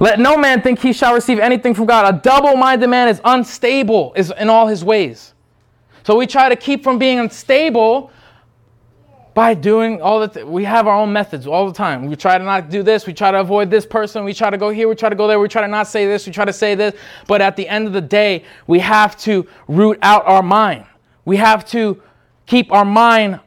Let 0.00 0.18
no 0.18 0.36
man 0.36 0.62
think 0.62 0.80
he 0.80 0.92
shall 0.92 1.14
receive 1.14 1.38
anything 1.38 1.74
from 1.74 1.86
God. 1.86 2.12
A 2.12 2.18
double 2.18 2.56
minded 2.56 2.88
man 2.88 3.08
is 3.08 3.20
unstable 3.24 4.12
is 4.16 4.32
in 4.36 4.48
all 4.48 4.66
his 4.66 4.84
ways. 4.84 5.31
So 6.04 6.16
we 6.16 6.26
try 6.26 6.48
to 6.48 6.56
keep 6.56 6.82
from 6.82 6.98
being 6.98 7.18
unstable 7.18 8.10
by 9.34 9.54
doing 9.54 10.02
all 10.02 10.20
the 10.20 10.28
th- 10.28 10.46
we 10.46 10.64
have 10.64 10.86
our 10.86 10.94
own 10.94 11.12
methods 11.12 11.46
all 11.46 11.66
the 11.66 11.72
time. 11.72 12.06
We 12.06 12.16
try 12.16 12.36
to 12.36 12.44
not 12.44 12.68
do 12.68 12.82
this 12.82 13.06
we 13.06 13.14
try 13.14 13.30
to 13.30 13.40
avoid 13.40 13.70
this 13.70 13.86
person 13.86 14.24
we 14.24 14.34
try 14.34 14.50
to 14.50 14.58
go 14.58 14.70
here 14.70 14.88
we 14.88 14.94
try 14.94 15.08
to 15.08 15.16
go 15.16 15.26
there 15.26 15.40
we 15.40 15.48
try 15.48 15.62
to 15.62 15.68
not 15.68 15.86
say 15.86 16.06
this 16.06 16.26
we 16.26 16.32
try 16.32 16.44
to 16.44 16.52
say 16.52 16.74
this. 16.74 16.94
But 17.26 17.40
at 17.40 17.56
the 17.56 17.68
end 17.68 17.86
of 17.86 17.92
the 17.92 18.00
day 18.00 18.44
we 18.66 18.78
have 18.80 19.16
to 19.20 19.46
root 19.68 19.98
out 20.02 20.26
our 20.26 20.42
mind. 20.42 20.84
We 21.24 21.36
have 21.36 21.64
to 21.66 22.02
keep 22.46 22.72
our 22.72 22.84
mind 22.84 23.40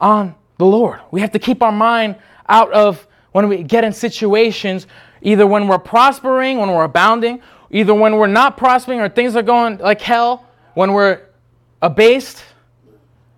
on 0.00 0.34
the 0.58 0.66
lord. 0.66 1.00
We 1.10 1.20
have 1.20 1.32
to 1.32 1.38
keep 1.38 1.62
our 1.62 1.72
mind 1.72 2.16
out 2.48 2.72
of 2.72 3.06
when 3.32 3.48
we 3.48 3.62
get 3.62 3.82
in 3.82 3.92
situations 3.92 4.86
either 5.22 5.46
when 5.46 5.66
we're 5.66 5.78
prospering 5.78 6.58
when 6.58 6.70
we're 6.70 6.84
abounding 6.84 7.40
either 7.70 7.94
when 7.94 8.16
we're 8.16 8.26
not 8.26 8.56
prospering 8.56 9.00
or 9.00 9.08
things 9.08 9.34
are 9.34 9.42
going 9.42 9.78
like 9.78 10.00
hell 10.00 10.46
when 10.74 10.92
we're 10.92 11.22
abased 11.82 12.42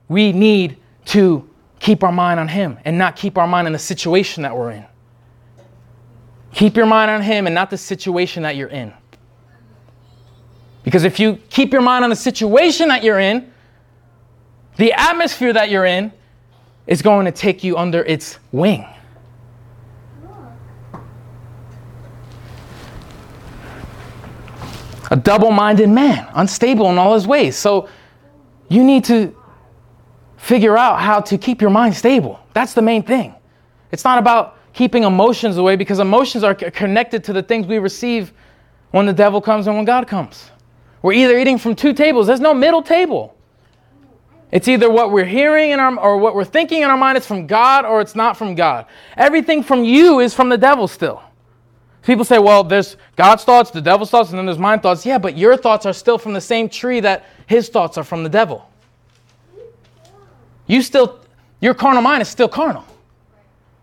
we 0.09 0.33
need 0.33 0.77
to 1.07 1.49
keep 1.81 2.03
our 2.03 2.13
mind 2.13 2.41
on 2.41 2.49
Him 2.49 2.79
and 2.85 2.97
not 2.99 3.17
keep 3.17 3.39
our 3.39 3.47
mind 3.47 3.67
on 3.67 3.73
the 3.73 3.79
situation 3.79 4.43
that 4.43 4.57
we're 4.57 4.71
in. 4.71 4.85
Keep 6.53 6.77
your 6.77 6.87
mind 6.87 7.11
on 7.11 7.23
Him 7.23 7.47
and 7.47 7.55
not 7.55 7.71
the 7.71 7.77
situation 7.77 8.43
that 8.45 8.57
you're 8.57 8.69
in. 8.69 8.93
Because 10.85 11.05
if 11.05 11.19
you 11.19 11.39
keep 11.51 11.73
your 11.73 11.83
mind 11.83 12.05
on 12.05 12.11
the 12.11 12.17
situation 12.17 12.89
that 12.89 13.03
you're 13.03 13.19
in, 13.19 13.53
the 14.77 14.93
atmosphere 14.93 15.53
that 15.53 15.71
you're 15.71 15.85
in 15.85 16.13
is 16.87 17.03
going 17.03 17.27
to 17.27 17.33
take 17.33 17.65
you 17.65 17.77
under 17.77 18.05
its 18.05 18.39
wing. 18.53 18.87
A 25.11 25.17
double 25.17 25.51
minded 25.51 25.89
man, 25.89 26.29
unstable 26.35 26.91
in 26.91 26.99
all 26.99 27.15
his 27.15 27.27
ways. 27.27 27.57
So 27.57 27.89
you 28.69 28.85
need 28.85 29.05
to 29.05 29.35
figure 30.37 30.77
out 30.77 31.01
how 31.01 31.21
to 31.21 31.39
keep 31.39 31.61
your 31.61 31.71
mind 31.71 31.95
stable. 31.95 32.41
That's 32.53 32.75
the 32.75 32.83
main 32.83 33.03
thing. 33.03 33.35
It's 33.93 34.05
not 34.05 34.19
about 34.19 34.59
keeping 34.73 35.05
emotions 35.05 35.57
away 35.57 35.77
because 35.77 35.99
emotions 35.99 36.45
are 36.45 36.55
connected 36.55 37.25
to 37.25 37.33
the 37.33 37.43
things 37.43 37.67
we 37.67 37.79
receive 37.79 38.33
when 38.91 39.07
the 39.07 39.13
devil 39.13 39.41
comes 39.41 39.67
and 39.67 39.77
when 39.77 39.85
God 39.85 40.07
comes. 40.07 40.51
We're 41.03 41.15
either 41.15 41.39
eating 41.39 41.59
from 41.59 41.75
two 41.75 41.93
tables, 41.93 42.27
there's 42.27 42.41
no 42.41 42.55
middle 42.55 42.83
table. 42.83 43.35
It's 44.53 44.69
either 44.69 44.89
what 44.89 45.11
we're 45.11 45.25
hearing 45.25 45.71
in 45.71 45.81
our, 45.81 45.99
or 45.99 46.19
what 46.19 46.35
we're 46.35 46.45
thinking 46.45 46.83
in 46.83 46.91
our 46.91 46.97
mind 46.97 47.19
is 47.19 47.27
from 47.27 47.47
God 47.47 47.85
or 47.85 48.01
it's 48.01 48.15
not 48.15 48.37
from 48.37 48.55
God. 48.55 48.87
Everything 49.17 49.63
from 49.63 49.83
you 49.85 50.21
is 50.21 50.35
from 50.35 50.49
the 50.49 50.59
devil 50.59 50.87
still. 50.87 51.23
People 52.03 52.25
say, 52.25 52.39
well, 52.39 52.63
there's 52.63 52.97
God's 53.17 53.43
thoughts, 53.43 53.73
the 53.73 53.81
devil's 53.81 54.11
thoughts, 54.11 54.31
and 54.31 54.39
then 54.39 54.47
there's 54.47 54.59
my 54.59 54.79
thoughts. 54.79 55.05
Yeah, 55.05 55.19
but 55.19 55.37
your 55.37 55.57
thoughts 55.57 55.87
are 55.87 55.93
still 55.93 56.19
from 56.19 56.33
the 56.35 56.41
same 56.41 56.69
tree 56.69 57.01
that 57.01 57.25
his 57.47 57.69
thoughts 57.69 57.97
are 57.97 58.05
from 58.05 58.23
the 58.23 58.29
devil 58.29 58.69
you 60.67 60.83
still, 60.83 61.21
your 61.61 61.75
carnal 61.75 62.03
mind 62.03 62.23
is 62.23 62.29
still 62.29 62.49
carnal. 62.49 62.85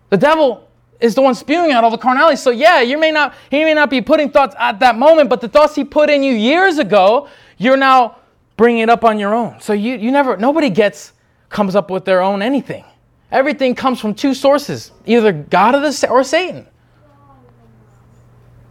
The 0.10 0.18
devil 0.18 0.70
is 1.00 1.16
the 1.16 1.22
one 1.22 1.36
spewing 1.36 1.72
out 1.72 1.84
all 1.84 1.92
the 1.92 1.98
carnality. 1.98 2.38
So 2.38 2.52
yeah, 2.52 2.82
you 2.82 2.98
may 2.98 3.12
not, 3.12 3.36
he 3.50 3.64
may 3.64 3.74
not 3.74 3.90
be 3.90 4.02
putting 4.02 4.30
thoughts 4.30 4.56
at 4.60 4.80
that 4.80 4.98
moment, 4.98 5.30
but 5.30 5.42
the 5.42 5.48
thoughts 5.48 5.76
he 5.76 5.84
put 5.84 6.10
in 6.10 6.24
you 6.24 6.34
years 6.34 6.78
ago, 6.78 7.30
you're 7.58 7.78
now 7.78 8.18
bringing 8.58 8.82
it 8.82 8.90
up 8.90 9.04
on 9.04 9.18
your 9.18 9.34
own. 9.34 9.60
So 9.60 9.74
you, 9.74 9.96
you 9.96 10.12
never, 10.12 10.38
nobody 10.38 10.70
gets, 10.70 11.14
comes 11.50 11.76
up 11.76 11.90
with 11.90 12.06
their 12.06 12.22
own 12.22 12.42
anything. 12.42 12.86
Everything 13.32 13.74
comes 13.74 14.00
from 14.00 14.14
two 14.14 14.34
sources, 14.34 14.92
either 15.06 15.32
God 15.32 15.76
or, 15.76 15.80
the, 15.80 16.08
or 16.10 16.24
Satan. 16.24 16.68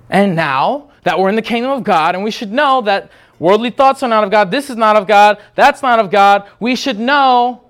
And 0.09 0.37
now 0.37 0.91
that 1.03 1.19
we're 1.19 1.31
in 1.31 1.37
the 1.37 1.43
kingdom 1.43 1.73
of 1.73 1.83
God, 1.83 2.15
and 2.15 2.23
we 2.23 2.31
should 2.31 2.53
know 2.53 2.83
that 2.83 3.11
worldly 3.43 3.71
thoughts 3.71 4.05
are 4.05 4.09
not 4.09 4.23
of 4.23 4.31
God, 4.31 4.53
this 4.53 4.71
is 4.71 4.77
not 4.77 4.95
of 4.95 5.09
God, 5.09 5.43
that's 5.57 5.83
not 5.83 5.99
of 5.99 6.13
God, 6.13 6.49
we 6.61 6.77
should 6.77 7.01
know 7.01 7.61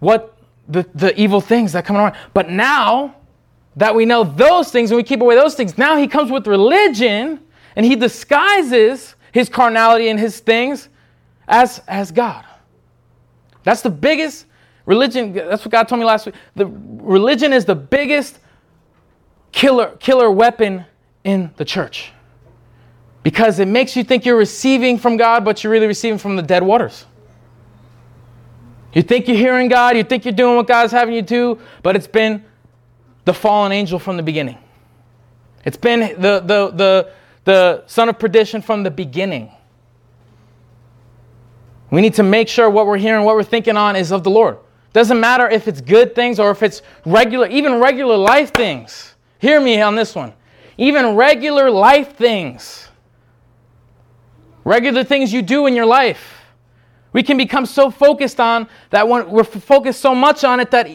what 0.00 0.36
the, 0.66 0.84
the 0.92 1.18
evil 1.18 1.40
things 1.40 1.72
that 1.72 1.84
come 1.84 1.94
around. 1.94 2.16
But 2.34 2.50
now 2.50 3.14
that 3.76 3.94
we 3.94 4.04
know 4.04 4.24
those 4.24 4.72
things 4.72 4.90
and 4.90 4.96
we 4.96 5.04
keep 5.04 5.20
away 5.20 5.36
those 5.36 5.54
things, 5.54 5.78
now 5.78 5.96
he 5.96 6.08
comes 6.08 6.32
with 6.32 6.48
religion 6.48 7.38
and 7.76 7.86
he 7.86 7.94
disguises 7.94 9.14
his 9.30 9.48
carnality 9.48 10.08
and 10.08 10.18
his 10.18 10.40
things 10.40 10.88
as, 11.46 11.80
as 11.86 12.10
God. 12.10 12.44
That's 13.62 13.82
the 13.82 13.90
biggest 13.90 14.46
religion. 14.84 15.32
That's 15.32 15.64
what 15.64 15.70
God 15.70 15.86
told 15.86 16.00
me 16.00 16.04
last 16.04 16.26
week. 16.26 16.34
The 16.56 16.66
religion 16.66 17.52
is 17.52 17.64
the 17.64 17.76
biggest 17.76 18.40
killer, 19.52 19.96
killer 20.00 20.28
weapon 20.28 20.86
in 21.22 21.52
the 21.56 21.64
church 21.64 22.12
because 23.22 23.58
it 23.58 23.68
makes 23.68 23.96
you 23.96 24.04
think 24.04 24.24
you're 24.24 24.36
receiving 24.36 24.98
from 24.98 25.16
God, 25.16 25.44
but 25.44 25.62
you're 25.62 25.72
really 25.72 25.86
receiving 25.86 26.18
from 26.18 26.36
the 26.36 26.42
dead 26.42 26.62
waters. 26.62 27.06
You 28.92 29.02
think 29.02 29.26
you're 29.26 29.36
hearing 29.36 29.68
God, 29.68 29.96
you 29.96 30.04
think 30.04 30.24
you're 30.24 30.34
doing 30.34 30.56
what 30.56 30.66
God's 30.66 30.92
having 30.92 31.14
you 31.14 31.22
do, 31.22 31.58
but 31.82 31.96
it's 31.96 32.06
been 32.06 32.44
the 33.24 33.32
fallen 33.32 33.72
angel 33.72 33.98
from 33.98 34.16
the 34.16 34.22
beginning. 34.22 34.58
It's 35.64 35.76
been 35.76 36.00
the, 36.20 36.40
the, 36.40 36.70
the, 36.74 37.12
the 37.44 37.84
son 37.86 38.08
of 38.08 38.18
perdition 38.18 38.60
from 38.60 38.82
the 38.82 38.90
beginning. 38.90 39.50
We 41.90 42.00
need 42.00 42.14
to 42.14 42.22
make 42.22 42.48
sure 42.48 42.68
what 42.68 42.86
we're 42.86 42.98
hearing, 42.98 43.24
what 43.24 43.36
we're 43.36 43.42
thinking 43.44 43.76
on 43.76 43.96
is 43.96 44.12
of 44.12 44.24
the 44.24 44.30
Lord. 44.30 44.58
Doesn't 44.92 45.20
matter 45.20 45.48
if 45.48 45.68
it's 45.68 45.80
good 45.80 46.14
things 46.14 46.38
or 46.38 46.50
if 46.50 46.62
it's 46.62 46.82
regular, 47.06 47.46
even 47.46 47.80
regular 47.80 48.16
life 48.16 48.52
things. 48.52 49.14
Hear 49.38 49.60
me 49.60 49.80
on 49.80 49.94
this 49.94 50.14
one. 50.14 50.32
Even 50.76 51.14
regular 51.16 51.70
life 51.70 52.16
things. 52.16 52.88
Regular 54.64 55.04
things 55.04 55.32
you 55.32 55.42
do 55.42 55.66
in 55.66 55.74
your 55.74 55.86
life 55.86 56.42
we 57.12 57.22
can 57.22 57.36
become 57.36 57.66
so 57.66 57.90
focused 57.90 58.40
on 58.40 58.68
that 58.90 59.06
when 59.06 59.30
we're 59.30 59.44
focused 59.44 60.00
so 60.00 60.14
much 60.14 60.44
on 60.44 60.60
it 60.60 60.70
that 60.70 60.88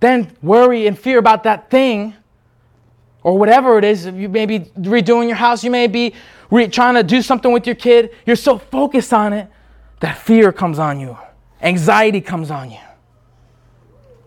then 0.00 0.34
worry 0.42 0.86
and 0.86 0.98
fear 0.98 1.18
about 1.18 1.42
that 1.44 1.70
thing 1.70 2.14
or 3.22 3.38
whatever 3.38 3.78
it 3.78 3.84
is. 3.84 4.06
You 4.06 4.28
may 4.28 4.46
be 4.46 4.60
redoing 4.60 5.28
your 5.28 5.36
house, 5.36 5.62
you 5.62 5.70
may 5.70 5.86
be 5.86 6.14
re- 6.50 6.68
trying 6.68 6.94
to 6.94 7.02
do 7.02 7.22
something 7.22 7.52
with 7.52 7.66
your 7.66 7.76
kid. 7.76 8.10
You're 8.26 8.36
so 8.36 8.58
focused 8.58 9.12
on 9.12 9.32
it 9.32 9.48
that 10.00 10.18
fear 10.18 10.52
comes 10.52 10.78
on 10.78 10.98
you, 10.98 11.16
anxiety 11.60 12.20
comes 12.20 12.50
on 12.50 12.70
you. 12.70 12.78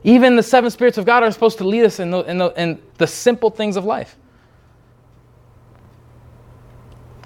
Even 0.03 0.35
the 0.35 0.43
seven 0.43 0.69
spirits 0.69 0.99
of 0.99 1.05
God 1.05 1.23
are 1.23 1.31
supposed 1.31 1.57
to 1.57 1.63
lead 1.63 1.83
us 1.83 1.99
in 1.99 2.11
the, 2.11 2.19
in 2.21 2.38
the, 2.38 2.49
in 2.61 2.79
the 2.99 3.07
simple 3.07 3.49
things 3.49 3.75
of 3.75 3.85
life. 3.85 4.15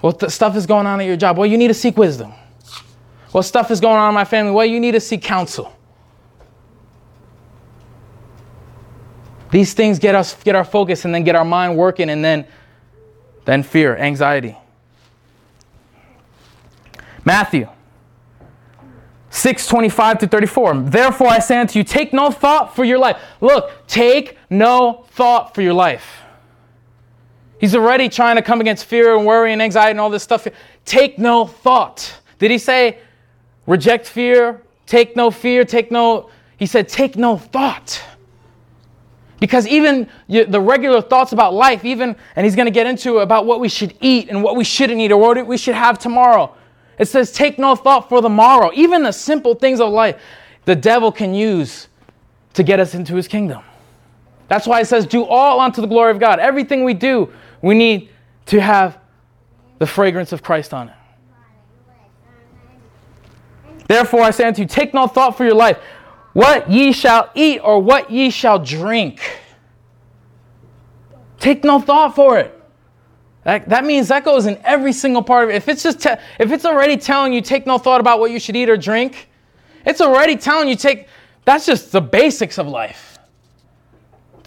What 0.02 0.32
stuff 0.32 0.56
is 0.56 0.66
going 0.66 0.88
on 0.88 1.02
at 1.02 1.08
your 1.08 1.18
job? 1.18 1.38
Well, 1.38 1.48
you 1.48 1.58
need 1.58 1.68
to 1.68 1.74
seek 1.74 1.98
wisdom. 1.98 2.34
What 3.32 3.44
stuff 3.44 3.70
is 3.70 3.80
going 3.80 3.98
on 3.98 4.10
in 4.10 4.16
my 4.16 4.26
family? 4.26 4.52
Well, 4.52 4.66
you 4.66 4.80
need 4.80 4.94
to 4.94 5.00
seek 5.00 5.22
counsel. 5.22 5.76
These 9.52 9.74
things 9.74 10.00
get 10.00 10.16
us 10.16 10.42
get 10.44 10.56
our 10.56 10.64
focus 10.64 11.06
and 11.06 11.14
then 11.14 11.24
get 11.24 11.36
our 11.36 11.46
mind 11.46 11.76
working 11.76 12.10
and 12.10 12.24
then 12.24 12.46
then 13.46 13.64
fear, 13.64 13.98
anxiety. 13.98 14.56
Matthew 17.26 17.68
6 19.32 19.68
25 19.68 20.20
to 20.20 20.28
34. 20.28 20.82
Therefore 20.82 21.28
I 21.28 21.40
say 21.40 21.60
unto 21.60 21.80
you, 21.80 21.84
take 21.84 22.14
no 22.14 22.32
thought 22.32 22.76
for 22.76 22.84
your 22.84 23.00
life. 23.00 23.22
Look, 23.42 23.88
take 23.88 24.38
no 24.50 25.06
thought 25.12 25.56
for 25.56 25.62
your 25.62 25.74
life. 25.74 26.22
He's 27.60 27.76
already 27.76 28.10
trying 28.10 28.38
to 28.38 28.42
come 28.42 28.62
against 28.62 28.86
fear 28.86 29.16
and 29.16 29.26
worry 29.26 29.54
and 29.54 29.62
anxiety 29.62 29.92
and 29.92 30.00
all 30.00 30.10
this 30.10 30.24
stuff. 30.24 30.48
Take 30.86 31.20
no 31.20 31.46
thought. 31.46 32.14
Did 32.40 32.52
he 32.52 32.58
say, 32.58 33.00
Reject 33.70 34.08
fear, 34.08 34.64
take 34.88 35.16
no 35.16 35.30
fear, 35.30 35.64
take 35.64 35.92
no, 35.92 36.32
he 36.58 36.66
said, 36.66 36.90
take 36.90 37.16
no 37.16 37.38
thought. 37.38 38.02
Because 39.40 39.68
even 39.68 40.10
the 40.28 40.60
regular 40.60 41.02
thoughts 41.02 41.34
about 41.34 41.54
life, 41.54 41.86
even, 41.86 42.16
and 42.36 42.46
he's 42.46 42.56
going 42.56 42.66
to 42.66 42.72
get 42.72 42.88
into 42.88 43.20
about 43.20 43.46
what 43.46 43.60
we 43.60 43.70
should 43.70 43.96
eat 44.02 44.30
and 44.30 44.42
what 44.42 44.56
we 44.56 44.64
shouldn't 44.64 45.00
eat 45.00 45.12
or 45.12 45.18
what 45.18 45.46
we 45.46 45.56
should 45.56 45.76
have 45.76 46.00
tomorrow. 46.00 46.52
It 46.98 47.06
says, 47.06 47.32
take 47.32 47.60
no 47.60 47.76
thought 47.76 48.10
for 48.10 48.22
the 48.22 48.30
morrow. 48.30 48.72
Even 48.74 49.04
the 49.04 49.12
simple 49.12 49.54
things 49.54 49.80
of 49.80 49.94
life, 49.94 50.20
the 50.66 50.76
devil 50.76 51.12
can 51.12 51.36
use 51.36 51.90
to 52.56 52.64
get 52.64 52.80
us 52.80 52.96
into 52.96 53.16
his 53.16 53.28
kingdom. 53.28 53.62
That's 54.48 54.66
why 54.66 54.82
it 54.82 54.86
says, 54.86 55.06
do 55.06 55.26
all 55.26 55.60
unto 55.60 55.80
the 55.80 55.88
glory 55.88 56.10
of 56.10 56.20
God. 56.20 56.40
Everything 56.40 56.84
we 56.84 56.96
do, 56.96 57.32
we 57.62 57.76
need 57.76 58.10
to 58.48 58.60
have 58.62 59.00
the 59.80 59.88
fragrance 59.88 60.32
of 60.32 60.44
Christ 60.44 60.74
on 60.74 60.90
it. 60.90 60.96
Therefore, 63.88 64.22
I 64.22 64.32
say 64.32 64.46
unto 64.46 64.62
you, 64.62 64.68
take 64.68 64.94
no 64.94 65.08
thought 65.08 65.36
for 65.36 65.46
your 65.46 65.56
life, 65.56 65.78
what 66.34 66.70
ye 66.70 66.92
shall 66.92 67.32
eat 67.34 67.60
or 67.60 67.82
what 67.82 68.12
ye 68.12 68.30
shall 68.30 68.60
drink. 68.60 69.20
Take 71.40 71.64
no 71.64 71.80
thought 71.80 72.16
for 72.16 72.38
it. 72.38 72.56
That, 73.44 73.68
that 73.70 73.86
means 73.86 74.10
that 74.10 74.24
goes 74.24 74.46
in 74.46 74.60
every 74.64 74.94
single 74.94 75.24
part 75.24 75.46
of 75.46 75.50
it. 75.50 75.56
If 75.56 75.68
it's 75.70 75.82
just 75.82 76.02
te- 76.02 76.18
if 76.38 76.52
it's 76.52 76.66
already 76.66 76.98
telling 76.98 77.34
you 77.34 77.42
take 77.42 77.66
no 77.66 77.78
thought 77.78 78.00
about 78.00 78.20
what 78.20 78.32
you 78.32 78.40
should 78.40 78.56
eat 78.56 78.70
or 78.70 78.78
drink, 78.78 79.30
it's 79.86 80.02
already 80.02 80.36
telling 80.36 80.70
you 80.70 80.76
take 80.76 81.08
that's 81.46 81.66
just 81.66 81.92
the 81.92 82.02
basics 82.02 82.60
of 82.60 82.68
life. 82.68 83.09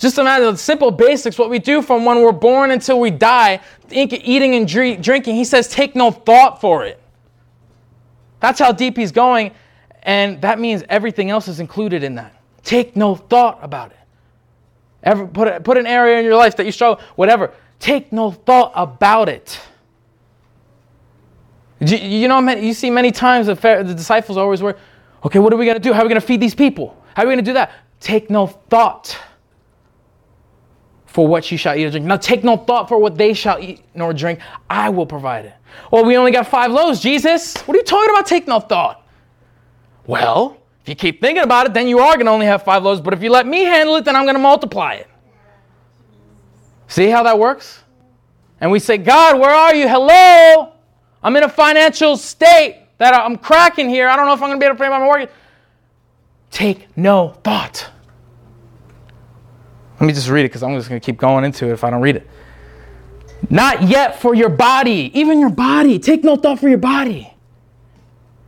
Just 0.03 0.18
a 0.18 0.22
imagine 0.22 0.50
the 0.50 0.59
simple 0.59 0.90
basics, 0.90 1.38
what 1.38 1.48
we 1.48 1.61
do 1.61 1.80
from 1.80 2.05
when 2.05 2.22
we're 2.22 2.32
born 2.32 2.72
until 2.72 2.98
we 2.98 3.12
die, 3.12 3.61
eating 3.88 4.57
and 4.57 4.66
drinking. 4.66 5.36
He 5.36 5.44
says, 5.44 5.68
take 5.68 5.94
no 5.94 6.11
thought 6.11 6.61
for 6.61 6.84
it. 6.84 7.00
That's 8.40 8.59
how 8.59 8.72
deep 8.72 8.96
he's 8.96 9.12
going, 9.12 9.53
and 10.03 10.42
that 10.42 10.59
means 10.59 10.82
everything 10.88 11.30
else 11.30 11.46
is 11.46 11.61
included 11.61 12.03
in 12.03 12.16
that. 12.16 12.34
Take 12.64 12.96
no 12.96 13.14
thought 13.14 13.61
about 13.62 13.92
it. 13.92 13.98
Ever 15.05 15.24
put, 15.24 15.62
put 15.62 15.78
an 15.78 15.86
area 15.86 16.18
in 16.18 16.24
your 16.24 16.34
life 16.34 16.57
that 16.57 16.66
you 16.66 16.72
struggle, 16.72 17.00
whatever. 17.14 17.53
Take 17.78 18.12
no 18.12 18.32
thought 18.32 18.72
about 18.74 19.28
it. 19.28 19.61
You 21.78 22.26
know, 22.26 22.40
you 22.50 22.74
see 22.74 22.90
many 22.90 23.12
times 23.12 23.46
the, 23.46 23.55
the 23.55 23.94
disciples 23.94 24.36
always 24.36 24.62
were, 24.62 24.76
okay, 25.24 25.38
what 25.38 25.53
are 25.53 25.57
we 25.57 25.64
going 25.64 25.76
to 25.76 25.80
do? 25.80 25.92
How 25.92 26.00
are 26.00 26.07
we 26.07 26.09
going 26.09 26.20
to 26.20 26.26
feed 26.26 26.40
these 26.40 26.57
people? 26.57 27.00
How 27.14 27.22
are 27.22 27.26
we 27.26 27.34
going 27.34 27.44
to 27.44 27.48
do 27.48 27.55
that? 27.55 27.70
Take 28.00 28.30
no 28.30 28.48
thought 28.48 29.16
for 31.12 31.28
what 31.28 31.50
you 31.50 31.58
shall 31.58 31.76
eat 31.76 31.84
or 31.84 31.90
drink. 31.90 32.06
Now 32.06 32.16
take 32.16 32.42
no 32.42 32.56
thought 32.56 32.88
for 32.88 32.98
what 32.98 33.18
they 33.18 33.34
shall 33.34 33.58
eat 33.58 33.84
nor 33.94 34.14
drink. 34.14 34.40
I 34.70 34.88
will 34.88 35.06
provide 35.06 35.44
it. 35.44 35.54
Well, 35.90 36.04
we 36.04 36.16
only 36.16 36.32
got 36.32 36.46
five 36.46 36.70
loaves, 36.70 37.00
Jesus. 37.00 37.56
What 37.62 37.74
are 37.74 37.78
you 37.78 37.84
talking 37.84 38.10
about? 38.10 38.26
Take 38.26 38.48
no 38.48 38.60
thought. 38.60 39.06
Well, 40.06 40.56
if 40.82 40.88
you 40.88 40.94
keep 40.94 41.20
thinking 41.20 41.44
about 41.44 41.66
it, 41.66 41.74
then 41.74 41.86
you 41.86 41.98
are 41.98 42.14
going 42.14 42.26
to 42.26 42.32
only 42.32 42.46
have 42.46 42.64
five 42.64 42.82
loaves. 42.82 43.00
But 43.00 43.12
if 43.12 43.22
you 43.22 43.30
let 43.30 43.46
me 43.46 43.62
handle 43.62 43.96
it, 43.96 44.04
then 44.04 44.16
I'm 44.16 44.24
going 44.24 44.34
to 44.34 44.40
multiply 44.40 44.94
it. 44.94 45.08
See 46.88 47.08
how 47.08 47.22
that 47.22 47.38
works? 47.38 47.80
And 48.60 48.70
we 48.70 48.78
say, 48.78 48.96
God, 48.96 49.38
where 49.38 49.50
are 49.50 49.74
you? 49.74 49.88
Hello? 49.88 50.72
I'm 51.22 51.36
in 51.36 51.44
a 51.44 51.48
financial 51.48 52.16
state 52.16 52.84
that 52.98 53.14
I'm 53.14 53.36
cracking 53.36 53.88
here. 53.88 54.08
I 54.08 54.16
don't 54.16 54.26
know 54.26 54.32
if 54.32 54.42
I'm 54.42 54.48
going 54.48 54.58
to 54.58 54.64
be 54.64 54.66
able 54.66 54.76
to 54.76 54.82
pay 54.82 54.88
my 54.88 54.98
mortgage. 54.98 55.30
Take 56.50 56.96
no 56.96 57.30
thought. 57.44 57.90
Let 60.03 60.09
me 60.09 60.14
just 60.14 60.28
read 60.28 60.40
it 60.40 60.48
because 60.48 60.64
I'm 60.64 60.74
just 60.74 60.88
going 60.88 61.00
to 61.00 61.05
keep 61.05 61.16
going 61.16 61.44
into 61.44 61.68
it 61.68 61.74
if 61.74 61.84
I 61.84 61.90
don't 61.90 62.00
read 62.00 62.16
it. 62.16 62.28
Not 63.48 63.84
yet 63.84 64.20
for 64.20 64.34
your 64.34 64.48
body, 64.48 65.12
even 65.14 65.38
your 65.38 65.48
body. 65.48 66.00
Take 66.00 66.24
no 66.24 66.34
thought 66.34 66.59
for 66.59 66.68
your 66.68 66.78
body. 66.78 67.32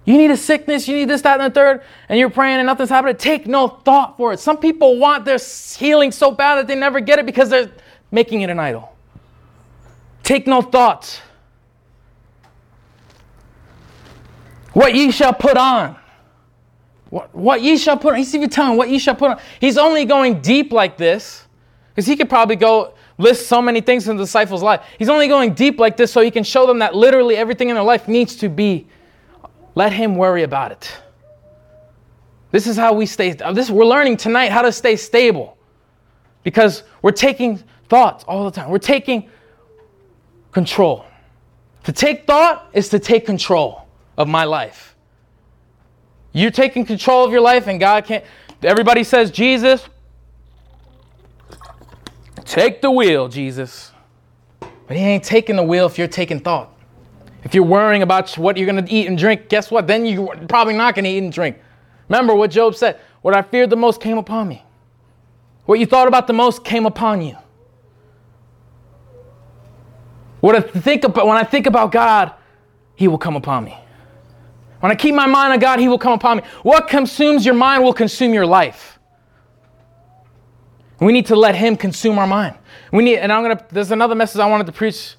You 0.04 0.18
need 0.18 0.32
a 0.32 0.36
sickness, 0.36 0.88
you 0.88 0.96
need 0.96 1.08
this, 1.08 1.22
that, 1.22 1.40
and 1.40 1.52
the 1.52 1.54
third, 1.54 1.82
and 2.08 2.18
you're 2.18 2.28
praying 2.28 2.58
and 2.58 2.66
nothing's 2.66 2.88
happening. 2.88 3.14
Take 3.14 3.46
no 3.46 3.68
thought 3.68 4.16
for 4.16 4.32
it. 4.32 4.40
Some 4.40 4.56
people 4.56 4.98
want 4.98 5.24
their 5.24 5.38
healing 5.38 6.10
so 6.10 6.32
bad 6.32 6.56
that 6.56 6.66
they 6.66 6.74
never 6.74 6.98
get 6.98 7.20
it 7.20 7.24
because 7.24 7.50
they're 7.50 7.70
making 8.10 8.40
it 8.40 8.50
an 8.50 8.58
idol. 8.58 8.92
Take 10.24 10.48
no 10.48 10.60
thought. 10.60 11.22
What 14.72 14.92
ye 14.92 15.12
shall 15.12 15.32
put 15.34 15.56
on. 15.56 15.94
What, 17.10 17.32
what 17.32 17.62
ye 17.62 17.76
shall 17.76 17.96
put 17.96 18.14
on. 18.14 18.18
He's 18.18 18.34
even 18.34 18.50
telling 18.50 18.76
what 18.76 18.90
ye 18.90 18.98
shall 18.98 19.14
put 19.14 19.30
on. 19.30 19.40
He's 19.60 19.78
only 19.78 20.04
going 20.04 20.40
deep 20.40 20.72
like 20.72 20.96
this 20.96 21.43
because 21.94 22.06
he 22.06 22.16
could 22.16 22.28
probably 22.28 22.56
go 22.56 22.94
list 23.18 23.46
so 23.46 23.62
many 23.62 23.80
things 23.80 24.08
in 24.08 24.16
the 24.16 24.22
disciples' 24.24 24.62
life. 24.62 24.84
He's 24.98 25.08
only 25.08 25.28
going 25.28 25.54
deep 25.54 25.78
like 25.78 25.96
this 25.96 26.12
so 26.12 26.20
he 26.20 26.30
can 26.30 26.42
show 26.42 26.66
them 26.66 26.80
that 26.80 26.94
literally 26.94 27.36
everything 27.36 27.68
in 27.68 27.76
their 27.76 27.84
life 27.84 28.08
needs 28.08 28.34
to 28.36 28.48
be. 28.48 28.86
Let 29.76 29.92
him 29.92 30.16
worry 30.16 30.42
about 30.42 30.72
it. 30.72 30.92
This 32.50 32.66
is 32.66 32.76
how 32.76 32.92
we 32.92 33.06
stay. 33.06 33.32
This 33.52 33.70
we're 33.70 33.84
learning 33.84 34.16
tonight 34.16 34.50
how 34.50 34.62
to 34.62 34.72
stay 34.72 34.96
stable, 34.96 35.56
because 36.42 36.82
we're 37.02 37.10
taking 37.10 37.62
thoughts 37.88 38.24
all 38.28 38.44
the 38.44 38.50
time. 38.50 38.70
We're 38.70 38.78
taking 38.78 39.28
control. 40.52 41.04
To 41.84 41.92
take 41.92 42.26
thought 42.26 42.68
is 42.72 42.88
to 42.90 42.98
take 42.98 43.26
control 43.26 43.86
of 44.16 44.28
my 44.28 44.44
life. 44.44 44.96
You're 46.32 46.50
taking 46.50 46.84
control 46.84 47.24
of 47.24 47.32
your 47.32 47.40
life, 47.40 47.66
and 47.66 47.78
God 47.78 48.04
can't. 48.04 48.24
Everybody 48.62 49.04
says, 49.04 49.30
Jesus, 49.30 49.84
take 52.54 52.80
the 52.80 52.90
wheel, 52.90 53.28
Jesus. 53.28 53.92
But 54.60 54.96
He 54.96 55.02
ain't 55.02 55.24
taking 55.24 55.56
the 55.56 55.62
wheel 55.62 55.86
if 55.86 55.98
you're 55.98 56.08
taking 56.08 56.40
thought. 56.40 56.70
If 57.42 57.54
you're 57.54 57.64
worrying 57.64 58.02
about 58.02 58.30
what 58.38 58.56
you're 58.56 58.70
going 58.70 58.84
to 58.84 58.92
eat 58.92 59.06
and 59.06 59.18
drink, 59.18 59.48
guess 59.48 59.70
what? 59.70 59.86
Then 59.86 60.06
you're 60.06 60.34
probably 60.48 60.74
not 60.74 60.94
going 60.94 61.04
to 61.04 61.10
eat 61.10 61.18
and 61.18 61.32
drink. 61.32 61.58
Remember 62.08 62.34
what 62.34 62.50
Job 62.50 62.74
said 62.74 62.98
What 63.22 63.34
I 63.34 63.42
feared 63.42 63.70
the 63.70 63.76
most 63.76 64.00
came 64.00 64.18
upon 64.18 64.48
me. 64.48 64.62
What 65.66 65.78
you 65.78 65.86
thought 65.86 66.08
about 66.08 66.26
the 66.26 66.32
most 66.32 66.64
came 66.64 66.86
upon 66.86 67.22
you. 67.22 67.36
What 70.40 70.54
I 70.54 70.60
think 70.60 71.04
about, 71.04 71.26
when 71.26 71.38
I 71.38 71.44
think 71.44 71.66
about 71.66 71.90
God, 71.90 72.32
He 72.96 73.08
will 73.08 73.18
come 73.18 73.36
upon 73.36 73.64
me. 73.64 73.78
When 74.80 74.92
I 74.92 74.94
keep 74.94 75.14
my 75.14 75.26
mind 75.26 75.54
on 75.54 75.58
God, 75.58 75.80
He 75.80 75.88
will 75.88 75.98
come 75.98 76.12
upon 76.12 76.38
me. 76.38 76.42
What 76.62 76.88
consumes 76.88 77.46
your 77.46 77.54
mind 77.54 77.82
will 77.82 77.94
consume 77.94 78.34
your 78.34 78.46
life. 78.46 78.93
We 81.00 81.12
need 81.12 81.26
to 81.26 81.36
let 81.36 81.54
Him 81.54 81.76
consume 81.76 82.18
our 82.18 82.26
mind. 82.26 82.56
We 82.92 83.02
need, 83.04 83.18
and 83.18 83.32
I'm 83.32 83.42
gonna. 83.42 83.64
There's 83.70 83.90
another 83.90 84.14
message 84.14 84.40
I 84.40 84.48
wanted 84.48 84.66
to 84.66 84.72
preach, 84.72 85.16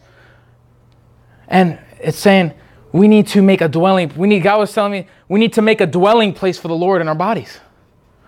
and 1.47 1.79
it's 1.99 2.17
saying 2.17 2.53
we 2.91 3.07
need 3.07 3.27
to 3.27 3.41
make 3.41 3.61
a 3.61 3.67
dwelling. 3.67 4.11
We 4.15 4.27
need. 4.27 4.43
God 4.43 4.59
was 4.59 4.73
telling 4.73 4.91
me 4.91 5.07
we 5.27 5.39
need 5.39 5.53
to 5.53 5.61
make 5.61 5.81
a 5.81 5.85
dwelling 5.87 6.33
place 6.33 6.57
for 6.57 6.67
the 6.67 6.75
Lord 6.75 7.01
in 7.01 7.07
our 7.07 7.15
bodies. 7.15 7.59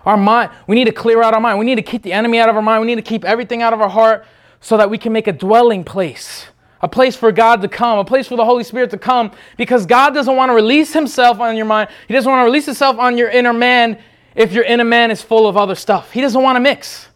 Our 0.05 0.17
mind. 0.17 0.51
We 0.67 0.75
need 0.75 0.85
to 0.85 0.91
clear 0.91 1.23
out 1.23 1.33
our 1.33 1.39
mind. 1.39 1.59
We 1.59 1.65
need 1.65 1.75
to 1.75 1.81
keep 1.81 2.03
the 2.03 2.13
enemy 2.13 2.39
out 2.39 2.49
of 2.49 2.55
our 2.55 2.61
mind. 2.61 2.81
We 2.81 2.87
need 2.87 2.95
to 2.95 3.01
keep 3.01 3.23
everything 3.23 3.61
out 3.61 3.73
of 3.73 3.81
our 3.81 3.89
heart, 3.89 4.25
so 4.59 4.77
that 4.77 4.89
we 4.89 4.97
can 4.97 5.13
make 5.13 5.27
a 5.27 5.33
dwelling 5.33 5.83
place 5.83 6.47
a 6.81 6.87
place 6.87 7.15
for 7.15 7.31
God 7.31 7.61
to 7.61 7.67
come, 7.67 7.99
a 7.99 8.05
place 8.05 8.27
for 8.27 8.35
the 8.35 8.45
Holy 8.45 8.63
Spirit 8.63 8.91
to 8.91 8.97
come, 8.97 9.31
because 9.57 9.85
God 9.85 10.13
doesn't 10.13 10.35
want 10.35 10.49
to 10.49 10.53
release 10.53 10.93
Himself 10.93 11.39
on 11.39 11.55
your 11.57 11.65
mind. 11.65 11.89
He 12.07 12.13
doesn't 12.13 12.29
want 12.29 12.41
to 12.41 12.45
release 12.45 12.65
Himself 12.65 12.97
on 12.99 13.17
your 13.17 13.29
inner 13.29 13.53
man 13.53 13.99
if 14.35 14.53
your 14.53 14.63
inner 14.63 14.83
man 14.83 15.09
is 15.09 15.21
full 15.21 15.47
of 15.47 15.57
other 15.57 15.75
stuff. 15.75 16.11
He 16.11 16.21
doesn't 16.21 16.41
want 16.41 16.55
to 16.55 16.59
mix. 16.59 17.06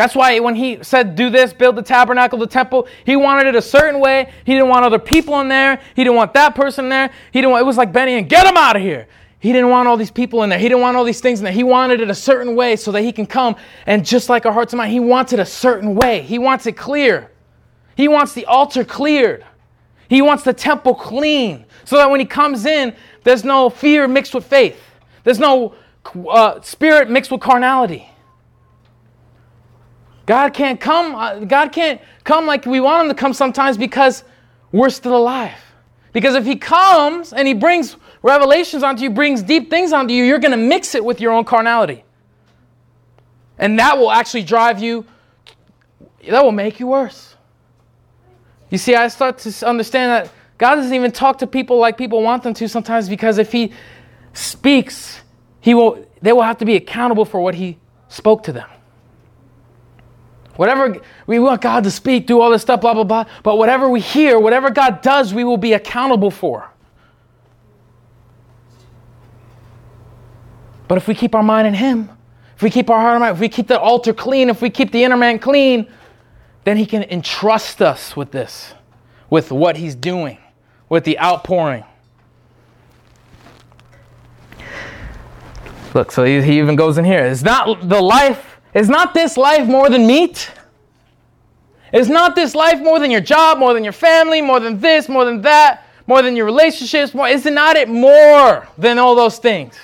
That's 0.00 0.14
why 0.14 0.38
when 0.40 0.54
He 0.54 0.82
said, 0.82 1.14
Do 1.14 1.28
this, 1.28 1.52
build 1.52 1.76
the 1.76 1.82
tabernacle, 1.82 2.38
the 2.38 2.46
temple, 2.46 2.88
He 3.04 3.16
wanted 3.16 3.48
it 3.48 3.54
a 3.54 3.60
certain 3.60 4.00
way. 4.00 4.32
He 4.46 4.54
didn't 4.54 4.70
want 4.70 4.82
other 4.82 4.98
people 4.98 5.38
in 5.40 5.48
there. 5.48 5.78
He 5.94 6.04
didn't 6.04 6.16
want 6.16 6.32
that 6.32 6.54
person 6.54 6.88
there. 6.88 7.10
He 7.32 7.40
didn't 7.42 7.50
want, 7.50 7.60
it 7.60 7.66
was 7.66 7.76
like 7.76 7.92
Benny 7.92 8.14
and 8.14 8.26
get 8.26 8.46
him 8.46 8.56
out 8.56 8.76
of 8.76 8.82
here. 8.82 9.08
He 9.40 9.52
didn't 9.52 9.68
want 9.68 9.88
all 9.88 9.98
these 9.98 10.10
people 10.10 10.42
in 10.42 10.48
there. 10.48 10.58
He 10.58 10.68
didn't 10.68 10.80
want 10.80 10.96
all 10.96 11.04
these 11.04 11.20
things 11.20 11.40
in 11.40 11.44
there. 11.44 11.52
He 11.52 11.64
wanted 11.64 12.00
it 12.00 12.08
a 12.08 12.14
certain 12.14 12.56
way 12.56 12.76
so 12.76 12.92
that 12.92 13.02
he 13.02 13.12
can 13.12 13.26
come. 13.26 13.56
And 13.84 14.02
just 14.02 14.30
like 14.30 14.46
our 14.46 14.52
hearts 14.52 14.72
and 14.72 14.78
mind, 14.78 14.90
he 14.90 15.00
wants 15.00 15.34
it 15.34 15.38
a 15.38 15.44
certain 15.44 15.94
way. 15.94 16.22
He 16.22 16.38
wants 16.38 16.64
it 16.66 16.78
clear. 16.78 17.30
He 17.94 18.08
wants 18.08 18.32
the 18.32 18.46
altar 18.46 18.86
cleared. 18.86 19.44
He 20.08 20.22
wants 20.22 20.44
the 20.44 20.54
temple 20.54 20.94
clean 20.94 21.66
so 21.84 21.96
that 21.96 22.08
when 22.10 22.20
he 22.20 22.26
comes 22.26 22.64
in, 22.64 22.96
there's 23.24 23.44
no 23.44 23.68
fear 23.68 24.08
mixed 24.08 24.34
with 24.34 24.46
faith. 24.46 24.80
There's 25.24 25.38
no 25.38 25.74
uh, 26.26 26.62
spirit 26.62 27.10
mixed 27.10 27.30
with 27.30 27.42
carnality. 27.42 28.09
God 30.30 30.54
can't 30.54 30.78
come. 30.78 31.16
Uh, 31.16 31.40
God 31.40 31.72
can't 31.72 32.00
come 32.22 32.46
like 32.46 32.64
we 32.64 32.78
want 32.78 33.02
him 33.02 33.08
to 33.08 33.20
come 33.20 33.32
sometimes 33.34 33.76
because 33.76 34.22
we're 34.70 34.88
still 34.88 35.16
alive. 35.16 35.58
Because 36.12 36.36
if 36.36 36.44
he 36.44 36.54
comes 36.54 37.32
and 37.32 37.48
he 37.48 37.52
brings 37.52 37.96
revelations 38.22 38.84
onto 38.84 39.02
you, 39.02 39.10
brings 39.10 39.42
deep 39.42 39.70
things 39.70 39.92
onto 39.92 40.14
you, 40.14 40.22
you're 40.22 40.38
going 40.38 40.52
to 40.52 40.56
mix 40.56 40.94
it 40.94 41.04
with 41.04 41.20
your 41.20 41.32
own 41.32 41.44
carnality. 41.44 42.04
And 43.58 43.76
that 43.80 43.98
will 43.98 44.12
actually 44.12 44.44
drive 44.44 44.80
you, 44.80 45.04
that 46.28 46.44
will 46.44 46.52
make 46.52 46.78
you 46.78 46.86
worse. 46.86 47.34
You 48.70 48.78
see, 48.78 48.94
I 48.94 49.08
start 49.08 49.38
to 49.38 49.66
understand 49.66 50.12
that 50.12 50.32
God 50.58 50.76
doesn't 50.76 50.94
even 50.94 51.10
talk 51.10 51.38
to 51.38 51.46
people 51.48 51.80
like 51.80 51.98
people 51.98 52.22
want 52.22 52.44
them 52.44 52.54
to 52.54 52.68
sometimes 52.68 53.08
because 53.08 53.38
if 53.38 53.50
He 53.50 53.72
speaks, 54.32 55.22
He 55.60 55.74
will, 55.74 56.06
they 56.22 56.32
will 56.32 56.42
have 56.42 56.58
to 56.58 56.64
be 56.64 56.76
accountable 56.76 57.24
for 57.24 57.40
what 57.40 57.56
He 57.56 57.78
spoke 58.06 58.44
to 58.44 58.52
them. 58.52 58.68
Whatever 60.60 61.00
we 61.26 61.38
want 61.38 61.62
God 61.62 61.84
to 61.84 61.90
speak, 61.90 62.26
do 62.26 62.38
all 62.42 62.50
this 62.50 62.60
stuff, 62.60 62.82
blah, 62.82 62.92
blah, 62.92 63.04
blah. 63.04 63.24
But 63.42 63.56
whatever 63.56 63.88
we 63.88 63.98
hear, 63.98 64.38
whatever 64.38 64.68
God 64.68 65.00
does, 65.00 65.32
we 65.32 65.42
will 65.42 65.56
be 65.56 65.72
accountable 65.72 66.30
for. 66.30 66.70
But 70.86 70.98
if 70.98 71.08
we 71.08 71.14
keep 71.14 71.34
our 71.34 71.42
mind 71.42 71.66
in 71.66 71.72
Him, 71.72 72.10
if 72.56 72.62
we 72.62 72.68
keep 72.68 72.90
our 72.90 73.00
heart 73.00 73.14
in 73.14 73.20
mind, 73.22 73.36
if 73.36 73.40
we 73.40 73.48
keep 73.48 73.68
the 73.68 73.80
altar 73.80 74.12
clean, 74.12 74.50
if 74.50 74.60
we 74.60 74.68
keep 74.68 74.92
the 74.92 75.02
inner 75.02 75.16
man 75.16 75.38
clean, 75.38 75.90
then 76.64 76.76
He 76.76 76.84
can 76.84 77.04
entrust 77.04 77.80
us 77.80 78.14
with 78.14 78.30
this, 78.30 78.74
with 79.30 79.50
what 79.50 79.78
He's 79.78 79.94
doing, 79.94 80.36
with 80.90 81.04
the 81.04 81.18
outpouring. 81.20 81.84
Look, 85.94 86.12
so 86.12 86.22
he, 86.22 86.42
he 86.42 86.58
even 86.58 86.76
goes 86.76 86.98
in 86.98 87.06
here. 87.06 87.24
It's 87.24 87.42
not 87.42 87.88
the 87.88 88.02
life 88.02 88.49
Is 88.74 88.88
not 88.88 89.14
this 89.14 89.36
life 89.36 89.66
more 89.66 89.90
than 89.90 90.06
meat? 90.06 90.50
Is 91.92 92.08
not 92.08 92.36
this 92.36 92.54
life 92.54 92.80
more 92.80 92.98
than 93.00 93.10
your 93.10 93.20
job, 93.20 93.58
more 93.58 93.74
than 93.74 93.82
your 93.82 93.92
family, 93.92 94.40
more 94.40 94.60
than 94.60 94.78
this, 94.78 95.08
more 95.08 95.24
than 95.24 95.42
that, 95.42 95.84
more 96.06 96.22
than 96.22 96.36
your 96.36 96.46
relationships? 96.46 97.14
More, 97.14 97.28
is 97.28 97.46
it 97.46 97.52
not 97.52 97.76
it 97.76 97.88
more 97.88 98.68
than 98.78 98.98
all 98.98 99.16
those 99.16 99.38
things? 99.38 99.76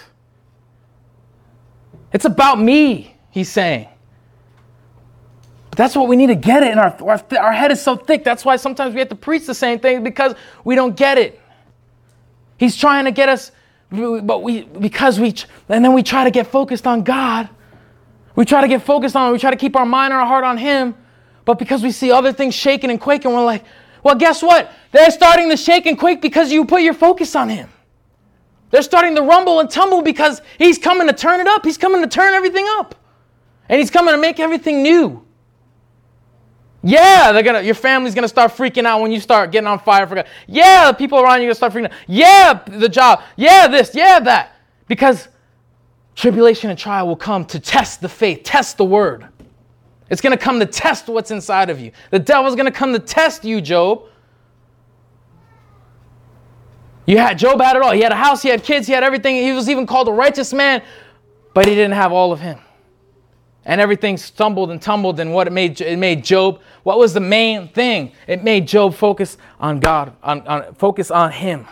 It's 2.12 2.24
about 2.24 2.60
me, 2.60 3.16
he's 3.30 3.50
saying. 3.50 3.88
But 5.70 5.78
that's 5.78 5.96
what 5.96 6.08
we 6.08 6.16
need 6.16 6.28
to 6.28 6.36
get 6.36 6.62
it, 6.62 6.70
and 6.70 6.78
our, 6.78 6.96
our, 7.02 7.22
our 7.38 7.52
head 7.52 7.72
is 7.72 7.82
so 7.82 7.96
thick. 7.96 8.22
That's 8.22 8.44
why 8.44 8.56
sometimes 8.56 8.94
we 8.94 9.00
have 9.00 9.08
to 9.08 9.16
preach 9.16 9.46
the 9.46 9.54
same 9.54 9.80
thing 9.80 10.04
because 10.04 10.34
we 10.64 10.76
don't 10.76 10.96
get 10.96 11.18
it. 11.18 11.40
He's 12.56 12.76
trying 12.76 13.04
to 13.06 13.10
get 13.10 13.28
us, 13.28 13.50
but 13.90 14.42
we 14.42 14.62
because 14.62 15.20
we 15.20 15.34
and 15.68 15.84
then 15.84 15.92
we 15.92 16.02
try 16.02 16.24
to 16.24 16.30
get 16.30 16.46
focused 16.46 16.86
on 16.86 17.02
God. 17.02 17.48
We 18.36 18.44
try 18.44 18.60
to 18.60 18.68
get 18.68 18.82
focused 18.82 19.16
on. 19.16 19.26
Him. 19.26 19.32
We 19.32 19.38
try 19.38 19.50
to 19.50 19.56
keep 19.56 19.74
our 19.74 19.86
mind 19.86 20.12
and 20.12 20.20
our 20.20 20.26
heart 20.26 20.44
on 20.44 20.58
Him, 20.58 20.94
but 21.44 21.58
because 21.58 21.82
we 21.82 21.90
see 21.90 22.12
other 22.12 22.32
things 22.32 22.54
shaking 22.54 22.90
and 22.90 23.00
quaking, 23.00 23.32
we're 23.32 23.44
like, 23.44 23.64
well, 24.02 24.14
guess 24.14 24.42
what? 24.42 24.70
They're 24.92 25.10
starting 25.10 25.50
to 25.50 25.56
shake 25.56 25.86
and 25.86 25.98
quake 25.98 26.22
because 26.22 26.52
you 26.52 26.64
put 26.64 26.82
your 26.82 26.94
focus 26.94 27.34
on 27.34 27.48
Him. 27.48 27.68
They're 28.70 28.82
starting 28.82 29.16
to 29.16 29.22
rumble 29.22 29.60
and 29.60 29.70
tumble 29.70 30.02
because 30.02 30.42
He's 30.58 30.78
coming 30.78 31.08
to 31.08 31.12
turn 31.12 31.40
it 31.40 31.48
up. 31.48 31.64
He's 31.64 31.78
coming 31.78 32.02
to 32.02 32.08
turn 32.08 32.34
everything 32.34 32.66
up, 32.68 32.94
and 33.68 33.80
He's 33.80 33.90
coming 33.90 34.14
to 34.14 34.20
make 34.20 34.38
everything 34.38 34.82
new. 34.82 35.26
Yeah, 36.82 37.32
they're 37.32 37.42
gonna. 37.42 37.62
Your 37.62 37.74
family's 37.74 38.14
gonna 38.14 38.28
start 38.28 38.52
freaking 38.52 38.84
out 38.84 39.00
when 39.00 39.10
you 39.10 39.18
start 39.18 39.50
getting 39.50 39.66
on 39.66 39.80
fire 39.80 40.06
for 40.06 40.14
God. 40.14 40.28
Yeah, 40.46 40.92
the 40.92 40.96
people 40.96 41.18
around 41.18 41.40
you 41.40 41.46
are 41.46 41.46
gonna 41.46 41.54
start 41.56 41.72
freaking 41.72 41.86
out. 41.86 41.98
Yeah, 42.06 42.62
the 42.64 42.88
job. 42.88 43.22
Yeah, 43.34 43.66
this. 43.66 43.92
Yeah, 43.92 44.20
that. 44.20 44.52
Because 44.86 45.26
tribulation 46.16 46.70
and 46.70 46.78
trial 46.78 47.06
will 47.06 47.16
come 47.16 47.44
to 47.44 47.60
test 47.60 48.00
the 48.00 48.08
faith, 48.08 48.42
test 48.42 48.76
the 48.76 48.84
word. 48.84 49.26
It's 50.10 50.20
gonna 50.20 50.36
come 50.36 50.58
to 50.58 50.66
test 50.66 51.08
what's 51.08 51.30
inside 51.30 51.70
of 51.70 51.80
you. 51.80 51.92
The 52.10 52.18
devil's 52.18 52.56
gonna 52.56 52.72
come 52.72 52.92
to 52.92 52.98
test 52.98 53.44
you, 53.44 53.60
Job. 53.60 54.02
You 57.06 57.18
had 57.18 57.38
Job 57.38 57.60
had 57.60 57.76
it 57.76 57.82
all. 57.82 57.92
He 57.92 58.00
had 58.00 58.12
a 58.12 58.16
house, 58.16 58.42
he 58.42 58.48
had 58.48 58.64
kids, 58.64 58.88
he 58.88 58.92
had 58.92 59.04
everything. 59.04 59.36
He 59.36 59.52
was 59.52 59.70
even 59.70 59.86
called 59.86 60.08
a 60.08 60.12
righteous 60.12 60.52
man, 60.52 60.82
but 61.54 61.68
he 61.68 61.74
didn't 61.74 61.94
have 61.94 62.12
all 62.12 62.32
of 62.32 62.40
him 62.40 62.58
and 63.66 63.80
everything 63.80 64.16
stumbled 64.16 64.70
and 64.70 64.80
tumbled 64.80 65.20
and 65.20 65.34
what 65.34 65.46
it 65.46 65.52
made 65.52 65.78
it 65.80 65.98
made 65.98 66.24
job 66.24 66.60
what 66.84 66.98
was 66.98 67.12
the 67.12 67.20
main 67.20 67.68
thing 67.68 68.12
it 68.26 68.42
made 68.42 68.66
job 68.66 68.94
focus 68.94 69.36
on 69.60 69.80
god 69.80 70.16
on, 70.22 70.46
on 70.46 70.74
focus 70.76 71.10
on 71.10 71.30
him 71.30 71.66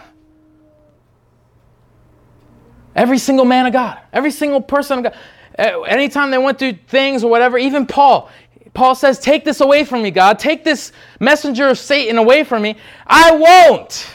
every 2.95 3.19
single 3.19 3.45
man 3.45 3.67
of 3.67 3.73
god 3.73 4.01
every 4.13 4.31
single 4.31 4.61
person 4.61 4.99
of 4.99 5.05
god 5.05 5.17
eh, 5.59 5.73
anytime 5.89 6.31
they 6.31 6.39
went 6.39 6.59
through 6.59 6.75
things 6.89 7.25
or 7.25 7.31
whatever 7.31 7.59
even 7.59 7.87
paul 7.87 8.31
paul 8.73 8.95
says 8.95 9.19
take 9.19 9.45
this 9.45 9.61
away 9.61 9.85
from 9.85 10.03
me 10.03 10.11
god 10.11 10.39
take 10.39 10.65
this 10.65 10.93
messenger 11.21 11.69
of 11.69 11.79
satan 11.79 12.19
away 12.19 12.45
from 12.45 12.63
me 12.63 12.77
i 13.07 13.31
won't 13.33 14.09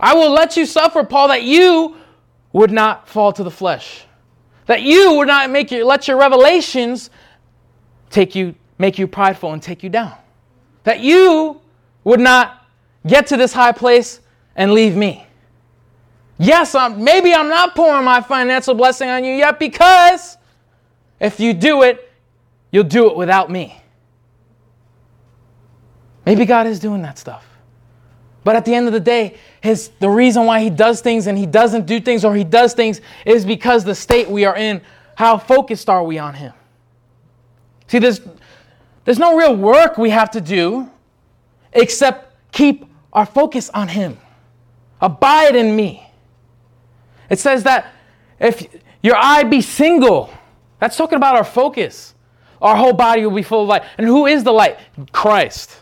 i 0.00 0.14
will 0.14 0.30
let 0.30 0.56
you 0.56 0.66
suffer 0.66 1.04
paul 1.04 1.28
that 1.28 1.42
you 1.42 1.96
would 2.52 2.70
not 2.70 3.08
fall 3.08 3.32
to 3.32 3.42
the 3.44 3.50
flesh 3.50 4.04
that 4.68 4.82
you 4.82 5.14
would 5.14 5.26
not 5.26 5.50
make 5.50 5.70
your, 5.70 5.84
let 5.84 6.06
your 6.06 6.18
revelations 6.18 7.08
take 8.10 8.34
you, 8.34 8.54
make 8.76 8.98
you 8.98 9.06
prideful 9.06 9.54
and 9.54 9.62
take 9.62 9.82
you 9.82 9.88
down. 9.88 10.14
That 10.84 11.00
you 11.00 11.62
would 12.04 12.20
not 12.20 12.66
get 13.06 13.26
to 13.28 13.38
this 13.38 13.54
high 13.54 13.72
place 13.72 14.20
and 14.56 14.72
leave 14.72 14.94
me. 14.94 15.26
Yes, 16.38 16.74
I'm, 16.74 17.02
maybe 17.02 17.34
I'm 17.34 17.48
not 17.48 17.74
pouring 17.74 18.04
my 18.04 18.20
financial 18.20 18.74
blessing 18.74 19.08
on 19.08 19.24
you 19.24 19.34
yet 19.34 19.58
because 19.58 20.38
if 21.18 21.40
you 21.40 21.52
do 21.52 21.82
it, 21.82 22.10
you'll 22.70 22.84
do 22.84 23.10
it 23.10 23.16
without 23.16 23.50
me. 23.50 23.80
Maybe 26.24 26.44
God 26.44 26.66
is 26.66 26.78
doing 26.78 27.02
that 27.02 27.18
stuff. 27.18 27.44
But 28.44 28.54
at 28.54 28.64
the 28.64 28.74
end 28.74 28.86
of 28.86 28.92
the 28.92 29.00
day, 29.00 29.36
his, 29.60 29.90
the 29.98 30.08
reason 30.08 30.46
why 30.46 30.60
he 30.60 30.70
does 30.70 31.00
things 31.00 31.26
and 31.26 31.36
he 31.36 31.46
doesn't 31.46 31.86
do 31.86 32.00
things 32.00 32.24
or 32.24 32.36
he 32.36 32.44
does 32.44 32.72
things 32.72 33.00
is 33.26 33.44
because 33.44 33.84
the 33.84 33.94
state 33.94 34.28
we 34.28 34.44
are 34.44 34.56
in, 34.56 34.80
how 35.16 35.38
focused 35.38 35.88
are 35.88 36.04
we 36.04 36.18
on 36.18 36.34
him? 36.34 36.52
See, 37.88 37.98
there's, 37.98 38.20
there's 39.04 39.18
no 39.18 39.36
real 39.36 39.56
work 39.56 39.98
we 39.98 40.10
have 40.10 40.30
to 40.30 40.40
do 40.40 40.88
except 41.72 42.52
keep 42.52 42.84
our 43.12 43.26
focus 43.26 43.70
on 43.70 43.88
him. 43.88 44.16
Abide 45.00 45.56
in 45.56 45.74
me. 45.74 46.07
It 47.30 47.38
says 47.38 47.64
that 47.64 47.92
if 48.38 48.66
your 49.02 49.16
eye 49.16 49.44
be 49.44 49.60
single, 49.60 50.30
that's 50.78 50.96
talking 50.96 51.16
about 51.16 51.36
our 51.36 51.44
focus. 51.44 52.14
Our 52.60 52.76
whole 52.76 52.92
body 52.92 53.24
will 53.24 53.34
be 53.34 53.42
full 53.42 53.62
of 53.62 53.68
light. 53.68 53.84
And 53.96 54.06
who 54.06 54.26
is 54.26 54.44
the 54.44 54.52
light? 54.52 54.78
Christ. 55.12 55.78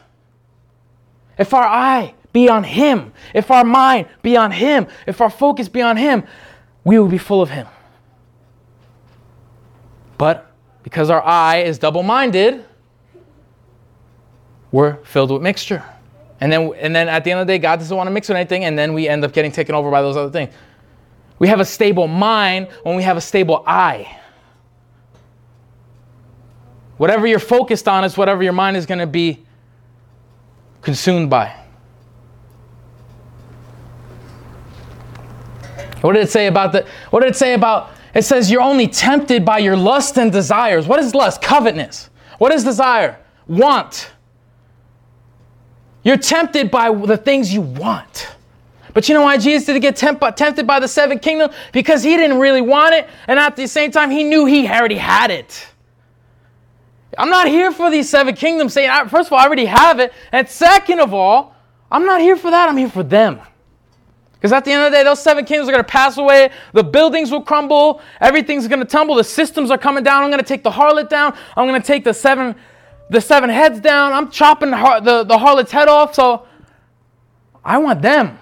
If 1.39 1.55
our 1.55 1.65
eye 1.65 2.15
be 2.33 2.49
on 2.49 2.65
Him, 2.65 3.13
if 3.35 3.51
our 3.51 3.65
mind 3.65 4.09
be 4.23 4.37
on 4.37 4.51
Him, 4.51 4.87
if 5.07 5.21
our 5.21 5.31
focus 5.31 5.69
be 5.69 5.83
on 5.83 5.97
Him, 5.97 6.25
we 6.85 6.99
will 6.99 7.09
be 7.09 7.19
full 7.19 7.41
of 7.41 7.51
Him. 7.51 7.67
But 10.19 10.51
because 10.83 11.11
our 11.11 11.23
eye 11.23 11.59
is 11.59 11.79
double 11.79 12.03
minded, 12.03 12.65
we're 14.71 14.97
filled 15.05 15.31
with 15.31 15.43
mixture. 15.43 15.83
And 16.41 16.53
then, 16.53 16.73
and 16.79 16.95
then 16.95 17.09
at 17.09 17.25
the 17.25 17.31
end 17.31 17.41
of 17.41 17.47
the 17.47 17.55
day, 17.55 17.59
God 17.59 17.79
doesn't 17.79 17.97
want 17.97 18.07
to 18.07 18.11
mix 18.11 18.29
with 18.29 18.37
anything, 18.37 18.65
and 18.65 18.79
then 18.79 18.93
we 18.93 19.09
end 19.09 19.25
up 19.25 19.33
getting 19.33 19.53
taken 19.53 19.75
over 19.75 19.91
by 19.91 20.03
those 20.03 20.17
other 20.17 20.31
things. 20.31 20.55
We 21.39 21.49
have 21.49 21.61
a 21.61 21.65
stable 21.65 22.09
mind 22.09 22.69
when 22.83 22.97
we 22.97 23.03
have 23.03 23.17
a 23.17 23.21
stable 23.21 23.63
eye. 23.67 24.19
Whatever 26.97 27.27
you're 27.27 27.39
focused 27.39 27.89
on 27.89 28.05
is 28.05 28.17
whatever 28.17 28.43
your 28.43 28.55
mind 28.55 28.77
is 28.77 28.87
going 28.87 29.01
to 29.01 29.07
be 29.07 29.45
consumed 30.81 31.29
by. 31.29 31.55
What 36.01 36.13
did 36.13 36.23
it 36.23 36.31
say 36.31 36.47
about 36.47 36.73
the 36.73 36.87
what 37.11 37.21
did 37.21 37.31
it 37.31 37.37
say 37.37 37.55
about 37.55 37.91
it 38.15 38.23
says 38.25 38.51
you're 38.51 38.63
only 38.63 38.89
tempted 38.89 39.45
by 39.45 39.59
your 39.59 39.77
lust 39.77 40.17
and 40.17 40.33
desires. 40.33 40.87
What 40.87 41.01
is 41.01 41.15
lust? 41.15 41.43
Covetousness. 41.43 42.09
What 42.39 42.53
is 42.53 42.65
desire? 42.65 43.19
Want. 43.47 44.11
You're 46.03 46.17
tempted 46.17 46.71
by 46.71 46.95
the 46.95 47.17
things 47.17 47.53
you 47.53 47.61
want. 47.61 48.36
But 48.97 49.11
you 49.11 49.15
know 49.15 49.21
why 49.21 49.37
Jesus 49.37 49.67
didn't 49.67 49.83
get 49.83 49.95
temp- 49.95 50.23
tempted 50.37 50.67
by 50.67 50.81
the 50.81 50.89
seven 50.89 51.19
kingdom? 51.19 51.51
Because 51.71 52.03
he 52.03 52.17
didn't 52.17 52.39
really 52.39 52.63
want 52.63 52.95
it, 52.95 53.07
and 53.29 53.39
at 53.39 53.55
the 53.55 53.69
same 53.69 53.91
time, 53.91 54.11
he 54.11 54.25
knew 54.25 54.47
he 54.47 54.67
already 54.67 54.97
had 54.97 55.31
it. 55.31 55.67
I'm 57.19 57.29
not 57.29 57.47
here 57.47 57.73
for 57.73 57.91
these 57.91 58.09
seven 58.09 58.35
kingdoms 58.35 58.73
saying, 58.73 58.91
first 59.11 59.27
of 59.29 59.35
all, 59.35 59.39
I 59.39 59.45
already 59.45 59.67
have 59.67 60.01
it. 60.01 60.15
And 60.33 60.49
second 60.49 61.01
of 61.01 61.13
all, 61.13 61.55
I'm 61.91 62.07
not 62.07 62.23
here 62.23 62.37
for 62.37 62.51
that, 62.51 62.71
I'm 62.71 62.77
here 62.79 62.89
for 62.89 63.03
them. 63.03 63.39
Because 64.33 64.51
at 64.51 64.65
the 64.65 64.73
end 64.73 64.85
of 64.85 64.93
the 64.93 64.97
day, 64.97 65.05
those 65.05 65.21
seven 65.21 65.45
kingdoms 65.45 65.69
are 65.69 65.73
going 65.73 65.85
to 65.85 65.93
pass 65.93 66.17
away. 66.17 66.49
The 66.73 66.83
buildings 66.83 67.31
will 67.31 67.43
crumble. 67.43 68.01
Everything's 68.23 68.67
going 68.67 68.81
to 68.81 68.87
tumble. 68.87 69.15
The 69.17 69.25
systems 69.25 69.71
are 69.71 69.77
coming 69.77 70.05
down. 70.05 70.23
I'm 70.23 70.31
going 70.31 70.43
to 70.43 70.49
take 70.49 70.63
the 70.63 70.71
harlot 70.71 71.11
down. 71.11 71.37
I'm 71.55 71.69
going 71.69 71.79
to 71.79 71.87
take 71.87 72.03
the 72.03 72.15
seven, 72.15 72.55
the 73.11 73.21
seven 73.21 73.51
heads 73.51 73.79
down. 73.79 74.15
I'm 74.15 74.31
chopping 74.31 74.71
the, 74.71 74.79
har- 74.79 75.03
the, 75.03 75.23
the 75.25 75.37
harlot's 75.37 75.71
head 75.71 75.89
off. 75.89 76.15
So 76.15 76.47
I 77.63 77.77
want 77.77 78.01
them. 78.01 78.39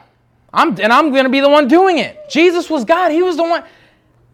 I'm, 0.55 0.81
and 0.81 0.93
I'm 0.93 1.11
going 1.11 1.25
to 1.25 1.31
be 1.31 1.41
the 1.41 1.49
one 1.49 1.69
doing 1.69 1.99
it. 1.99 2.31
Jesus 2.31 2.71
was 2.71 2.85
God. 2.85 3.11
He 3.11 3.23
was 3.23 3.37
the 3.37 3.43
one. 3.43 3.65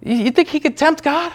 You, 0.03 0.15
you 0.15 0.31
think 0.31 0.49
he 0.49 0.61
could 0.61 0.77
tempt 0.77 1.03
God? 1.03 1.33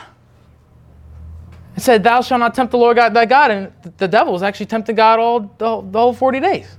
It 1.75 1.81
said, 1.81 2.03
Thou 2.03 2.21
shalt 2.21 2.39
not 2.39 2.53
tempt 2.53 2.71
the 2.71 2.77
Lord 2.77 2.95
God, 2.95 3.13
thy 3.13 3.25
God. 3.25 3.51
And 3.51 3.73
the 3.97 4.07
devil 4.07 4.31
was 4.31 4.43
actually 4.43 4.67
tempting 4.67 4.95
God 4.95 5.19
all 5.19 5.39
the, 5.39 5.81
the 5.91 5.99
whole 5.99 6.13
40 6.13 6.39
days. 6.39 6.77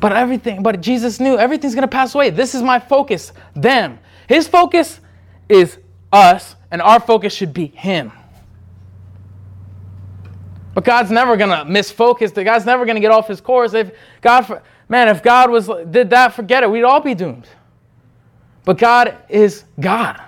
But 0.00 0.12
everything, 0.12 0.62
but 0.62 0.80
Jesus 0.80 1.18
knew 1.18 1.36
everything's 1.38 1.74
gonna 1.74 1.88
pass 1.88 2.14
away. 2.14 2.30
This 2.30 2.54
is 2.54 2.62
my 2.62 2.78
focus, 2.78 3.32
them. 3.54 3.98
His 4.28 4.46
focus 4.46 5.00
is 5.48 5.78
us, 6.12 6.54
and 6.70 6.80
our 6.80 7.00
focus 7.00 7.32
should 7.32 7.52
be 7.52 7.66
Him. 7.66 8.12
But 10.74 10.84
God's 10.84 11.10
never 11.10 11.36
gonna 11.36 11.64
misfocus. 11.64 12.32
The 12.32 12.44
God's 12.44 12.64
never 12.64 12.86
gonna 12.86 13.00
get 13.00 13.10
off 13.10 13.26
His 13.26 13.40
course. 13.40 13.74
If 13.74 13.90
God, 14.20 14.62
man, 14.88 15.08
if 15.08 15.22
God 15.22 15.50
was 15.50 15.70
did 15.90 16.10
that, 16.10 16.34
forget 16.34 16.62
it. 16.62 16.70
We'd 16.70 16.84
all 16.84 17.00
be 17.00 17.14
doomed. 17.14 17.48
But 18.64 18.78
God 18.78 19.16
is 19.28 19.64
God. 19.80 20.20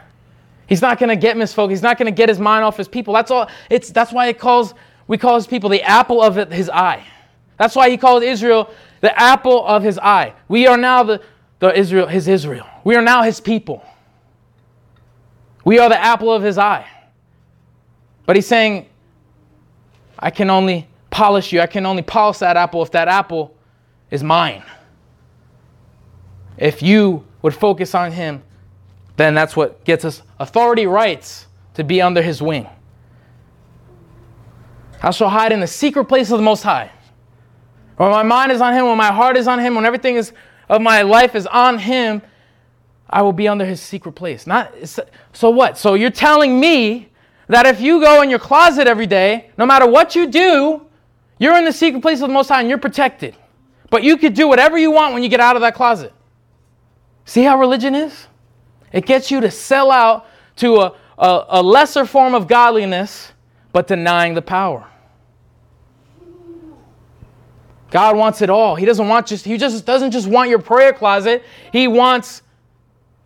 He's 0.67 0.83
not 0.83 0.99
gonna 0.99 1.17
get 1.17 1.37
misfocused. 1.37 1.71
He's 1.71 1.83
not 1.83 1.99
gonna 1.99 2.11
get 2.11 2.29
His 2.29 2.39
mind 2.39 2.65
off 2.65 2.77
His 2.77 2.89
people. 2.89 3.15
That's 3.15 3.31
all. 3.31 3.49
It's 3.69 3.91
that's 3.91 4.13
why 4.13 4.27
it 4.27 4.39
calls 4.39 4.75
we 5.07 5.19
call 5.19 5.35
His 5.37 5.47
people 5.47 5.69
the 5.69 5.83
apple 5.83 6.23
of 6.23 6.37
His 6.51 6.71
eye. 6.71 7.05
That's 7.57 7.75
why 7.75 7.91
He 7.91 7.97
called 7.97 8.23
Israel 8.23 8.71
the 9.01 9.19
apple 9.19 9.67
of 9.67 9.83
his 9.83 9.99
eye. 9.99 10.35
We 10.49 10.67
are 10.67 10.77
now 10.77 11.03
the, 11.03 11.23
the 11.59 11.77
Israel, 11.77 12.07
his 12.07 12.29
Israel. 12.29 12.67
We 12.85 12.97
are 12.97 13.03
now 13.03 13.23
his 13.23 13.41
people. 13.41 13.85
We 15.65 15.79
are 15.79 15.89
the 15.89 16.01
apple 16.01 16.33
of 16.33 16.43
his 16.43 16.59
eye. 16.59 16.87
But 18.27 18.37
he's 18.37 18.47
saying, 18.47 18.87
I 20.19 20.31
can 20.31 20.51
only 20.51 20.87
polish 21.11 21.53
you. 21.53 21.61
I 21.61 21.67
can 21.67 21.87
only 21.87 22.03
polish 22.03 22.39
that 22.39 22.57
apple 22.57 22.83
if 22.83 22.91
that 22.93 23.09
apple 23.09 23.55
is 24.11 24.23
mine. 24.23 24.63
If 26.57 26.83
you 26.83 27.25
would 27.43 27.55
focus 27.55 27.95
on 27.95 28.13
him, 28.13 28.43
then 29.17 29.35
that's 29.35 29.57
what 29.57 29.85
gets 29.85 30.05
us 30.05 30.23
authority 30.39 30.87
rights. 30.87 31.47
to 31.75 31.85
be 31.85 32.03
under 32.03 32.23
his 32.23 32.43
wing. 32.43 32.69
I 35.03 35.11
shall 35.13 35.31
hide 35.31 35.53
in 35.53 35.61
the 35.61 35.67
secret 35.67 36.05
place 36.05 36.31
of 36.31 36.39
the 36.39 36.43
Most 36.43 36.63
High. 36.63 36.91
When 37.97 38.11
my 38.11 38.23
mind 38.23 38.53
is 38.53 38.61
on 38.61 38.75
him, 38.75 38.87
when 38.87 38.99
my 38.99 39.13
heart 39.13 39.37
is 39.37 39.49
on 39.49 39.59
him, 39.59 39.75
when 39.75 39.87
everything 39.87 40.17
is 40.17 40.33
of 40.69 40.83
my 40.83 41.03
life 41.03 41.35
is 41.35 41.47
on 41.47 41.79
him, 41.79 42.23
I 43.09 43.23
will 43.23 43.33
be 43.33 43.49
under 43.49 43.65
his 43.65 43.81
secret 43.81 44.13
place. 44.13 44.47
Not 44.47 44.75
so 45.33 45.51
what? 45.51 45.79
So 45.79 45.95
you're 45.95 46.11
telling 46.11 46.61
me 46.61 47.09
that 47.49 47.67
if 47.67 47.81
you 47.81 48.01
go 48.01 48.23
in 48.23 48.31
your 48.31 48.39
closet 48.39 48.87
every 48.87 49.07
day, 49.07 49.51
no 49.57 49.67
matter 49.67 49.87
what 49.87 50.15
you 50.15 50.29
do, 50.29 50.87
you're 51.39 51.57
in 51.57 51.65
the 51.65 51.73
secret 51.73 52.03
place 52.03 52.21
of 52.21 52.29
the 52.29 52.35
Most 52.35 52.49
High 52.49 52.61
and 52.61 52.69
you're 52.69 52.79
protected. 52.79 53.37
But 53.91 54.05
you 54.05 54.17
could 54.17 54.35
do 54.35 54.49
whatever 54.49 54.79
you 54.79 54.91
want 54.91 55.13
when 55.15 55.23
you 55.23 55.29
get 55.29 55.41
out 55.41 55.57
of 55.57 55.63
that 55.63 55.75
closet. 55.75 56.13
See 57.25 57.43
how 57.43 57.59
religion 57.59 57.95
is? 57.95 58.27
It 58.93 59.05
gets 59.05 59.31
you 59.31 59.41
to 59.41 59.51
sell 59.51 59.91
out 59.91 60.27
to 60.57 60.77
a, 60.77 60.95
a, 61.19 61.47
a 61.49 61.63
lesser 61.63 62.07
form 62.07 62.35
of 62.35 62.47
godliness, 62.49 63.33
but 63.73 63.87
denying 63.87 64.35
the 64.35 64.43
power. 64.43 64.87
God 67.91 68.17
wants 68.17 68.41
it 68.41 68.51
all. 68.51 68.77
He 68.77 68.87
doesn't 68.87 69.09
want 69.09 69.27
just 69.27 69.45
he 69.45 69.57
just 69.57 69.85
doesn't 69.85 70.13
just 70.13 70.29
want 70.29 70.49
your 70.49 70.61
prayer 70.61 70.93
closet. 70.93 71.43
He 71.73 71.89
wants 71.89 72.43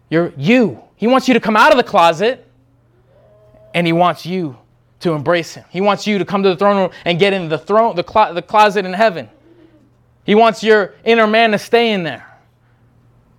your 0.08 0.32
you. 0.36 0.82
He 0.96 1.06
wants 1.06 1.28
you 1.28 1.34
to 1.34 1.40
come 1.40 1.56
out 1.56 1.70
of 1.70 1.76
the 1.76 1.84
closet 1.84 2.46
and 3.74 3.86
he 3.86 3.92
wants 3.92 4.24
you 4.24 4.56
to 5.00 5.12
embrace 5.12 5.54
him. 5.54 5.64
He 5.68 5.82
wants 5.82 6.06
you 6.06 6.18
to 6.18 6.24
come 6.24 6.42
to 6.42 6.48
the 6.48 6.56
throne 6.56 6.76
room 6.76 6.90
and 7.04 7.18
get 7.18 7.34
in 7.34 7.48
the 7.48 7.58
throne 7.58 7.94
the, 7.94 8.04
clo- 8.04 8.32
the 8.32 8.40
closet 8.40 8.86
in 8.86 8.94
heaven. 8.94 9.28
He 10.24 10.34
wants 10.34 10.62
your 10.62 10.94
inner 11.04 11.26
man 11.26 11.52
to 11.52 11.58
stay 11.58 11.92
in 11.92 12.02
there. 12.02 12.26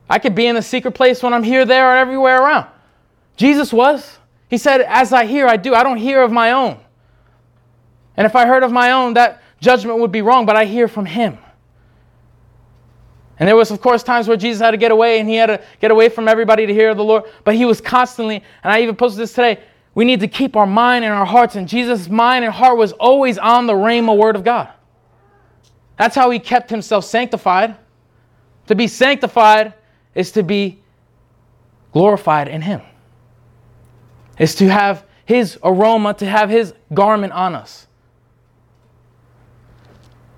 I 0.10 0.20
could 0.20 0.36
be 0.36 0.46
in 0.46 0.56
the 0.56 0.62
secret 0.62 0.92
place 0.92 1.24
when 1.24 1.34
I'm 1.34 1.44
here, 1.44 1.66
there, 1.66 1.92
or 1.92 1.98
everywhere 1.98 2.42
around. 2.42 2.68
Jesus 3.38 3.74
was. 3.74 4.20
He 4.50 4.58
said, 4.58 4.82
As 4.82 5.12
I 5.12 5.26
hear, 5.26 5.48
I 5.48 5.58
do. 5.58 5.74
I 5.74 5.84
don't 5.84 5.98
hear 5.98 6.22
of 6.22 6.32
my 6.32 6.52
own. 6.52 6.80
And 8.16 8.26
if 8.26 8.36
I 8.36 8.46
heard 8.46 8.64
of 8.64 8.72
my 8.72 8.92
own, 8.92 9.16
that 9.16 9.42
judgment 9.60 10.00
would 10.00 10.12
be 10.12 10.22
wrong, 10.22 10.46
but 10.46 10.56
I 10.56 10.66
hear 10.66 10.88
from 10.88 11.06
him. 11.06 11.38
And 13.38 13.50
there 13.50 13.56
was, 13.56 13.72
of 13.72 13.82
course, 13.82 14.02
times 14.04 14.28
where 14.28 14.38
Jesus 14.38 14.62
had 14.62 14.72
to 14.72 14.78
get 14.78 14.92
away 14.92 15.20
and 15.20 15.28
he 15.28 15.36
had 15.36 15.48
to 15.48 15.62
get 15.82 15.92
away 15.92 16.08
from 16.08 16.28
everybody 16.28 16.66
to 16.66 16.74
hear 16.74 16.96
the 16.96 17.04
Lord. 17.04 17.24
But 17.44 17.56
he 17.56 17.66
was 17.66 17.82
constantly, 17.82 18.36
and 18.36 18.72
I 18.72 18.82
even 18.82 18.96
posted 18.96 19.22
this 19.22 19.34
today, 19.34 19.62
we 19.94 20.06
need 20.06 20.22
to 20.22 20.28
keep 20.28 20.56
our 20.56 20.68
mind 20.68 21.04
and 21.04 21.14
our 21.14 21.26
hearts. 21.26 21.56
And 21.56 21.68
Jesus' 21.68 22.08
mind 22.08 22.46
and 22.46 22.54
heart 22.54 22.78
was 22.78 22.94
always 22.94 23.38
on 23.38 23.66
the 23.68 23.74
Rhema 23.74 24.16
word 24.16 24.36
of 24.38 24.44
God. 24.44 24.70
That's 25.98 26.16
how 26.16 26.30
he 26.30 26.40
kept 26.40 26.70
himself 26.70 27.06
sanctified. 27.06 27.76
To 28.68 28.76
be 28.76 28.88
sanctified 28.88 29.74
is 30.14 30.32
to 30.32 30.44
be 30.44 30.82
glorified 31.94 32.48
in 32.48 32.62
him. 32.62 32.82
Is 34.38 34.56
to 34.56 34.70
have 34.70 35.06
his 35.26 35.58
aroma, 35.64 36.14
to 36.16 36.26
have 36.26 36.50
his 36.50 36.74
garment 36.94 37.34
on 37.34 37.56
us. 37.56 37.88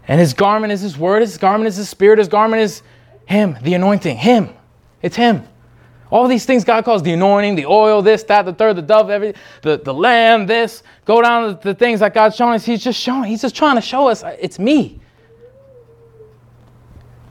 And 0.08 0.20
his 0.20 0.34
garment 0.34 0.72
is 0.72 0.82
his 0.82 0.98
word, 0.98 1.22
his 1.22 1.38
garment 1.38 1.68
is 1.68 1.76
his 1.76 1.90
spirit, 1.90 2.20
his 2.20 2.28
garment 2.30 2.62
is 2.62 2.82
him, 3.26 3.58
the 3.62 3.74
anointing, 3.74 4.18
him. 4.18 4.50
It's 5.02 5.16
him. 5.16 5.44
All 6.10 6.28
these 6.30 6.46
things 6.46 6.64
God 6.64 6.86
calls 6.86 7.04
the 7.04 7.12
anointing, 7.12 7.56
the 7.56 7.66
oil, 7.66 8.02
this, 8.02 8.24
that, 8.24 8.46
the 8.46 8.54
third, 8.54 8.78
the 8.78 8.82
dove, 8.82 9.10
every, 9.10 9.34
the, 9.62 9.78
the 9.78 9.94
lamb, 9.94 10.46
this. 10.46 10.84
Go 11.04 11.22
down 11.22 11.58
to 11.58 11.64
the 11.64 11.76
things 11.76 12.00
that 12.00 12.14
God's 12.14 12.38
showing 12.38 12.54
us. 12.54 12.64
He's 12.64 12.82
just 12.82 13.00
showing, 13.00 13.26
he's 13.26 13.42
just 13.42 13.56
trying 13.56 13.76
to 13.76 13.82
show 13.82 14.08
us 14.08 14.24
uh, 14.24 14.38
it's 14.40 14.58
me. 14.58 15.02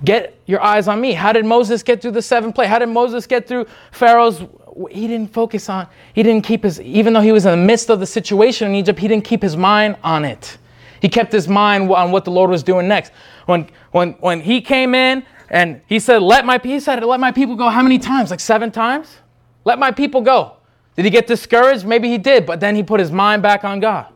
Get 0.04 0.38
your 0.46 0.62
eyes 0.62 0.88
on 0.88 1.00
me. 1.00 1.12
How 1.12 1.32
did 1.32 1.46
Moses 1.46 1.82
get 1.82 2.02
through 2.02 2.10
the 2.12 2.22
seven 2.22 2.52
plague? 2.52 2.68
How 2.68 2.78
did 2.78 2.88
Moses 2.90 3.26
get 3.26 3.48
through 3.48 3.66
Pharaoh's? 3.92 4.42
He 4.90 5.08
didn't 5.08 5.32
focus 5.32 5.70
on, 5.70 5.86
he 6.12 6.22
didn't 6.22 6.44
keep 6.44 6.62
his, 6.62 6.78
even 6.82 7.14
though 7.14 7.22
he 7.22 7.32
was 7.32 7.46
in 7.46 7.52
the 7.52 7.66
midst 7.66 7.88
of 7.88 7.98
the 7.98 8.04
situation 8.06 8.68
in 8.68 8.74
Egypt, 8.74 8.98
he 8.98 9.08
didn't 9.08 9.24
keep 9.24 9.40
his 9.40 9.56
mind 9.56 9.96
on 10.04 10.22
it. 10.22 10.58
He 11.00 11.08
kept 11.08 11.32
his 11.32 11.48
mind 11.48 11.90
on 11.90 12.10
what 12.10 12.26
the 12.26 12.30
Lord 12.30 12.50
was 12.50 12.62
doing 12.62 12.86
next. 12.86 13.10
When, 13.46 13.70
when, 13.92 14.12
when 14.14 14.42
he 14.42 14.60
came 14.60 14.94
in 14.94 15.24
and 15.48 15.80
he 15.86 15.98
said, 15.98 16.22
let 16.22 16.44
my, 16.44 16.60
he 16.62 16.78
said, 16.78 17.02
let 17.02 17.20
my 17.20 17.32
people 17.32 17.56
go 17.56 17.70
how 17.70 17.82
many 17.82 17.98
times? 17.98 18.30
Like 18.30 18.40
seven 18.40 18.70
times? 18.70 19.16
Let 19.64 19.78
my 19.78 19.92
people 19.92 20.20
go. 20.20 20.56
Did 20.94 21.06
he 21.06 21.10
get 21.10 21.26
discouraged? 21.26 21.86
Maybe 21.86 22.08
he 22.08 22.18
did, 22.18 22.44
but 22.44 22.60
then 22.60 22.76
he 22.76 22.82
put 22.82 23.00
his 23.00 23.10
mind 23.10 23.42
back 23.42 23.64
on 23.64 23.80
God. 23.80 24.12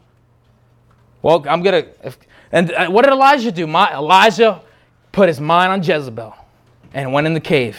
Well, 1.23 1.45
I'm 1.49 1.63
going 1.63 1.85
to, 1.85 2.15
and 2.53 2.73
uh, 2.73 2.91
what 2.91 3.05
did 3.05 3.13
Elijah 3.13 3.53
do? 3.53 3.67
My, 3.67 3.95
Elijah 3.95 4.63
put 5.13 5.29
his 5.29 5.41
mind 5.41 5.73
on 5.73 5.83
Jezebel 5.83 6.35
and 6.93 7.13
went 7.13 7.27
in 7.27 7.35
the 7.35 7.41
cave. 7.41 7.79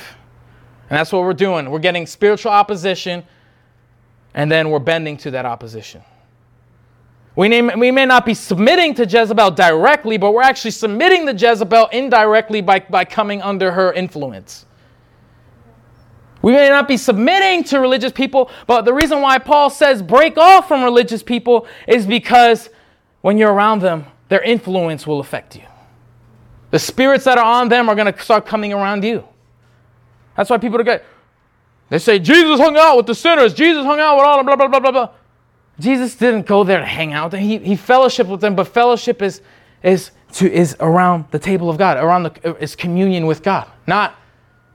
And 0.90 0.98
that's 0.98 1.12
what 1.12 1.22
we're 1.22 1.34
doing. 1.34 1.70
We're 1.70 1.80
getting 1.80 2.06
spiritual 2.06 2.52
opposition, 2.52 3.24
and 4.34 4.52
then 4.52 4.70
we're 4.70 4.80
bending 4.80 5.18
to 5.18 5.32
that 5.32 5.46
opposition. 5.46 6.04
We, 7.36 7.48
name, 7.48 7.72
we 7.78 7.92
may 7.92 8.06
not 8.06 8.26
be 8.26 8.34
submitting 8.34 8.94
to 8.96 9.06
Jezebel 9.06 9.52
directly, 9.52 10.18
but 10.18 10.34
we're 10.34 10.42
actually 10.42 10.72
submitting 10.72 11.26
to 11.28 11.34
Jezebel 11.34 11.88
indirectly 11.94 12.62
by, 12.62 12.80
by 12.80 13.06
coming 13.06 13.42
under 13.42 13.72
her 13.72 13.94
influence. 13.94 14.66
We 16.42 16.52
may 16.52 16.70
not 16.70 16.88
be 16.88 16.98
submitting 16.98 17.64
to 17.66 17.80
religious 17.80 18.12
people, 18.12 18.50
but 18.68 18.84
the 18.84 18.94
reason 18.94 19.22
why 19.22 19.38
Paul 19.38 19.70
says 19.70 20.02
break 20.02 20.38
off 20.38 20.68
from 20.68 20.84
religious 20.84 21.24
people 21.24 21.68
is 21.88 22.06
because 22.06 22.70
when 23.22 23.38
you're 23.38 23.54
around 23.54 23.82
them, 23.82 24.08
their 24.28 24.42
influence 24.42 25.06
will 25.06 25.20
affect 25.20 25.56
you. 25.56 25.64
The 26.72 26.80
spirits 26.80 27.26
that 27.26 27.38
are 27.38 27.46
on 27.46 27.70
them 27.70 27.90
are 27.90 27.96
going 27.96 28.12
to 28.12 28.20
start 28.22 28.46
coming 28.46 28.74
around 28.74 29.04
you. 29.04 29.26
That's 30.36 30.50
why 30.50 30.58
people 30.58 30.80
are 30.80 30.84
good. 30.84 31.02
They 31.90 32.00
say 32.00 32.20
Jesus 32.20 32.60
hung 32.60 32.78
out 32.78 32.96
with 32.96 33.06
the 33.06 33.14
sinners. 33.14 33.54
Jesus 33.54 33.86
hung 33.86 34.00
out 34.00 34.16
with 34.16 34.26
all 34.26 34.38
the 34.38 34.44
blah 34.44 34.56
blah 34.56 34.68
blah 34.68 34.80
blah 34.80 34.92
blah. 34.92 35.10
Jesus 35.78 36.16
didn't 36.16 36.46
go 36.46 36.64
there 36.64 36.80
to 36.80 36.86
hang 36.86 37.12
out. 37.12 37.34
He, 37.34 37.58
he 37.58 37.76
fellowship 37.76 38.28
with 38.28 38.40
them, 38.40 38.56
but 38.56 38.66
fellowship 38.66 39.22
is 39.22 39.42
is 39.84 40.12
to 40.34 40.50
is 40.50 40.78
around 40.80 41.26
the 41.32 41.40
table 41.40 41.70
of 41.70 41.78
God, 41.78 41.98
around 41.98 42.24
the 42.24 42.56
is 42.62 42.76
communion 42.76 43.26
with 43.26 43.44
God, 43.44 43.70
not 43.88 44.16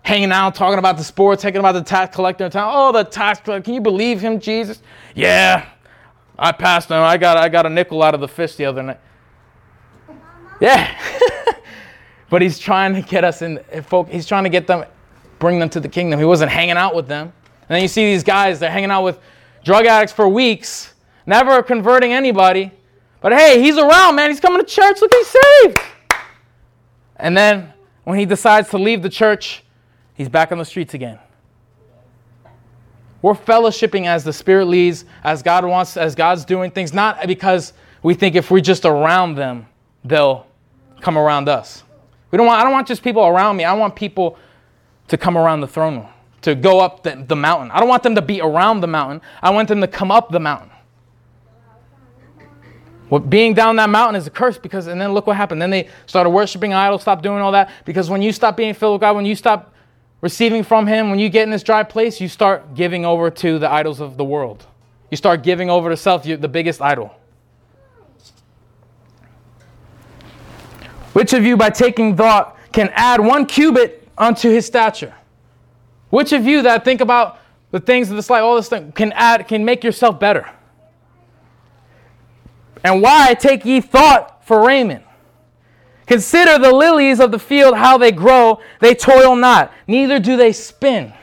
hanging 0.03 0.31
out, 0.31 0.55
talking 0.55 0.79
about 0.79 0.99
the 0.99 1.05
sports, 1.05 1.43
talking 1.43 1.59
about 1.59 1.73
the 1.73 1.83
tax 1.83 2.15
collector. 2.15 2.51
Oh, 2.55 2.93
the 2.93 3.05
tax 3.05 3.41
collector! 3.41 3.65
Can 3.65 3.75
you 3.75 3.81
believe 3.81 4.21
him, 4.21 4.39
Jesus? 4.39 4.83
Yeah, 5.15 5.67
I 6.39 6.53
passed 6.53 6.91
him. 6.91 6.99
I 6.99 7.17
got 7.17 7.39
I 7.39 7.49
got 7.49 7.65
a 7.65 7.71
nickel 7.71 8.03
out 8.03 8.15
of 8.15 8.21
the 8.21 8.29
fist 8.29 8.59
the 8.59 8.67
other 8.67 8.83
night. 8.83 9.01
Yeah. 10.61 10.95
but 12.29 12.43
he's 12.43 12.59
trying 12.59 12.95
to 12.95 13.03
get 13.03 13.25
us 13.25 13.43
in 13.43 13.63
he's 14.11 14.27
trying 14.27 14.45
to 14.45 14.51
get 14.51 14.67
them 14.67 14.85
bring 15.39 15.59
them 15.59 15.69
to 15.69 15.81
the 15.81 15.89
kingdom. 15.89 16.19
He 16.19 16.25
wasn't 16.25 16.51
hanging 16.51 16.77
out 16.77 16.95
with 16.95 17.09
them. 17.09 17.33
And 17.69 17.75
then 17.75 17.83
you 17.83 17.89
see 17.89 18.07
these 18.07 18.25
guys 18.25 18.59
they're 18.59 18.71
hanging 18.71 18.91
out 18.91 19.05
with 19.05 19.19
drug 19.65 19.87
addicts 19.87 20.13
for 20.13 20.29
weeks 20.29 20.95
never 21.27 21.63
converting 21.63 22.13
anybody. 22.13 22.73
But 23.21 23.33
hey 23.33 23.61
he's 23.61 23.79
around 23.79 24.17
man. 24.17 24.31
He's 24.31 24.41
coming 24.41 24.61
to 24.61 24.67
church. 24.67 25.01
Look 25.01 25.13
he's 25.13 25.35
saved. 25.63 25.79
And 27.17 27.37
then 27.37 27.73
when 28.05 28.19
he 28.19 28.25
decides 28.25 28.71
to 28.71 28.79
leave 28.79 29.03
the 29.03 29.11
church 29.11 29.65
he's 30.15 30.29
back 30.29 30.53
on 30.53 30.59
the 30.59 30.65
streets 30.65 30.95
again. 30.95 31.19
We're 33.23 33.35
fellowshipping 33.35 34.07
as 34.07 34.25
the 34.25 34.33
spirit 34.33 34.67
leads 34.67 35.05
as 35.25 35.43
god 35.43 35.65
wants 35.65 35.97
as 35.97 36.15
god's 36.15 36.45
doing 36.45 36.71
things 36.71 36.93
not 36.93 37.27
because 37.27 37.73
we 38.03 38.15
think 38.15 38.37
if 38.37 38.51
we're 38.51 38.61
just 38.61 38.85
around 38.85 39.35
them 39.35 39.67
they'll 40.05 40.47
come 41.01 41.19
around 41.19 41.49
us 41.49 41.83
we 42.31 42.39
don't 42.39 42.47
want, 42.47 42.61
I 42.61 42.65
don't 42.65 42.73
want 42.73 42.89
just 42.89 43.03
people 43.03 43.25
around 43.25 43.57
me. 43.57 43.65
I 43.65 43.73
want 43.75 43.95
people 43.95 44.39
to 45.09 45.17
come 45.17 45.39
around 45.39 45.61
the 45.61 45.69
throne 45.69 45.99
room, 45.99 46.07
to 46.43 46.55
go 46.55 46.81
up 46.81 47.03
the, 47.03 47.25
the 47.27 47.37
mountain. 47.37 47.71
I 47.71 47.79
don't 47.81 47.89
want 47.89 48.03
them 48.03 48.15
to 48.17 48.23
be 48.23 48.41
around 48.41 48.81
the 48.81 48.89
mountain. 48.89 49.21
I 49.43 49.51
want 49.51 49.69
them 49.69 49.81
to 49.81 49.87
come 49.87 50.11
up 50.11 50.31
the 50.31 50.41
mountain. 50.41 50.71
Well, 53.09 53.21
being 53.21 53.55
down 53.55 53.77
that 53.77 53.89
mountain 53.89 54.17
is 54.17 54.27
a 54.27 54.31
curse 54.31 54.59
because, 54.59 54.89
and 54.89 55.01
then 55.01 55.13
look 55.13 55.29
what 55.29 55.37
happened. 55.37 55.63
Then 55.63 55.71
they 55.71 55.89
started 56.07 56.31
worshiping 56.31 56.75
idols, 56.75 57.03
stopped 57.03 57.23
doing 57.23 57.41
all 57.41 57.53
that. 57.53 57.71
Because 57.85 58.11
when 58.11 58.21
you 58.21 58.33
stop 58.33 58.57
being 58.57 58.75
filled 58.75 58.95
with 58.95 59.01
God, 59.03 59.15
when 59.15 59.27
you 59.27 59.37
stop 59.37 59.73
receiving 60.21 60.65
from 60.65 60.89
Him, 60.89 61.11
when 61.11 61.21
you 61.21 61.29
get 61.29 61.45
in 61.45 61.51
this 61.51 61.63
dry 61.63 61.85
place, 61.85 62.21
you 62.21 62.29
start 62.29 62.75
giving 62.75 63.05
over 63.05 63.31
to 63.31 63.61
the 63.61 63.71
idols 63.71 64.01
of 64.01 64.17
the 64.17 64.25
world. 64.25 64.67
You 65.11 65.17
start 65.17 65.45
giving 65.45 65.71
over 65.71 65.89
to 65.89 65.97
self, 65.97 66.25
the 66.25 66.49
biggest 66.49 66.83
idol. 66.83 67.16
Which 71.17 71.33
of 71.33 71.47
you, 71.47 71.57
by 71.57 71.71
taking 71.71 72.15
thought, 72.15 72.59
can 72.73 72.91
add 72.93 73.21
one 73.21 73.47
cubit 73.47 74.07
unto 74.19 74.51
his 74.51 74.67
stature? 74.67 75.15
Which 76.11 76.33
of 76.33 76.45
you 76.45 76.61
that 76.61 76.85
think 76.85 77.01
about 77.01 77.39
the 77.71 77.81
things 77.81 78.11
of 78.11 78.17
this 78.17 78.29
life, 78.29 78.43
all 78.43 78.55
this 78.55 78.69
thing, 78.69 78.93
can 78.93 79.13
add, 79.13 79.49
can 79.49 79.65
make 79.65 79.83
yourself 79.83 80.21
better? 80.21 80.47
And 82.85 83.01
why 83.01 83.33
take 83.33 83.65
ye 83.65 83.81
thought 83.81 84.47
for 84.47 84.67
raiment? 84.67 85.05
Consider 86.05 86.59
the 86.59 86.71
lilies 86.71 87.19
of 87.19 87.31
the 87.31 87.39
field, 87.39 87.79
how 87.79 87.97
they 87.97 88.13
grow. 88.13 88.61
They 88.81 88.95
toil 88.95 89.37
not, 89.37 89.73
neither 89.87 90.19
do 90.19 90.37
they 90.37 90.53
spin. 90.53 91.15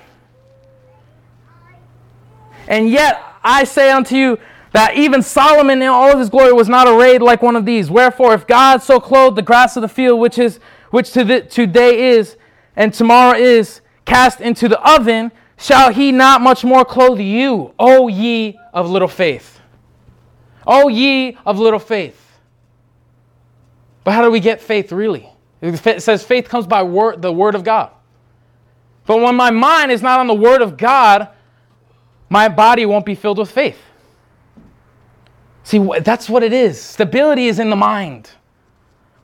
And 2.67 2.89
yet 2.89 3.21
I 3.43 3.63
say 3.63 3.91
unto 3.91 4.15
you 4.15 4.39
that 4.73 4.97
even 4.97 5.21
Solomon 5.21 5.81
in 5.81 5.87
all 5.87 6.11
of 6.11 6.19
his 6.19 6.29
glory 6.29 6.51
was 6.51 6.67
not 6.67 6.87
arrayed 6.87 7.21
like 7.21 7.41
one 7.41 7.55
of 7.55 7.65
these. 7.65 7.89
Wherefore, 7.89 8.33
if 8.33 8.45
God 8.45 8.81
so 8.81 8.99
clothed 8.99 9.37
the 9.37 9.41
grass 9.41 9.77
of 9.77 9.81
the 9.81 9.87
field, 9.87 10.19
which 10.19 10.37
is 10.37 10.59
which 10.89 11.11
to 11.13 11.23
the, 11.23 11.41
today 11.41 12.09
is 12.09 12.37
and 12.75 12.93
tomorrow 12.93 13.37
is 13.37 13.81
cast 14.05 14.41
into 14.41 14.67
the 14.67 14.79
oven, 14.81 15.31
shall 15.57 15.93
he 15.93 16.11
not 16.11 16.41
much 16.41 16.63
more 16.63 16.83
clothe 16.83 17.19
you, 17.19 17.73
O 17.79 18.07
ye 18.07 18.59
of 18.73 18.89
little 18.89 19.07
faith? 19.07 19.59
O 20.65 20.87
ye 20.87 21.37
of 21.45 21.59
little 21.59 21.79
faith. 21.79 22.19
But 24.03 24.11
how 24.11 24.23
do 24.23 24.31
we 24.31 24.39
get 24.39 24.59
faith 24.59 24.91
really? 24.91 25.29
It 25.61 26.01
says 26.01 26.23
faith 26.23 26.49
comes 26.49 26.67
by 26.67 26.83
word, 26.83 27.21
the 27.21 27.31
word 27.31 27.55
of 27.55 27.63
God. 27.63 27.91
But 29.05 29.21
when 29.21 29.35
my 29.35 29.51
mind 29.51 29.91
is 29.91 30.01
not 30.01 30.19
on 30.19 30.27
the 30.27 30.33
word 30.33 30.61
of 30.61 30.77
God, 30.77 31.29
my 32.29 32.49
body 32.49 32.85
won't 32.85 33.05
be 33.05 33.15
filled 33.15 33.37
with 33.37 33.51
faith. 33.51 33.77
See, 35.63 35.79
that's 36.01 36.29
what 36.29 36.43
it 36.43 36.53
is. 36.53 36.79
Stability 36.79 37.47
is 37.47 37.59
in 37.59 37.69
the 37.69 37.75
mind. 37.75 38.29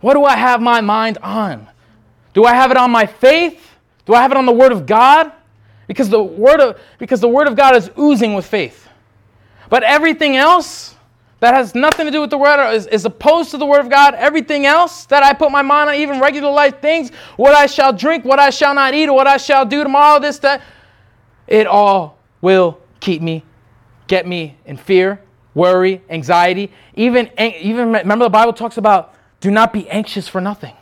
What 0.01 0.13
do 0.13 0.23
I 0.23 0.35
have 0.35 0.61
my 0.61 0.81
mind 0.81 1.17
on? 1.21 1.67
Do 2.33 2.45
I 2.45 2.53
have 2.53 2.71
it 2.71 2.77
on 2.77 2.91
my 2.91 3.05
faith? 3.05 3.75
Do 4.05 4.13
I 4.13 4.21
have 4.21 4.31
it 4.31 4.37
on 4.37 4.45
the 4.45 4.51
word 4.51 4.71
of 4.71 4.85
God? 4.85 5.31
Because 5.87 6.09
the 6.09 6.23
word 6.23 6.61
of, 6.61 6.79
because 6.97 7.19
the 7.19 7.27
word 7.27 7.47
of 7.47 7.55
God 7.55 7.75
is 7.75 7.91
oozing 7.97 8.33
with 8.33 8.45
faith. 8.45 8.87
But 9.69 9.83
everything 9.83 10.37
else 10.37 10.95
that 11.41 11.53
has 11.53 11.73
nothing 11.75 12.05
to 12.05 12.11
do 12.11 12.21
with 12.21 12.29
the 12.29 12.37
word 12.37 12.73
is, 12.73 12.87
is 12.87 13.05
opposed 13.05 13.51
to 13.51 13.57
the 13.57 13.65
word 13.65 13.79
of 13.79 13.89
God. 13.89 14.13
Everything 14.15 14.65
else 14.65 15.05
that 15.05 15.23
I 15.23 15.33
put 15.33 15.51
my 15.51 15.61
mind 15.61 15.89
on, 15.89 15.95
even 15.95 16.19
regular 16.19 16.51
life 16.51 16.81
things, 16.81 17.11
what 17.37 17.55
I 17.55 17.65
shall 17.65 17.93
drink, 17.93 18.25
what 18.25 18.39
I 18.39 18.49
shall 18.49 18.73
not 18.73 18.93
eat, 18.93 19.09
what 19.09 19.27
I 19.27 19.37
shall 19.37 19.65
do 19.65 19.83
tomorrow, 19.83 20.19
this, 20.19 20.39
that, 20.39 20.61
it 21.47 21.65
all 21.65 22.17
will 22.41 22.79
keep 22.99 23.21
me, 23.21 23.43
get 24.07 24.27
me 24.27 24.57
in 24.65 24.77
fear, 24.77 25.21
worry, 25.53 26.01
anxiety. 26.09 26.71
Even, 26.95 27.29
even 27.39 27.91
remember 27.91 28.25
the 28.25 28.29
Bible 28.29 28.53
talks 28.53 28.77
about 28.77 29.13
do 29.39 29.51
not 29.51 29.71
be 29.71 29.89
anxious 29.89 30.27
for 30.27 30.41
nothing. 30.41 30.75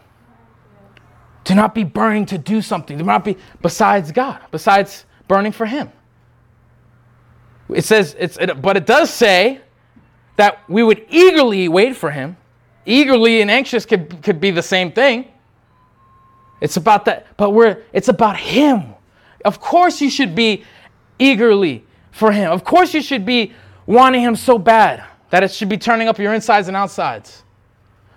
Do 1.43 1.55
not 1.55 1.74
be 1.74 1.84
burning 1.84 2.26
to 2.28 2.38
do 2.38 2.61
something. 2.61 2.97
Do 2.97 3.03
not 3.03 3.24
be 3.24 3.38
besides 3.61 4.11
God, 4.11 4.39
besides 4.51 5.05
burning 5.28 5.51
for 5.51 5.65
Him. 5.65 5.91
It 7.70 7.86
says, 7.86 8.15
it's, 8.20 8.38
it, 8.38 8.61
but 8.61 8.78
it 8.78 8.86
does 8.86 9.09
say 9.09 9.61
that 10.38 10.59
we 10.70 10.84
would 10.84 11.05
eagerly 11.09 11.68
wait 11.68 11.95
for 11.95 12.11
Him. 12.11 12.38
Eagerly 12.86 13.41
and 13.41 13.51
anxious 13.51 13.86
could, 13.86 14.22
could 14.24 14.39
be 14.39 14.51
the 14.51 14.61
same 14.61 14.91
thing. 14.91 15.32
It's 16.59 16.78
about 16.78 17.05
that, 17.05 17.28
but 17.38 17.51
we're, 17.51 17.84
it's 17.93 18.07
about 18.07 18.38
Him. 18.38 18.95
Of 19.45 19.59
course, 19.59 20.01
you 20.01 20.09
should 20.09 20.36
be 20.36 20.63
eagerly 21.20 21.86
for 22.11 22.32
Him. 22.32 22.51
Of 22.51 22.63
course, 22.63 22.93
you 22.93 23.01
should 23.01 23.26
be 23.26 23.53
wanting 23.88 24.21
Him 24.21 24.35
so 24.35 24.59
bad 24.59 25.03
that 25.31 25.43
it 25.43 25.51
should 25.51 25.69
be 25.69 25.77
turning 25.77 26.07
up 26.07 26.19
your 26.19 26.33
insides 26.33 26.67
and 26.67 26.77
outsides. 26.77 27.43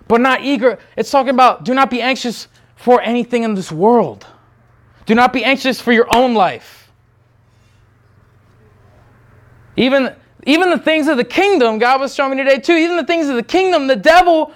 But 0.07 0.21
not 0.21 0.41
eager. 0.41 0.77
It's 0.95 1.09
talking 1.09 1.31
about 1.31 1.63
do 1.63 1.73
not 1.73 1.89
be 1.89 2.01
anxious 2.01 2.47
for 2.75 3.01
anything 3.01 3.43
in 3.43 3.55
this 3.55 3.71
world. 3.71 4.27
Do 5.05 5.15
not 5.15 5.33
be 5.33 5.43
anxious 5.43 5.81
for 5.81 5.91
your 5.91 6.07
own 6.15 6.33
life. 6.33 6.91
Even, 9.77 10.13
even 10.45 10.69
the 10.69 10.77
things 10.77 11.07
of 11.07 11.17
the 11.17 11.23
kingdom, 11.23 11.79
God 11.79 11.99
was 11.99 12.13
showing 12.13 12.37
me 12.37 12.43
today 12.43 12.59
too, 12.59 12.73
even 12.73 12.97
the 12.97 13.05
things 13.05 13.29
of 13.29 13.35
the 13.35 13.43
kingdom, 13.43 13.87
the 13.87 13.95
devil 13.95 14.53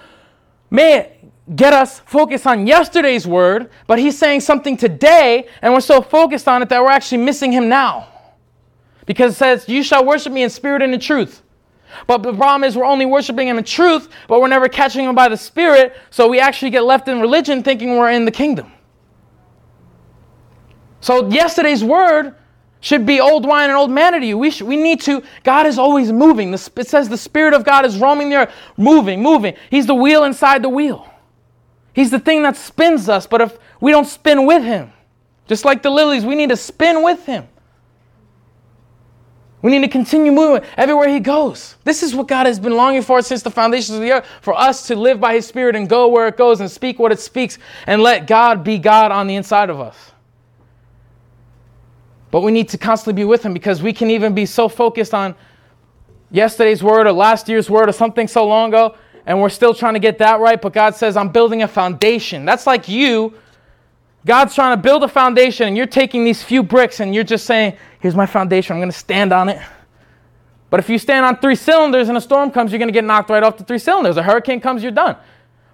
may 0.70 1.16
get 1.54 1.72
us 1.72 2.00
focused 2.00 2.46
on 2.46 2.66
yesterday's 2.66 3.26
word, 3.26 3.70
but 3.86 3.98
he's 3.98 4.18
saying 4.18 4.40
something 4.40 4.76
today, 4.76 5.48
and 5.62 5.72
we're 5.72 5.80
so 5.80 6.02
focused 6.02 6.48
on 6.48 6.62
it 6.62 6.68
that 6.68 6.82
we're 6.82 6.90
actually 6.90 7.18
missing 7.18 7.52
him 7.52 7.68
now. 7.68 8.08
Because 9.06 9.32
it 9.32 9.36
says, 9.36 9.68
You 9.68 9.82
shall 9.82 10.04
worship 10.04 10.32
me 10.32 10.42
in 10.42 10.50
spirit 10.50 10.82
and 10.82 10.92
in 10.92 11.00
truth. 11.00 11.42
But 12.06 12.22
the 12.22 12.34
problem 12.34 12.64
is, 12.64 12.76
we're 12.76 12.84
only 12.84 13.06
worshiping 13.06 13.48
him 13.48 13.58
in 13.58 13.64
truth, 13.64 14.08
but 14.28 14.40
we're 14.40 14.48
never 14.48 14.68
catching 14.68 15.04
him 15.04 15.14
by 15.14 15.28
the 15.28 15.36
spirit, 15.36 15.96
so 16.10 16.28
we 16.28 16.40
actually 16.40 16.70
get 16.70 16.84
left 16.84 17.08
in 17.08 17.20
religion 17.20 17.62
thinking 17.62 17.96
we're 17.96 18.10
in 18.10 18.24
the 18.24 18.30
kingdom. 18.30 18.72
So, 21.00 21.28
yesterday's 21.28 21.84
word 21.84 22.34
should 22.80 23.06
be 23.06 23.20
old 23.20 23.46
wine 23.46 23.70
and 23.70 23.78
old 23.78 23.90
manna 23.90 24.20
to 24.20 24.26
you. 24.26 24.36
We, 24.36 24.50
should, 24.50 24.66
we 24.66 24.76
need 24.76 25.00
to, 25.02 25.22
God 25.44 25.66
is 25.66 25.78
always 25.78 26.12
moving. 26.12 26.50
The, 26.50 26.70
it 26.76 26.88
says 26.88 27.08
the 27.08 27.16
Spirit 27.16 27.54
of 27.54 27.64
God 27.64 27.84
is 27.84 27.98
roaming 27.98 28.28
there, 28.28 28.50
moving, 28.76 29.22
moving. 29.22 29.54
He's 29.70 29.86
the 29.86 29.94
wheel 29.94 30.24
inside 30.24 30.62
the 30.62 30.68
wheel. 30.68 31.08
He's 31.94 32.10
the 32.10 32.18
thing 32.18 32.42
that 32.42 32.56
spins 32.56 33.08
us, 33.08 33.26
but 33.26 33.40
if 33.40 33.58
we 33.80 33.90
don't 33.90 34.06
spin 34.06 34.46
with 34.46 34.62
Him, 34.62 34.92
just 35.46 35.64
like 35.64 35.82
the 35.82 35.90
lilies, 35.90 36.24
we 36.24 36.34
need 36.34 36.50
to 36.50 36.56
spin 36.56 37.02
with 37.02 37.24
Him. 37.24 37.48
We 39.66 39.72
need 39.72 39.84
to 39.84 39.88
continue 39.88 40.30
moving 40.30 40.64
everywhere 40.76 41.08
He 41.08 41.18
goes. 41.18 41.74
This 41.82 42.04
is 42.04 42.14
what 42.14 42.28
God 42.28 42.46
has 42.46 42.60
been 42.60 42.76
longing 42.76 43.02
for 43.02 43.20
since 43.20 43.42
the 43.42 43.50
foundations 43.50 43.96
of 43.96 44.00
the 44.00 44.12
earth 44.12 44.26
for 44.40 44.56
us 44.56 44.86
to 44.86 44.94
live 44.94 45.18
by 45.18 45.34
His 45.34 45.44
Spirit 45.44 45.74
and 45.74 45.88
go 45.88 46.06
where 46.06 46.28
it 46.28 46.36
goes 46.36 46.60
and 46.60 46.70
speak 46.70 47.00
what 47.00 47.10
it 47.10 47.18
speaks 47.18 47.58
and 47.88 48.00
let 48.00 48.28
God 48.28 48.62
be 48.62 48.78
God 48.78 49.10
on 49.10 49.26
the 49.26 49.34
inside 49.34 49.68
of 49.68 49.80
us. 49.80 50.12
But 52.30 52.42
we 52.42 52.52
need 52.52 52.68
to 52.68 52.78
constantly 52.78 53.20
be 53.20 53.24
with 53.24 53.44
Him 53.44 53.52
because 53.52 53.82
we 53.82 53.92
can 53.92 54.08
even 54.08 54.36
be 54.36 54.46
so 54.46 54.68
focused 54.68 55.12
on 55.12 55.34
yesterday's 56.30 56.80
word 56.80 57.08
or 57.08 57.12
last 57.12 57.48
year's 57.48 57.68
word 57.68 57.88
or 57.88 57.92
something 57.92 58.28
so 58.28 58.46
long 58.46 58.68
ago 58.68 58.94
and 59.26 59.40
we're 59.40 59.48
still 59.48 59.74
trying 59.74 59.94
to 59.94 59.98
get 60.00 60.18
that 60.18 60.38
right, 60.38 60.62
but 60.62 60.72
God 60.72 60.94
says, 60.94 61.16
I'm 61.16 61.30
building 61.30 61.64
a 61.64 61.68
foundation. 61.68 62.44
That's 62.44 62.68
like 62.68 62.88
you. 62.88 63.34
God's 64.26 64.56
trying 64.56 64.76
to 64.76 64.82
build 64.82 65.04
a 65.04 65.08
foundation, 65.08 65.68
and 65.68 65.76
you're 65.76 65.86
taking 65.86 66.24
these 66.24 66.42
few 66.42 66.62
bricks 66.64 66.98
and 66.98 67.14
you're 67.14 67.24
just 67.24 67.46
saying, 67.46 67.76
Here's 68.00 68.16
my 68.16 68.26
foundation. 68.26 68.74
I'm 68.74 68.80
going 68.80 68.90
to 68.90 68.98
stand 68.98 69.32
on 69.32 69.48
it. 69.48 69.60
But 70.68 70.80
if 70.80 70.90
you 70.90 70.98
stand 70.98 71.24
on 71.24 71.38
three 71.38 71.54
cylinders 71.54 72.08
and 72.08 72.18
a 72.18 72.20
storm 72.20 72.50
comes, 72.50 72.72
you're 72.72 72.78
going 72.80 72.88
to 72.88 72.92
get 72.92 73.04
knocked 73.04 73.30
right 73.30 73.42
off 73.42 73.56
the 73.56 73.64
three 73.64 73.78
cylinders. 73.78 74.16
A 74.16 74.22
hurricane 74.22 74.60
comes, 74.60 74.82
you're 74.82 74.92
done. 74.92 75.16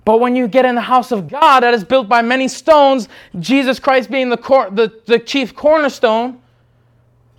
But 0.04 0.20
when 0.20 0.36
you 0.36 0.48
get 0.48 0.64
in 0.66 0.74
the 0.74 0.82
house 0.82 1.12
of 1.12 1.28
God 1.28 1.60
that 1.62 1.72
is 1.72 1.82
built 1.82 2.08
by 2.08 2.20
many 2.20 2.46
stones, 2.46 3.08
Jesus 3.40 3.78
Christ 3.78 4.10
being 4.10 4.28
the, 4.28 4.36
cor- 4.36 4.70
the, 4.70 5.00
the 5.06 5.18
chief 5.18 5.54
cornerstone, 5.54 6.40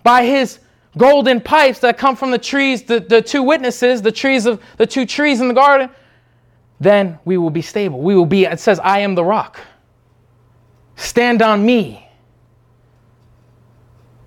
by 0.02 0.24
his 0.24 0.58
golden 0.98 1.40
pipes 1.40 1.78
that 1.80 1.96
come 1.96 2.16
from 2.16 2.30
the 2.30 2.38
trees, 2.38 2.82
the, 2.82 3.00
the 3.00 3.22
two 3.22 3.42
witnesses, 3.42 4.02
the 4.02 4.12
trees 4.12 4.46
of 4.46 4.60
the 4.76 4.86
two 4.86 5.06
trees 5.06 5.40
in 5.40 5.48
the 5.48 5.54
garden, 5.54 5.90
then 6.80 7.18
we 7.24 7.36
will 7.36 7.50
be 7.50 7.62
stable. 7.62 8.00
We 8.00 8.16
will 8.16 8.26
be, 8.26 8.44
it 8.44 8.58
says, 8.58 8.80
I 8.80 8.98
am 9.00 9.14
the 9.14 9.24
rock. 9.24 9.60
Stand 10.96 11.42
on 11.42 11.64
me. 11.64 12.08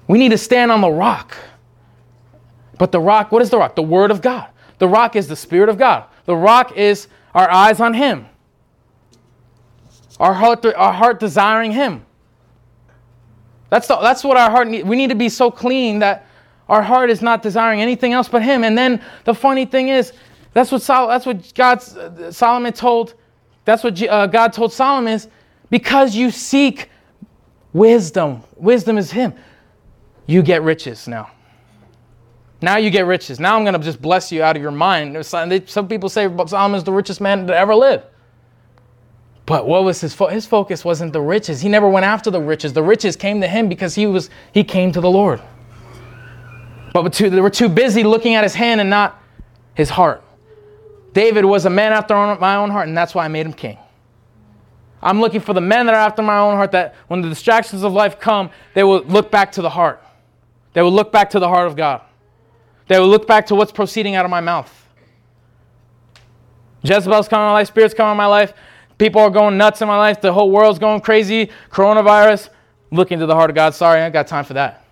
We 0.08 0.18
need 0.18 0.30
to 0.30 0.38
stand 0.38 0.72
on 0.72 0.82
the 0.82 0.90
rock. 0.90 1.38
But 2.78 2.92
the 2.92 3.00
rock, 3.00 3.32
what 3.32 3.42
is 3.42 3.50
the 3.50 3.58
rock? 3.58 3.76
The 3.76 3.84
Word 3.84 4.12
of 4.12 4.22
God. 4.22 4.50
The 4.80 4.88
rock 4.88 5.16
is 5.16 5.28
the 5.28 5.36
Spirit 5.36 5.70
of 5.70 5.78
God. 5.78 6.06
The 6.26 6.36
rock 6.36 6.78
is 6.78 7.08
our 7.34 7.50
eyes 7.50 7.80
on 7.80 7.94
Him, 7.94 8.26
our 10.20 10.34
heart, 10.34 10.66
our 10.66 10.94
heart 10.94 11.20
desiring 11.20 11.72
Him. 11.72 12.06
That's, 13.70 13.88
the, 13.88 13.98
that's 13.98 14.24
what 14.24 14.38
our 14.38 14.50
heart. 14.50 14.68
We 14.70 14.96
need 14.96 15.10
to 15.10 15.16
be 15.16 15.30
so 15.30 15.52
clean 15.52 16.00
that 16.00 16.26
our 16.70 16.82
heart 16.82 17.10
is 17.10 17.22
not 17.22 17.42
desiring 17.42 17.82
anything 17.82 18.14
else 18.14 18.28
but 18.28 18.44
Him. 18.44 18.64
And 18.64 18.78
then 18.78 19.02
the 19.24 19.34
funny 19.34 19.66
thing 19.66 19.90
is, 19.90 20.14
that's 20.54 20.72
what, 20.72 20.82
Sol- 20.82 21.08
that's 21.08 21.26
what 21.26 21.54
God, 21.54 21.80
uh, 21.98 22.32
Solomon 22.32 22.74
told, 22.74 23.14
that's 23.66 23.84
what 23.84 24.02
uh, 24.02 24.28
God 24.28 24.54
told 24.54 24.74
Solomon 24.74 25.14
is 25.14 25.28
because 25.70 26.16
you 26.16 26.32
seek 26.32 26.90
wisdom, 27.74 28.44
wisdom 28.56 28.98
is 28.98 29.12
Him, 29.12 29.34
you 30.26 30.42
get 30.42 30.62
riches 30.62 31.08
now. 31.08 31.32
Now 32.62 32.78
you 32.78 32.90
get 32.90 33.06
riches. 33.06 33.40
Now 33.40 33.56
I'm 33.56 33.64
going 33.64 33.76
to 33.76 33.80
just 33.80 34.02
bless 34.02 34.32
you 34.32 34.42
out 34.42 34.56
of 34.56 34.62
your 34.62 34.72
mind. 34.72 35.24
Some 35.26 35.88
people 35.88 36.10
say 36.10 36.28
Solomon 36.48 36.78
is 36.78 36.84
the 36.84 36.92
richest 36.92 37.22
man 37.22 37.46
to 37.48 37.56
ever 37.56 37.76
live. 37.76 38.04
But 39.46 39.66
what 39.68 39.84
was 39.84 40.02
his 40.02 40.14
fo- 40.14 40.28
his 40.28 40.46
focus 40.46 40.84
wasn't 40.84 41.14
the 41.14 41.22
riches. 41.22 41.62
He 41.62 41.70
never 41.70 41.88
went 41.88 42.06
after 42.06 42.30
the 42.30 42.42
riches. 42.42 42.74
The 42.74 42.84
riches 42.84 43.16
came 43.16 43.40
to 43.42 43.48
him 43.48 43.70
because 43.70 43.96
he 43.96 44.06
was 44.06 44.30
he 44.54 44.64
came 44.64 44.92
to 44.92 45.00
the 45.00 45.10
Lord. 45.10 45.42
But 46.94 47.14
they 47.14 47.42
were 47.42 47.50
too 47.50 47.70
busy 47.70 48.04
looking 48.04 48.36
at 48.36 48.44
his 48.44 48.56
hand 48.56 48.82
and 48.82 48.90
not 48.90 49.22
his 49.76 49.90
heart. 49.90 50.24
David 51.14 51.46
was 51.46 51.66
a 51.66 51.70
man 51.70 51.94
after 51.94 52.14
my 52.38 52.56
own 52.56 52.70
heart, 52.70 52.88
and 52.88 52.98
that's 52.98 53.16
why 53.16 53.24
I 53.24 53.28
made 53.28 53.46
him 53.46 53.54
king. 53.54 53.78
I'm 55.02 55.22
looking 55.22 55.42
for 55.42 55.54
the 55.54 55.62
men 55.62 55.86
that 55.86 55.96
are 55.96 56.02
after 56.02 56.24
my 56.24 56.40
own 56.40 56.56
heart 56.56 56.72
that 56.72 56.96
when 57.08 57.22
the 57.22 57.30
distractions 57.30 57.84
of 57.84 57.94
life 57.94 58.20
come, 58.20 58.50
they 58.74 58.84
will 58.84 59.02
look 59.04 59.30
back 59.30 59.52
to 59.54 59.62
the 59.62 59.70
heart. 59.70 60.04
They 60.74 60.82
will 60.82 60.92
look 60.92 61.12
back 61.12 61.30
to 61.32 61.40
the 61.40 61.48
heart 61.48 61.68
of 61.68 61.76
God. 61.76 62.02
They 62.88 63.00
will 63.00 63.08
look 63.08 63.28
back 63.28 63.48
to 63.48 63.56
what's 63.56 63.72
proceeding 63.72 64.16
out 64.16 64.26
of 64.26 64.32
my 64.32 64.42
mouth. 64.42 64.74
Jezebel's 66.84 67.28
coming 67.28 67.46
in 67.46 67.50
my 67.50 67.54
life, 67.54 67.68
spirits 67.68 67.94
coming 67.94 68.12
in 68.12 68.18
my 68.18 68.28
life, 68.28 68.54
people 68.98 69.22
are 69.22 69.30
going 69.30 69.58
nuts 69.58 69.82
in 69.82 69.88
my 69.88 69.98
life, 69.98 70.22
the 70.22 70.32
whole 70.32 70.52
world's 70.52 70.80
going 70.80 71.02
crazy, 71.02 71.50
coronavirus. 71.70 72.50
Look 72.92 73.12
into 73.12 73.26
the 73.26 73.36
heart 73.36 73.50
of 73.50 73.56
God. 73.56 73.76
Sorry, 73.76 74.00
I 74.00 74.06
ain't 74.06 74.14
got 74.14 74.28
time 74.28 74.46
for 74.46 74.54
that. 74.54 74.86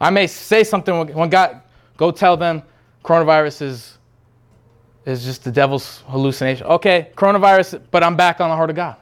I 0.00 0.10
may 0.10 0.26
say 0.26 0.62
something 0.62 1.12
when 1.14 1.30
God, 1.30 1.62
go 1.96 2.10
tell 2.10 2.36
them 2.36 2.62
coronavirus 3.04 3.62
is, 3.62 3.93
is 5.06 5.24
just 5.24 5.44
the 5.44 5.52
devil's 5.52 6.02
hallucination. 6.08 6.66
Okay, 6.66 7.10
coronavirus, 7.16 7.80
but 7.90 8.02
I'm 8.02 8.16
back 8.16 8.40
on 8.40 8.48
the 8.50 8.56
heart 8.56 8.70
of 8.70 8.76
God. 8.76 8.96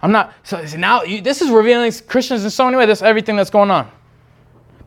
I'm 0.00 0.12
not, 0.12 0.32
so 0.44 0.64
now 0.76 1.02
you, 1.02 1.20
this 1.20 1.42
is 1.42 1.50
revealing 1.50 1.92
Christians 2.06 2.44
in 2.44 2.50
so 2.50 2.64
many 2.64 2.76
ways, 2.76 2.86
this 2.86 3.02
everything 3.02 3.36
that's 3.36 3.50
going 3.50 3.70
on. 3.70 3.90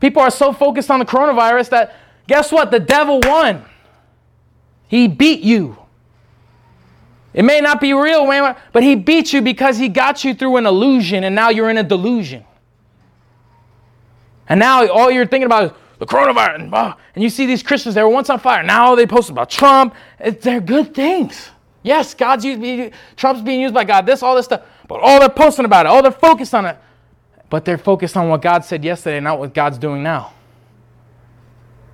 People 0.00 0.22
are 0.22 0.30
so 0.30 0.52
focused 0.52 0.90
on 0.90 0.98
the 0.98 1.04
coronavirus 1.04 1.70
that 1.70 1.96
guess 2.26 2.50
what? 2.50 2.70
The 2.70 2.80
devil 2.80 3.20
won. 3.22 3.64
He 4.88 5.08
beat 5.08 5.40
you. 5.40 5.78
It 7.34 7.44
may 7.44 7.60
not 7.60 7.80
be 7.80 7.94
real, 7.94 8.26
but 8.72 8.82
he 8.82 8.94
beat 8.94 9.32
you 9.32 9.40
because 9.40 9.78
he 9.78 9.88
got 9.88 10.24
you 10.24 10.34
through 10.34 10.56
an 10.56 10.66
illusion 10.66 11.24
and 11.24 11.34
now 11.34 11.48
you're 11.48 11.70
in 11.70 11.78
a 11.78 11.82
delusion. 11.82 12.44
And 14.48 14.60
now 14.60 14.86
all 14.88 15.10
you're 15.10 15.26
thinking 15.26 15.46
about 15.46 15.64
is 15.64 15.72
the 16.02 16.06
coronavirus. 16.06 16.54
And, 16.56 16.74
and 17.14 17.22
you 17.22 17.30
see 17.30 17.46
these 17.46 17.62
Christians, 17.62 17.94
they 17.94 18.02
were 18.02 18.08
once 18.08 18.28
on 18.28 18.40
fire. 18.40 18.64
Now 18.64 18.96
they 18.96 19.06
post 19.06 19.30
about 19.30 19.48
Trump. 19.48 19.94
It, 20.18 20.42
they're 20.42 20.60
good 20.60 20.92
things. 20.92 21.50
Yes, 21.84 22.12
God's 22.12 22.44
used, 22.44 22.92
Trump's 23.16 23.40
being 23.40 23.60
used 23.60 23.72
by 23.72 23.84
God, 23.84 24.04
this, 24.04 24.20
all 24.20 24.34
this 24.34 24.46
stuff. 24.46 24.62
But 24.88 25.00
all 25.00 25.20
they're 25.20 25.28
posting 25.28 25.64
about 25.64 25.86
it, 25.86 25.90
all 25.90 26.02
they're 26.02 26.10
focused 26.10 26.54
on 26.54 26.66
it. 26.66 26.76
But 27.50 27.64
they're 27.64 27.78
focused 27.78 28.16
on 28.16 28.28
what 28.28 28.42
God 28.42 28.64
said 28.64 28.82
yesterday, 28.82 29.20
not 29.20 29.38
what 29.38 29.54
God's 29.54 29.78
doing 29.78 30.02
now. 30.02 30.32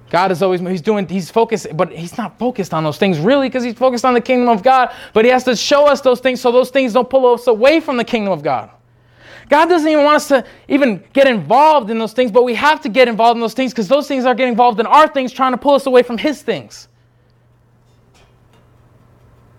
God 0.09 0.33
is 0.33 0.43
always, 0.43 0.63
he's 0.63 0.81
doing, 0.81 1.07
he's 1.07 1.31
focused, 1.31 1.67
but 1.77 1.93
he's 1.93 2.17
not 2.17 2.39
focused 2.39 2.73
on 2.73 2.85
those 2.85 2.97
things 2.97 3.19
really 3.19 3.49
because 3.49 3.63
he's 3.63 3.75
focused 3.75 4.07
on 4.07 4.15
the 4.15 4.23
kingdom 4.23 4.49
of 4.49 4.63
God. 4.63 4.91
But 5.13 5.27
he 5.27 5.31
has 5.33 5.45
to 5.45 5.55
show 5.55 5.87
us 5.87 6.01
those 6.01 6.21
things 6.21 6.41
so 6.41 6.51
those 6.51 6.71
things 6.71 6.95
don't 6.95 7.11
pull 7.11 7.27
us 7.35 7.47
away 7.47 7.81
from 7.81 7.99
the 7.99 8.05
kingdom 8.05 8.33
of 8.33 8.43
God. 8.43 8.71
God 9.49 9.66
doesn't 9.66 9.88
even 9.88 10.05
want 10.05 10.16
us 10.16 10.28
to 10.28 10.44
even 10.68 11.03
get 11.12 11.26
involved 11.26 11.90
in 11.90 11.99
those 11.99 12.12
things, 12.12 12.30
but 12.30 12.44
we 12.44 12.55
have 12.55 12.80
to 12.82 12.88
get 12.88 13.09
involved 13.09 13.36
in 13.36 13.40
those 13.40 13.55
things 13.55 13.72
because 13.72 13.88
those 13.88 14.07
things 14.07 14.24
are 14.24 14.34
getting 14.34 14.53
involved 14.53 14.78
in 14.78 14.86
our 14.86 15.09
things, 15.09 15.32
trying 15.32 15.53
to 15.53 15.59
pull 15.59 15.74
us 15.74 15.86
away 15.86 16.03
from 16.03 16.18
His 16.18 16.42
things. 16.42 16.88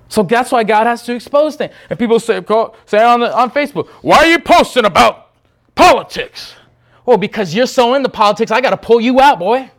So 0.10 0.24
that's 0.24 0.52
why 0.52 0.64
God 0.64 0.88
has 0.88 1.04
to 1.04 1.14
expose 1.14 1.56
things. 1.56 1.74
And 1.90 1.98
people 1.98 2.20
say, 2.20 2.44
say 2.86 3.04
on, 3.04 3.20
the, 3.20 3.36
on 3.36 3.52
Facebook, 3.52 3.88
why 4.02 4.18
are 4.18 4.28
you 4.28 4.40
posting 4.40 4.86
about 4.86 5.32
politics? 5.76 6.56
Well, 7.06 7.18
because 7.18 7.54
you're 7.56 7.68
so 7.68 7.94
into 7.94 8.10
politics, 8.10 8.52
I 8.52 8.62
got 8.62 8.72
to 8.72 8.78
pull 8.78 9.02
you 9.02 9.20
out, 9.20 9.40
boy. 9.40 9.72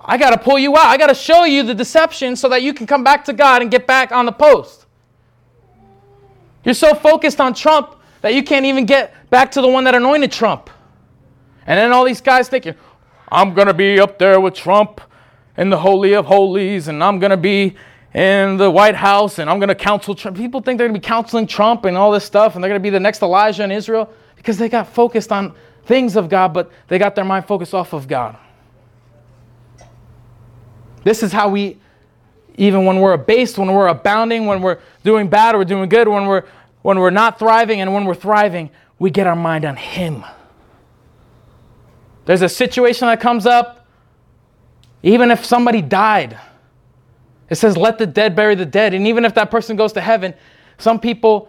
I 0.00 0.18
got 0.18 0.30
to 0.30 0.38
pull 0.38 0.58
you 0.58 0.76
out. 0.76 0.86
I 0.86 0.96
got 0.96 1.08
to 1.08 1.14
show 1.14 1.44
you 1.44 1.64
the 1.64 1.74
deception 1.74 2.36
so 2.36 2.48
that 2.48 2.62
you 2.62 2.72
can 2.72 2.86
come 2.86 3.02
back 3.02 3.24
to 3.24 3.32
God 3.32 3.62
and 3.62 3.70
get 3.70 3.86
back 3.86 4.12
on 4.12 4.26
the 4.26 4.32
post. 4.32 4.86
You're 6.64 6.74
so 6.74 6.94
focused 6.94 7.40
on 7.40 7.54
Trump 7.54 7.96
that 8.22 8.34
you 8.34 8.42
can't 8.42 8.66
even 8.66 8.86
get 8.86 9.14
back 9.30 9.50
to 9.52 9.60
the 9.60 9.68
one 9.68 9.84
that 9.84 9.94
anointed 9.94 10.32
Trump. 10.32 10.70
And 11.66 11.78
then 11.78 11.92
all 11.92 12.04
these 12.04 12.20
guys 12.20 12.48
thinking, 12.48 12.74
I'm 13.30 13.54
going 13.54 13.66
to 13.66 13.74
be 13.74 13.98
up 13.98 14.18
there 14.18 14.40
with 14.40 14.54
Trump 14.54 15.00
in 15.56 15.70
the 15.70 15.78
Holy 15.78 16.14
of 16.14 16.26
Holies, 16.26 16.88
and 16.88 17.02
I'm 17.02 17.18
going 17.18 17.30
to 17.30 17.36
be 17.36 17.76
in 18.14 18.56
the 18.56 18.70
White 18.70 18.94
House, 18.94 19.38
and 19.38 19.50
I'm 19.50 19.58
going 19.58 19.68
to 19.68 19.74
counsel 19.74 20.14
Trump. 20.14 20.36
People 20.36 20.60
think 20.60 20.78
they're 20.78 20.88
going 20.88 20.94
to 20.94 21.00
be 21.00 21.06
counseling 21.06 21.46
Trump 21.46 21.84
and 21.84 21.96
all 21.96 22.10
this 22.12 22.24
stuff, 22.24 22.54
and 22.54 22.62
they're 22.62 22.68
going 22.68 22.80
to 22.80 22.82
be 22.82 22.90
the 22.90 23.00
next 23.00 23.20
Elijah 23.22 23.64
in 23.64 23.72
Israel 23.72 24.10
because 24.36 24.58
they 24.58 24.68
got 24.68 24.88
focused 24.88 25.32
on 25.32 25.54
things 25.84 26.16
of 26.16 26.28
God, 26.28 26.54
but 26.54 26.70
they 26.88 26.98
got 26.98 27.14
their 27.14 27.24
mind 27.24 27.46
focused 27.46 27.74
off 27.74 27.92
of 27.92 28.06
God. 28.06 28.36
This 31.04 31.22
is 31.22 31.32
how 31.32 31.48
we, 31.48 31.78
even 32.56 32.84
when 32.84 33.00
we're 33.00 33.12
abased, 33.12 33.58
when 33.58 33.72
we're 33.72 33.88
abounding, 33.88 34.46
when 34.46 34.60
we're 34.60 34.78
doing 35.04 35.28
bad 35.28 35.54
we're 35.54 35.64
doing 35.64 35.88
good, 35.88 36.08
when 36.08 36.26
we're 36.26 36.44
when 36.86 37.00
we're 37.00 37.10
not 37.10 37.36
thriving 37.36 37.80
and 37.80 37.92
when 37.92 38.04
we're 38.04 38.14
thriving, 38.14 38.70
we 39.00 39.10
get 39.10 39.26
our 39.26 39.34
mind 39.34 39.64
on 39.64 39.74
Him. 39.74 40.24
There's 42.26 42.42
a 42.42 42.48
situation 42.48 43.08
that 43.08 43.18
comes 43.18 43.44
up, 43.44 43.88
even 45.02 45.32
if 45.32 45.44
somebody 45.44 45.82
died, 45.82 46.38
it 47.50 47.56
says, 47.56 47.76
let 47.76 47.98
the 47.98 48.06
dead 48.06 48.36
bury 48.36 48.54
the 48.54 48.64
dead. 48.64 48.94
And 48.94 49.04
even 49.08 49.24
if 49.24 49.34
that 49.34 49.50
person 49.50 49.74
goes 49.74 49.92
to 49.94 50.00
heaven, 50.00 50.32
some 50.78 51.00
people, 51.00 51.48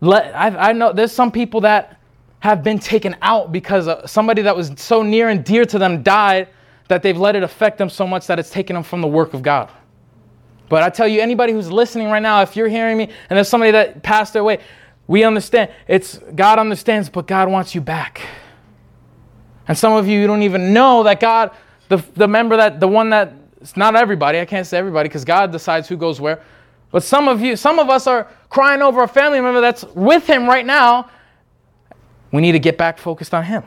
let, 0.00 0.34
I, 0.34 0.70
I 0.70 0.72
know 0.72 0.92
there's 0.92 1.12
some 1.12 1.30
people 1.30 1.60
that 1.60 2.00
have 2.40 2.64
been 2.64 2.80
taken 2.80 3.14
out 3.22 3.52
because 3.52 3.86
uh, 3.86 4.04
somebody 4.04 4.42
that 4.42 4.56
was 4.56 4.72
so 4.78 5.00
near 5.00 5.28
and 5.28 5.44
dear 5.44 5.64
to 5.64 5.78
them 5.78 6.02
died 6.02 6.48
that 6.88 7.04
they've 7.04 7.16
let 7.16 7.36
it 7.36 7.44
affect 7.44 7.78
them 7.78 7.88
so 7.88 8.04
much 8.04 8.26
that 8.26 8.40
it's 8.40 8.50
taken 8.50 8.74
them 8.74 8.82
from 8.82 9.00
the 9.00 9.06
work 9.06 9.32
of 9.32 9.42
God. 9.42 9.70
But 10.68 10.82
I 10.82 10.90
tell 10.90 11.06
you, 11.06 11.20
anybody 11.20 11.52
who's 11.52 11.70
listening 11.70 12.08
right 12.08 12.22
now, 12.22 12.42
if 12.42 12.56
you're 12.56 12.68
hearing 12.68 12.96
me 12.96 13.04
and 13.04 13.36
there's 13.36 13.48
somebody 13.48 13.70
that 13.72 14.02
passed 14.02 14.32
their 14.32 14.42
way, 14.44 14.58
we 15.06 15.22
understand. 15.22 15.70
It's 15.86 16.18
God 16.34 16.58
understands, 16.58 17.08
but 17.08 17.26
God 17.26 17.48
wants 17.48 17.74
you 17.74 17.80
back. 17.80 18.22
And 19.68 19.76
some 19.76 19.92
of 19.92 20.08
you, 20.08 20.20
you 20.20 20.26
don't 20.26 20.42
even 20.42 20.72
know 20.72 21.02
that 21.04 21.20
God, 21.20 21.52
the, 21.88 21.98
the 22.14 22.28
member 22.28 22.56
that, 22.56 22.80
the 22.80 22.88
one 22.88 23.10
that, 23.10 23.32
it's 23.60 23.76
not 23.76 23.96
everybody, 23.96 24.38
I 24.40 24.44
can't 24.44 24.66
say 24.66 24.78
everybody 24.78 25.08
because 25.08 25.24
God 25.24 25.52
decides 25.52 25.88
who 25.88 25.96
goes 25.96 26.20
where. 26.20 26.42
But 26.90 27.02
some 27.02 27.28
of 27.28 27.40
you, 27.40 27.56
some 27.56 27.78
of 27.78 27.90
us 27.90 28.06
are 28.06 28.28
crying 28.48 28.82
over 28.82 29.02
a 29.02 29.08
family 29.08 29.40
member 29.40 29.60
that's 29.60 29.84
with 29.94 30.26
him 30.26 30.46
right 30.46 30.64
now. 30.64 31.10
We 32.32 32.42
need 32.42 32.52
to 32.52 32.58
get 32.58 32.78
back 32.78 32.98
focused 32.98 33.34
on 33.34 33.44
him. 33.44 33.64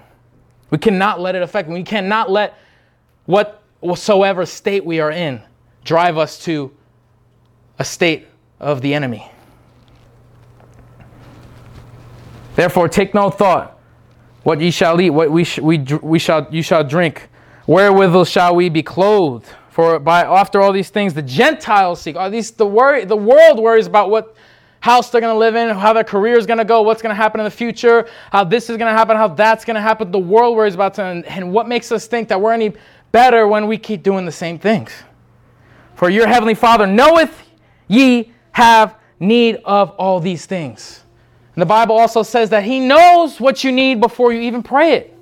We 0.69 0.77
cannot 0.77 1.19
let 1.19 1.35
it 1.35 1.41
affect. 1.41 1.69
We 1.69 1.83
cannot 1.83 2.29
let 2.29 2.57
whatsoever 3.25 4.45
state 4.45 4.85
we 4.85 4.99
are 4.99 5.11
in 5.11 5.41
drive 5.83 6.17
us 6.17 6.43
to 6.43 6.71
a 7.79 7.85
state 7.85 8.27
of 8.59 8.81
the 8.81 8.93
enemy. 8.93 9.31
Therefore, 12.55 12.89
take 12.89 13.13
no 13.13 13.29
thought 13.29 13.79
what 14.43 14.61
ye 14.61 14.71
shall 14.71 14.99
eat, 14.99 15.09
what 15.09 15.31
we, 15.31 15.43
sh- 15.43 15.59
we, 15.59 15.79
we 16.01 16.19
shall, 16.19 16.47
you 16.49 16.61
shall 16.61 16.83
drink, 16.83 17.29
wherewithal 17.67 18.25
shall 18.25 18.55
we 18.55 18.69
be 18.69 18.83
clothed. 18.83 19.47
For 19.69 19.99
by 19.99 20.23
after 20.23 20.61
all 20.61 20.73
these 20.73 20.89
things 20.89 21.13
the 21.13 21.21
Gentiles 21.21 22.01
seek. 22.01 22.15
Are 22.15 22.29
these 22.29 22.51
the 22.51 22.65
worry? 22.65 23.05
The 23.05 23.15
world 23.15 23.59
worries 23.59 23.87
about 23.87 24.09
what 24.09 24.35
house 24.81 25.09
they're 25.09 25.21
going 25.21 25.33
to 25.33 25.37
live 25.37 25.55
in, 25.55 25.69
how 25.75 25.93
their 25.93 26.03
career 26.03 26.37
is 26.37 26.45
going 26.45 26.57
to 26.57 26.65
go, 26.65 26.81
what's 26.81 27.01
going 27.01 27.11
to 27.11 27.21
happen 27.21 27.39
in 27.39 27.45
the 27.45 27.51
future, 27.51 28.07
how 28.31 28.43
this 28.43 28.69
is 28.69 28.77
going 28.77 28.91
to 28.91 28.97
happen, 28.97 29.15
how 29.15 29.27
that's 29.27 29.65
going 29.65 29.75
to 29.75 29.81
happen. 29.81 30.11
The 30.11 30.19
world 30.19 30.55
worries 30.55 30.73
about 30.73 30.97
it, 30.97 31.03
and, 31.03 31.25
and 31.25 31.53
what 31.53 31.67
makes 31.67 31.91
us 31.91 32.07
think 32.07 32.29
that 32.29 32.41
we're 32.41 32.53
any 32.53 32.73
better 33.11 33.47
when 33.47 33.67
we 33.67 33.77
keep 33.77 34.03
doing 34.03 34.25
the 34.25 34.31
same 34.31 34.57
things. 34.57 34.91
For 35.95 36.09
your 36.09 36.27
heavenly 36.27 36.55
Father 36.55 36.87
knoweth 36.87 37.48
ye 37.89 38.31
have 38.51 38.95
need 39.19 39.57
of 39.65 39.89
all 39.91 40.21
these 40.21 40.45
things. 40.45 41.03
And 41.55 41.61
the 41.61 41.65
Bible 41.65 41.97
also 41.97 42.23
says 42.23 42.49
that 42.51 42.63
He 42.63 42.79
knows 42.79 43.41
what 43.41 43.65
you 43.65 43.73
need 43.73 43.99
before 43.99 44.31
you 44.31 44.39
even 44.41 44.63
pray 44.63 44.93
it. 44.93 45.17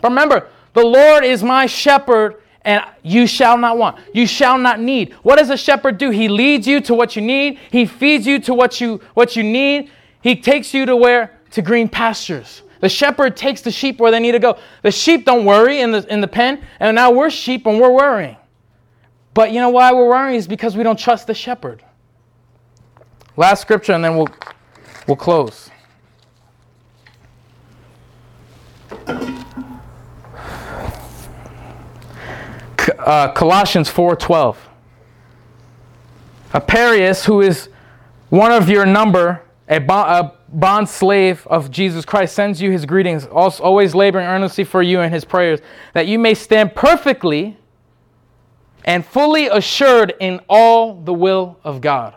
But 0.00 0.10
remember, 0.10 0.48
the 0.74 0.84
Lord 0.84 1.24
is 1.24 1.42
my 1.42 1.66
shepherd, 1.66 2.36
and 2.62 2.84
you 3.02 3.26
shall 3.26 3.58
not 3.58 3.78
want. 3.78 3.98
You 4.14 4.26
shall 4.26 4.58
not 4.58 4.78
need. 4.80 5.12
What 5.24 5.38
does 5.38 5.50
a 5.50 5.56
shepherd 5.56 5.98
do? 5.98 6.10
He 6.10 6.28
leads 6.28 6.66
you 6.68 6.80
to 6.82 6.94
what 6.94 7.16
you 7.16 7.22
need. 7.22 7.58
He 7.72 7.84
feeds 7.84 8.26
you 8.26 8.38
to 8.40 8.54
what 8.54 8.80
you 8.80 9.00
what 9.14 9.34
you 9.34 9.42
need. 9.42 9.90
He 10.20 10.36
takes 10.36 10.72
you 10.72 10.86
to 10.86 10.94
where 10.94 11.40
to 11.50 11.62
green 11.62 11.88
pastures. 11.88 12.62
The 12.80 12.88
shepherd 12.88 13.36
takes 13.36 13.60
the 13.60 13.72
sheep 13.72 13.98
where 13.98 14.12
they 14.12 14.20
need 14.20 14.32
to 14.32 14.38
go. 14.38 14.56
The 14.82 14.92
sheep 14.92 15.24
don't 15.24 15.44
worry 15.44 15.80
in 15.80 15.90
the 15.90 16.06
in 16.12 16.20
the 16.20 16.28
pen, 16.28 16.62
and 16.78 16.94
now 16.94 17.10
we're 17.10 17.30
sheep 17.30 17.66
and 17.66 17.80
we're 17.80 17.90
worrying. 17.90 18.36
But 19.38 19.52
you 19.52 19.60
know 19.60 19.70
why 19.70 19.92
we're 19.92 20.08
worrying 20.08 20.34
is 20.34 20.48
because 20.48 20.76
we 20.76 20.82
don't 20.82 20.98
trust 20.98 21.28
the 21.28 21.32
shepherd. 21.32 21.84
Last 23.36 23.60
scripture, 23.60 23.92
and 23.92 24.02
then 24.02 24.16
we'll, 24.16 24.26
we'll 25.06 25.16
close. 25.16 25.70
Uh, 32.98 33.30
Colossians 33.30 33.88
4:12. 33.88 34.56
Epaphras, 36.52 37.24
who 37.24 37.40
is 37.40 37.68
one 38.30 38.50
of 38.50 38.68
your 38.68 38.86
number, 38.86 39.40
a, 39.68 39.76
a 39.76 40.32
bond 40.48 40.88
slave 40.88 41.46
of 41.46 41.70
Jesus 41.70 42.04
Christ, 42.04 42.34
sends 42.34 42.60
you 42.60 42.72
his 42.72 42.84
greetings, 42.84 43.24
also 43.26 43.62
always 43.62 43.94
laboring 43.94 44.26
earnestly 44.26 44.64
for 44.64 44.82
you 44.82 45.00
in 45.00 45.12
his 45.12 45.24
prayers, 45.24 45.60
that 45.94 46.08
you 46.08 46.18
may 46.18 46.34
stand 46.34 46.74
perfectly 46.74 47.56
and 48.84 49.04
fully 49.04 49.48
assured 49.48 50.14
in 50.20 50.40
all 50.48 50.94
the 50.94 51.12
will 51.12 51.58
of 51.64 51.80
God. 51.80 52.14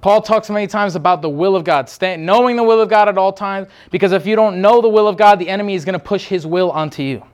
Paul 0.00 0.20
talks 0.20 0.50
many 0.50 0.66
times 0.66 0.96
about 0.96 1.22
the 1.22 1.30
will 1.30 1.56
of 1.56 1.64
God, 1.64 1.90
knowing 2.18 2.56
the 2.56 2.62
will 2.62 2.80
of 2.80 2.90
God 2.90 3.08
at 3.08 3.16
all 3.16 3.32
times, 3.32 3.68
because 3.90 4.12
if 4.12 4.26
you 4.26 4.36
don't 4.36 4.60
know 4.60 4.82
the 4.82 4.88
will 4.88 5.08
of 5.08 5.16
God, 5.16 5.38
the 5.38 5.48
enemy 5.48 5.74
is 5.74 5.84
going 5.84 5.94
to 5.94 6.04
push 6.04 6.26
his 6.26 6.46
will 6.46 6.70
onto 6.70 7.02
you. 7.02 7.24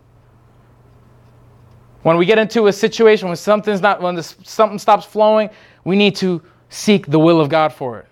When 2.02 2.16
we 2.16 2.26
get 2.26 2.38
into 2.38 2.68
a 2.68 2.72
situation 2.72 3.26
when 3.26 3.36
something's 3.36 3.80
not, 3.80 4.00
when 4.00 4.14
this, 4.14 4.36
something 4.44 4.78
stops 4.78 5.04
flowing, 5.04 5.50
we 5.84 5.96
need 5.96 6.14
to 6.16 6.40
seek 6.68 7.06
the 7.06 7.18
will 7.18 7.40
of 7.40 7.48
God 7.48 7.72
for 7.72 7.98
it. 7.98 8.06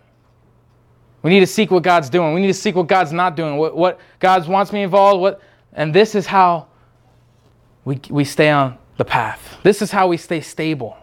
We 1.23 1.31
need 1.31 1.41
to 1.41 1.47
seek 1.47 1.71
what 1.71 1.85
God's 1.85 2.11
doing. 2.11 2.35
We 2.35 2.41
need 2.41 2.49
to 2.49 2.55
seek 2.55 2.75
what 2.75 2.89
God's 2.89 3.13
not 3.13 3.37
doing, 3.37 3.57
what, 3.57 3.77
what 3.77 4.01
God 4.19 4.47
wants 4.49 4.73
me 4.73 4.83
involved, 4.83 5.21
what, 5.21 5.41
and 5.73 5.95
this 5.95 6.15
is 6.15 6.27
how 6.27 6.67
we, 7.85 8.01
we 8.11 8.25
stay 8.25 8.51
on 8.51 8.77
the 8.99 9.05
path. 9.05 9.59
This 9.63 9.81
is 9.81 9.91
how 9.91 10.09
we 10.09 10.19
stay 10.19 10.43
stable. 10.43 10.97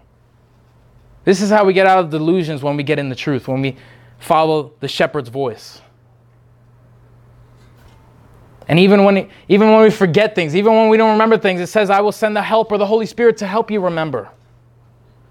This 1.23 1.41
is 1.41 1.49
how 1.49 1.65
we 1.65 1.73
get 1.73 1.87
out 1.87 1.97
of 1.97 2.11
delusions 2.11 2.61
when 2.61 2.77
we 2.77 2.83
get 2.83 2.99
in 2.99 3.09
the 3.09 3.15
truth, 3.15 3.47
when 3.47 3.61
we 3.61 3.75
follow 4.19 4.73
the 4.79 4.87
shepherd's 4.87 5.29
voice. 5.29 5.81
And 8.67 8.79
even 8.79 9.03
when, 9.03 9.29
even 9.47 9.71
when 9.71 9.81
we 9.81 9.89
forget 9.89 10.35
things, 10.35 10.55
even 10.55 10.73
when 10.73 10.89
we 10.89 10.97
don't 10.97 11.11
remember 11.11 11.37
things, 11.37 11.61
it 11.61 11.67
says, 11.67 11.89
I 11.89 12.01
will 12.01 12.11
send 12.11 12.35
the 12.35 12.41
helper, 12.41 12.77
the 12.77 12.85
Holy 12.85 13.05
Spirit, 13.05 13.37
to 13.37 13.47
help 13.47 13.71
you 13.71 13.79
remember. 13.79 14.29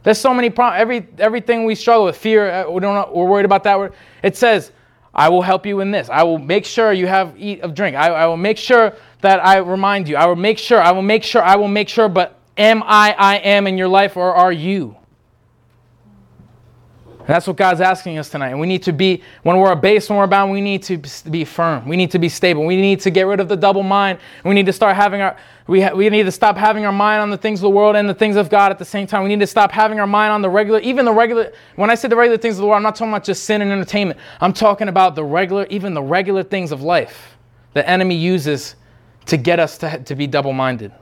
There's 0.03 0.19
so 0.19 0.33
many 0.35 0.51
problems. 0.51 0.81
Every, 0.81 1.09
everything 1.19 1.65
we 1.65 1.75
struggle 1.75 2.07
with, 2.07 2.17
fear, 2.17 2.51
uh, 2.51 2.71
we 2.71 2.81
don't 2.81 3.15
we're 3.15 3.27
worried 3.27 3.45
about 3.45 3.65
that. 3.65 3.93
It 4.23 4.37
says, 4.37 4.73
I 5.13 5.29
will 5.29 5.43
help 5.43 5.65
you 5.65 5.81
in 5.81 5.91
this. 5.91 6.09
I 6.11 6.23
will 6.23 6.39
make 6.39 6.65
sure 6.65 6.93
you 6.93 7.07
have 7.07 7.35
eat 7.39 7.61
of 7.61 7.75
drink. 7.75 7.97
I, 7.97 8.09
I 8.09 8.27
will 8.27 8.37
make 8.37 8.59
sure 8.59 8.95
that 9.21 9.45
I 9.45 9.59
remind 9.59 10.09
you. 10.09 10.17
I 10.17 10.27
will 10.27 10.37
make 10.37 10.59
sure, 10.59 10.81
I 10.81 10.93
will 10.93 11.03
make 11.03 11.23
sure, 11.23 11.43
I 11.43 11.57
will 11.57 11.69
make 11.69 11.89
sure, 11.89 12.09
but 12.09 12.34
Am 12.57 12.83
I 12.83 13.15
I 13.19 13.37
am 13.37 13.67
in 13.67 13.77
your 13.77 13.89
life 13.89 14.17
or 14.17 14.35
are 14.35 14.53
you? 14.53 14.97
And 17.27 17.33
that's 17.33 17.47
what 17.47 17.57
God's 17.57 17.81
asking 17.81 18.19
us 18.19 18.29
tonight. 18.29 18.51
And 18.51 18.61
we 18.61 18.67
need 18.67 18.83
to 18.83 18.93
be, 18.93 19.23
when 19.45 19.57
we're 19.57 19.73
abased, 19.73 20.11
when 20.11 20.19
we're 20.19 20.27
bound, 20.27 20.53
we 20.53 20.61
need 20.61 20.83
to 20.83 20.99
be 21.31 21.47
firm. 21.47 21.89
We 21.89 21.97
need 21.97 22.11
to 22.11 22.19
be 22.19 22.29
stable. 22.29 22.67
We 22.67 22.77
need 22.77 23.01
to 23.01 23.11
get 23.11 23.23
rid 23.23 23.41
of 23.41 23.49
the 23.49 23.57
double 23.57 23.83
mind. 23.83 24.19
We 24.45 24.53
need 24.53 24.67
to 24.67 24.75
start 24.75 24.95
having 24.95 25.23
our, 25.23 25.35
we, 25.67 25.81
ha- 25.81 25.95
we 25.95 26.11
need 26.11 26.25
to 26.25 26.31
stop 26.31 26.59
having 26.59 26.85
our 26.85 26.93
mind 26.93 27.23
on 27.23 27.31
the 27.31 27.39
things 27.39 27.61
of 27.61 27.63
the 27.63 27.71
world 27.71 27.97
and 27.97 28.07
the 28.07 28.15
things 28.15 28.37
of 28.37 28.51
God 28.51 28.71
at 28.71 28.79
the 28.79 28.85
same 28.85 29.07
time. 29.07 29.23
We 29.23 29.31
need 29.31 29.41
to 29.41 29.47
stop 29.47 29.73
having 29.73 30.01
our 30.01 30.07
mind 30.07 30.35
on 30.35 30.43
the 30.43 30.51
regular, 30.51 30.81
even 30.81 31.07
the 31.07 31.15
regular, 31.15 31.51
when 31.77 31.89
I 31.89 31.95
say 31.95 32.09
the 32.09 32.17
regular 32.17 32.37
things 32.37 32.57
of 32.57 32.61
the 32.61 32.67
world, 32.67 32.77
I'm 32.77 32.83
not 32.83 32.95
talking 32.95 33.13
about 33.15 33.25
just 33.25 33.45
sin 33.45 33.63
and 33.63 33.73
entertainment. 33.73 34.21
I'm 34.43 34.53
talking 34.53 34.89
about 34.89 35.15
the 35.15 35.25
regular, 35.25 35.67
even 35.71 35.95
the 35.95 36.03
regular 36.03 36.43
things 36.43 36.73
of 36.73 36.83
life 36.83 37.39
the 37.73 37.89
enemy 37.89 38.17
uses 38.17 38.77
to 39.27 39.39
get 39.39 39.59
us 39.59 39.79
to, 39.79 39.99
to 40.05 40.15
be 40.15 40.27
double 40.27 40.53
minded. 40.53 40.93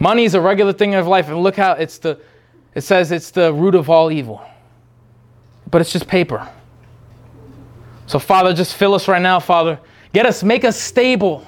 Money 0.00 0.24
is 0.24 0.34
a 0.34 0.40
regular 0.40 0.72
thing 0.72 0.94
of 0.94 1.06
life, 1.06 1.28
and 1.28 1.42
look 1.42 1.56
how 1.56 1.72
it's 1.72 1.98
the, 1.98 2.20
it 2.74 2.82
says 2.82 3.10
it's 3.10 3.30
the 3.30 3.52
root 3.52 3.74
of 3.74 3.90
all 3.90 4.10
evil. 4.10 4.40
But 5.70 5.80
it's 5.80 5.92
just 5.92 6.06
paper. 6.06 6.48
So, 8.06 8.18
Father, 8.18 8.54
just 8.54 8.74
fill 8.74 8.94
us 8.94 9.08
right 9.08 9.20
now, 9.20 9.40
Father. 9.40 9.78
Get 10.12 10.24
us, 10.24 10.42
make 10.42 10.64
us 10.64 10.80
stable. 10.80 11.46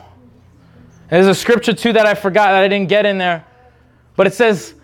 There's 1.08 1.26
a 1.26 1.34
scripture 1.34 1.72
too 1.72 1.92
that 1.94 2.06
I 2.06 2.14
forgot 2.14 2.50
that 2.50 2.62
I 2.62 2.68
didn't 2.68 2.88
get 2.88 3.06
in 3.06 3.18
there. 3.18 3.44
But 4.16 4.26
it 4.26 4.34
says, 4.34 4.74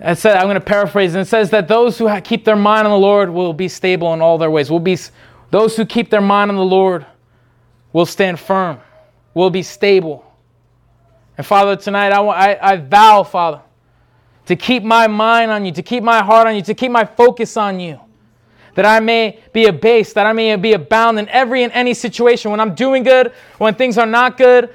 it 0.00 0.18
said, 0.18 0.36
I'm 0.36 0.44
going 0.44 0.54
to 0.56 0.60
paraphrase, 0.60 1.14
and 1.14 1.22
it 1.22 1.28
says 1.28 1.50
that 1.50 1.68
those 1.68 1.96
who 1.96 2.20
keep 2.20 2.44
their 2.44 2.56
mind 2.56 2.86
on 2.86 2.90
the 2.90 2.98
Lord 2.98 3.30
will 3.30 3.54
be 3.54 3.68
stable 3.68 4.12
in 4.12 4.20
all 4.20 4.38
their 4.38 4.50
ways. 4.50 4.70
Will 4.70 4.80
be 4.80 4.98
those 5.50 5.76
who 5.76 5.86
keep 5.86 6.10
their 6.10 6.20
mind 6.20 6.50
on 6.50 6.56
the 6.56 6.64
Lord 6.64 7.06
will 7.92 8.06
stand 8.06 8.40
firm, 8.40 8.80
will 9.34 9.50
be 9.50 9.62
stable. 9.62 10.23
And 11.36 11.46
Father, 11.46 11.76
tonight 11.76 12.12
I, 12.12 12.20
I, 12.20 12.72
I 12.72 12.76
vow, 12.76 13.22
Father, 13.22 13.60
to 14.46 14.56
keep 14.56 14.82
my 14.82 15.06
mind 15.06 15.50
on 15.50 15.64
you, 15.64 15.72
to 15.72 15.82
keep 15.82 16.02
my 16.02 16.22
heart 16.22 16.46
on 16.46 16.54
you, 16.54 16.62
to 16.62 16.74
keep 16.74 16.90
my 16.90 17.04
focus 17.04 17.56
on 17.56 17.80
you. 17.80 18.00
That 18.74 18.84
I 18.84 19.00
may 19.00 19.40
be 19.52 19.66
abased, 19.66 20.14
that 20.16 20.26
I 20.26 20.32
may 20.32 20.54
be 20.56 20.72
abound 20.72 21.18
in 21.18 21.28
every 21.28 21.62
and 21.62 21.72
any 21.72 21.94
situation. 21.94 22.50
When 22.50 22.60
I'm 22.60 22.74
doing 22.74 23.04
good, 23.04 23.32
when 23.58 23.74
things 23.74 23.98
are 23.98 24.06
not 24.06 24.36
good, 24.36 24.70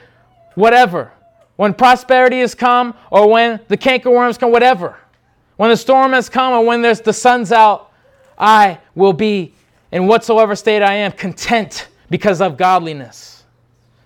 whatever. 0.56 1.12
When 1.58 1.74
prosperity 1.74 2.40
has 2.40 2.56
come, 2.56 2.94
or 3.12 3.30
when 3.30 3.60
the 3.68 3.78
cankerworms 3.78 4.40
come, 4.40 4.52
whatever. 4.52 4.98
When 5.58 5.70
the 5.70 5.78
storm 5.78 6.14
has 6.14 6.30
come, 6.30 6.54
or 6.54 6.66
when 6.66 6.82
there's 6.82 7.02
the 7.02 7.12
sun's 7.12 7.52
out, 7.52 7.92
I 8.38 8.80
will 8.96 9.12
be 9.12 9.54
in 9.92 10.08
whatsoever 10.08 10.56
state 10.56 10.82
I 10.82 10.94
am 10.94 11.12
content 11.12 11.90
because 12.10 12.40
of 12.42 12.56
godliness. 12.56 13.44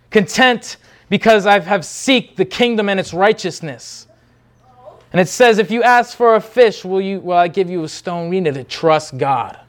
Content 0.10 0.78
because 1.10 1.46
I 1.46 1.60
have 1.60 1.86
seek 1.86 2.36
the 2.36 2.46
kingdom 2.46 2.90
and 2.90 3.00
its 3.00 3.14
righteousness. 3.14 4.08
And 5.12 5.22
it 5.22 5.28
says, 5.28 5.60
if 5.60 5.70
you 5.70 5.84
ask 5.84 6.18
for 6.18 6.36
a 6.36 6.42
fish, 6.42 6.84
will, 6.84 7.00
you, 7.00 7.20
will 7.20 7.38
I 7.38 7.48
give 7.48 7.70
you 7.70 7.84
a 7.84 7.88
stone? 7.88 8.30
We 8.30 8.40
need 8.40 8.56
to 8.56 8.64
trust 8.64 9.18
God. 9.18 9.60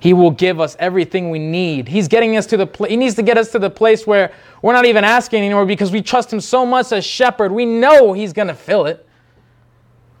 He 0.00 0.12
will 0.12 0.30
give 0.30 0.60
us 0.60 0.76
everything 0.78 1.30
we 1.30 1.38
need. 1.38 1.88
He's 1.88 2.08
getting 2.08 2.36
us 2.36 2.46
to 2.46 2.56
the 2.56 2.66
pl- 2.66 2.86
He 2.86 2.96
needs 2.96 3.14
to 3.14 3.22
get 3.22 3.38
us 3.38 3.50
to 3.52 3.58
the 3.58 3.70
place 3.70 4.06
where 4.06 4.32
we're 4.62 4.72
not 4.72 4.84
even 4.84 5.04
asking 5.04 5.42
anymore 5.42 5.64
because 5.64 5.90
we 5.90 6.02
trust 6.02 6.32
Him 6.32 6.40
so 6.40 6.66
much 6.66 6.92
as 6.92 7.04
shepherd. 7.04 7.50
We 7.50 7.64
know 7.64 8.12
He's 8.12 8.32
going 8.32 8.48
to 8.48 8.54
fill 8.54 8.86
it. 8.86 9.06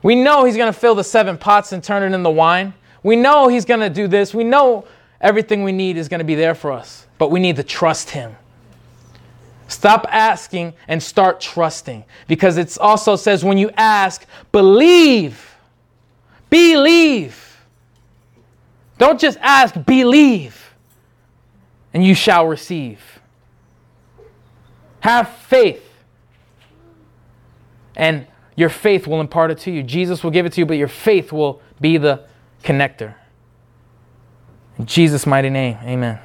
We 0.02 0.14
know 0.14 0.44
He's 0.44 0.56
going 0.56 0.72
to 0.72 0.78
fill 0.78 0.94
the 0.94 1.04
seven 1.04 1.36
pots 1.36 1.72
and 1.72 1.84
turn 1.84 2.02
it 2.02 2.14
into 2.14 2.30
wine. 2.30 2.74
We 3.02 3.16
know 3.16 3.48
He's 3.48 3.64
going 3.64 3.80
to 3.80 3.90
do 3.90 4.08
this. 4.08 4.32
We 4.32 4.44
know 4.44 4.86
everything 5.20 5.62
we 5.62 5.72
need 5.72 5.96
is 5.96 6.08
going 6.08 6.20
to 6.20 6.24
be 6.24 6.34
there 6.34 6.54
for 6.54 6.72
us, 6.72 7.06
but 7.18 7.30
we 7.30 7.38
need 7.38 7.56
to 7.56 7.62
trust 7.62 8.10
Him. 8.10 8.34
Stop 9.68 10.06
asking 10.10 10.74
and 10.86 11.02
start 11.02 11.40
trusting 11.40 12.04
because 12.28 12.56
it 12.56 12.78
also 12.78 13.16
says 13.16 13.44
when 13.44 13.58
you 13.58 13.70
ask, 13.76 14.24
believe. 14.52 15.56
Believe. 16.50 17.42
Don't 18.98 19.20
just 19.20 19.38
ask, 19.40 19.74
believe, 19.84 20.74
and 21.92 22.04
you 22.04 22.14
shall 22.14 22.46
receive. 22.46 23.00
Have 25.00 25.28
faith, 25.28 25.82
and 27.94 28.26
your 28.56 28.70
faith 28.70 29.06
will 29.06 29.20
impart 29.20 29.50
it 29.50 29.58
to 29.58 29.70
you. 29.70 29.82
Jesus 29.82 30.24
will 30.24 30.30
give 30.30 30.46
it 30.46 30.52
to 30.54 30.60
you, 30.60 30.66
but 30.66 30.78
your 30.78 30.88
faith 30.88 31.30
will 31.30 31.60
be 31.80 31.98
the 31.98 32.24
connector. 32.64 33.14
In 34.78 34.86
Jesus' 34.86 35.26
mighty 35.26 35.50
name, 35.50 35.76
amen. 35.82 36.18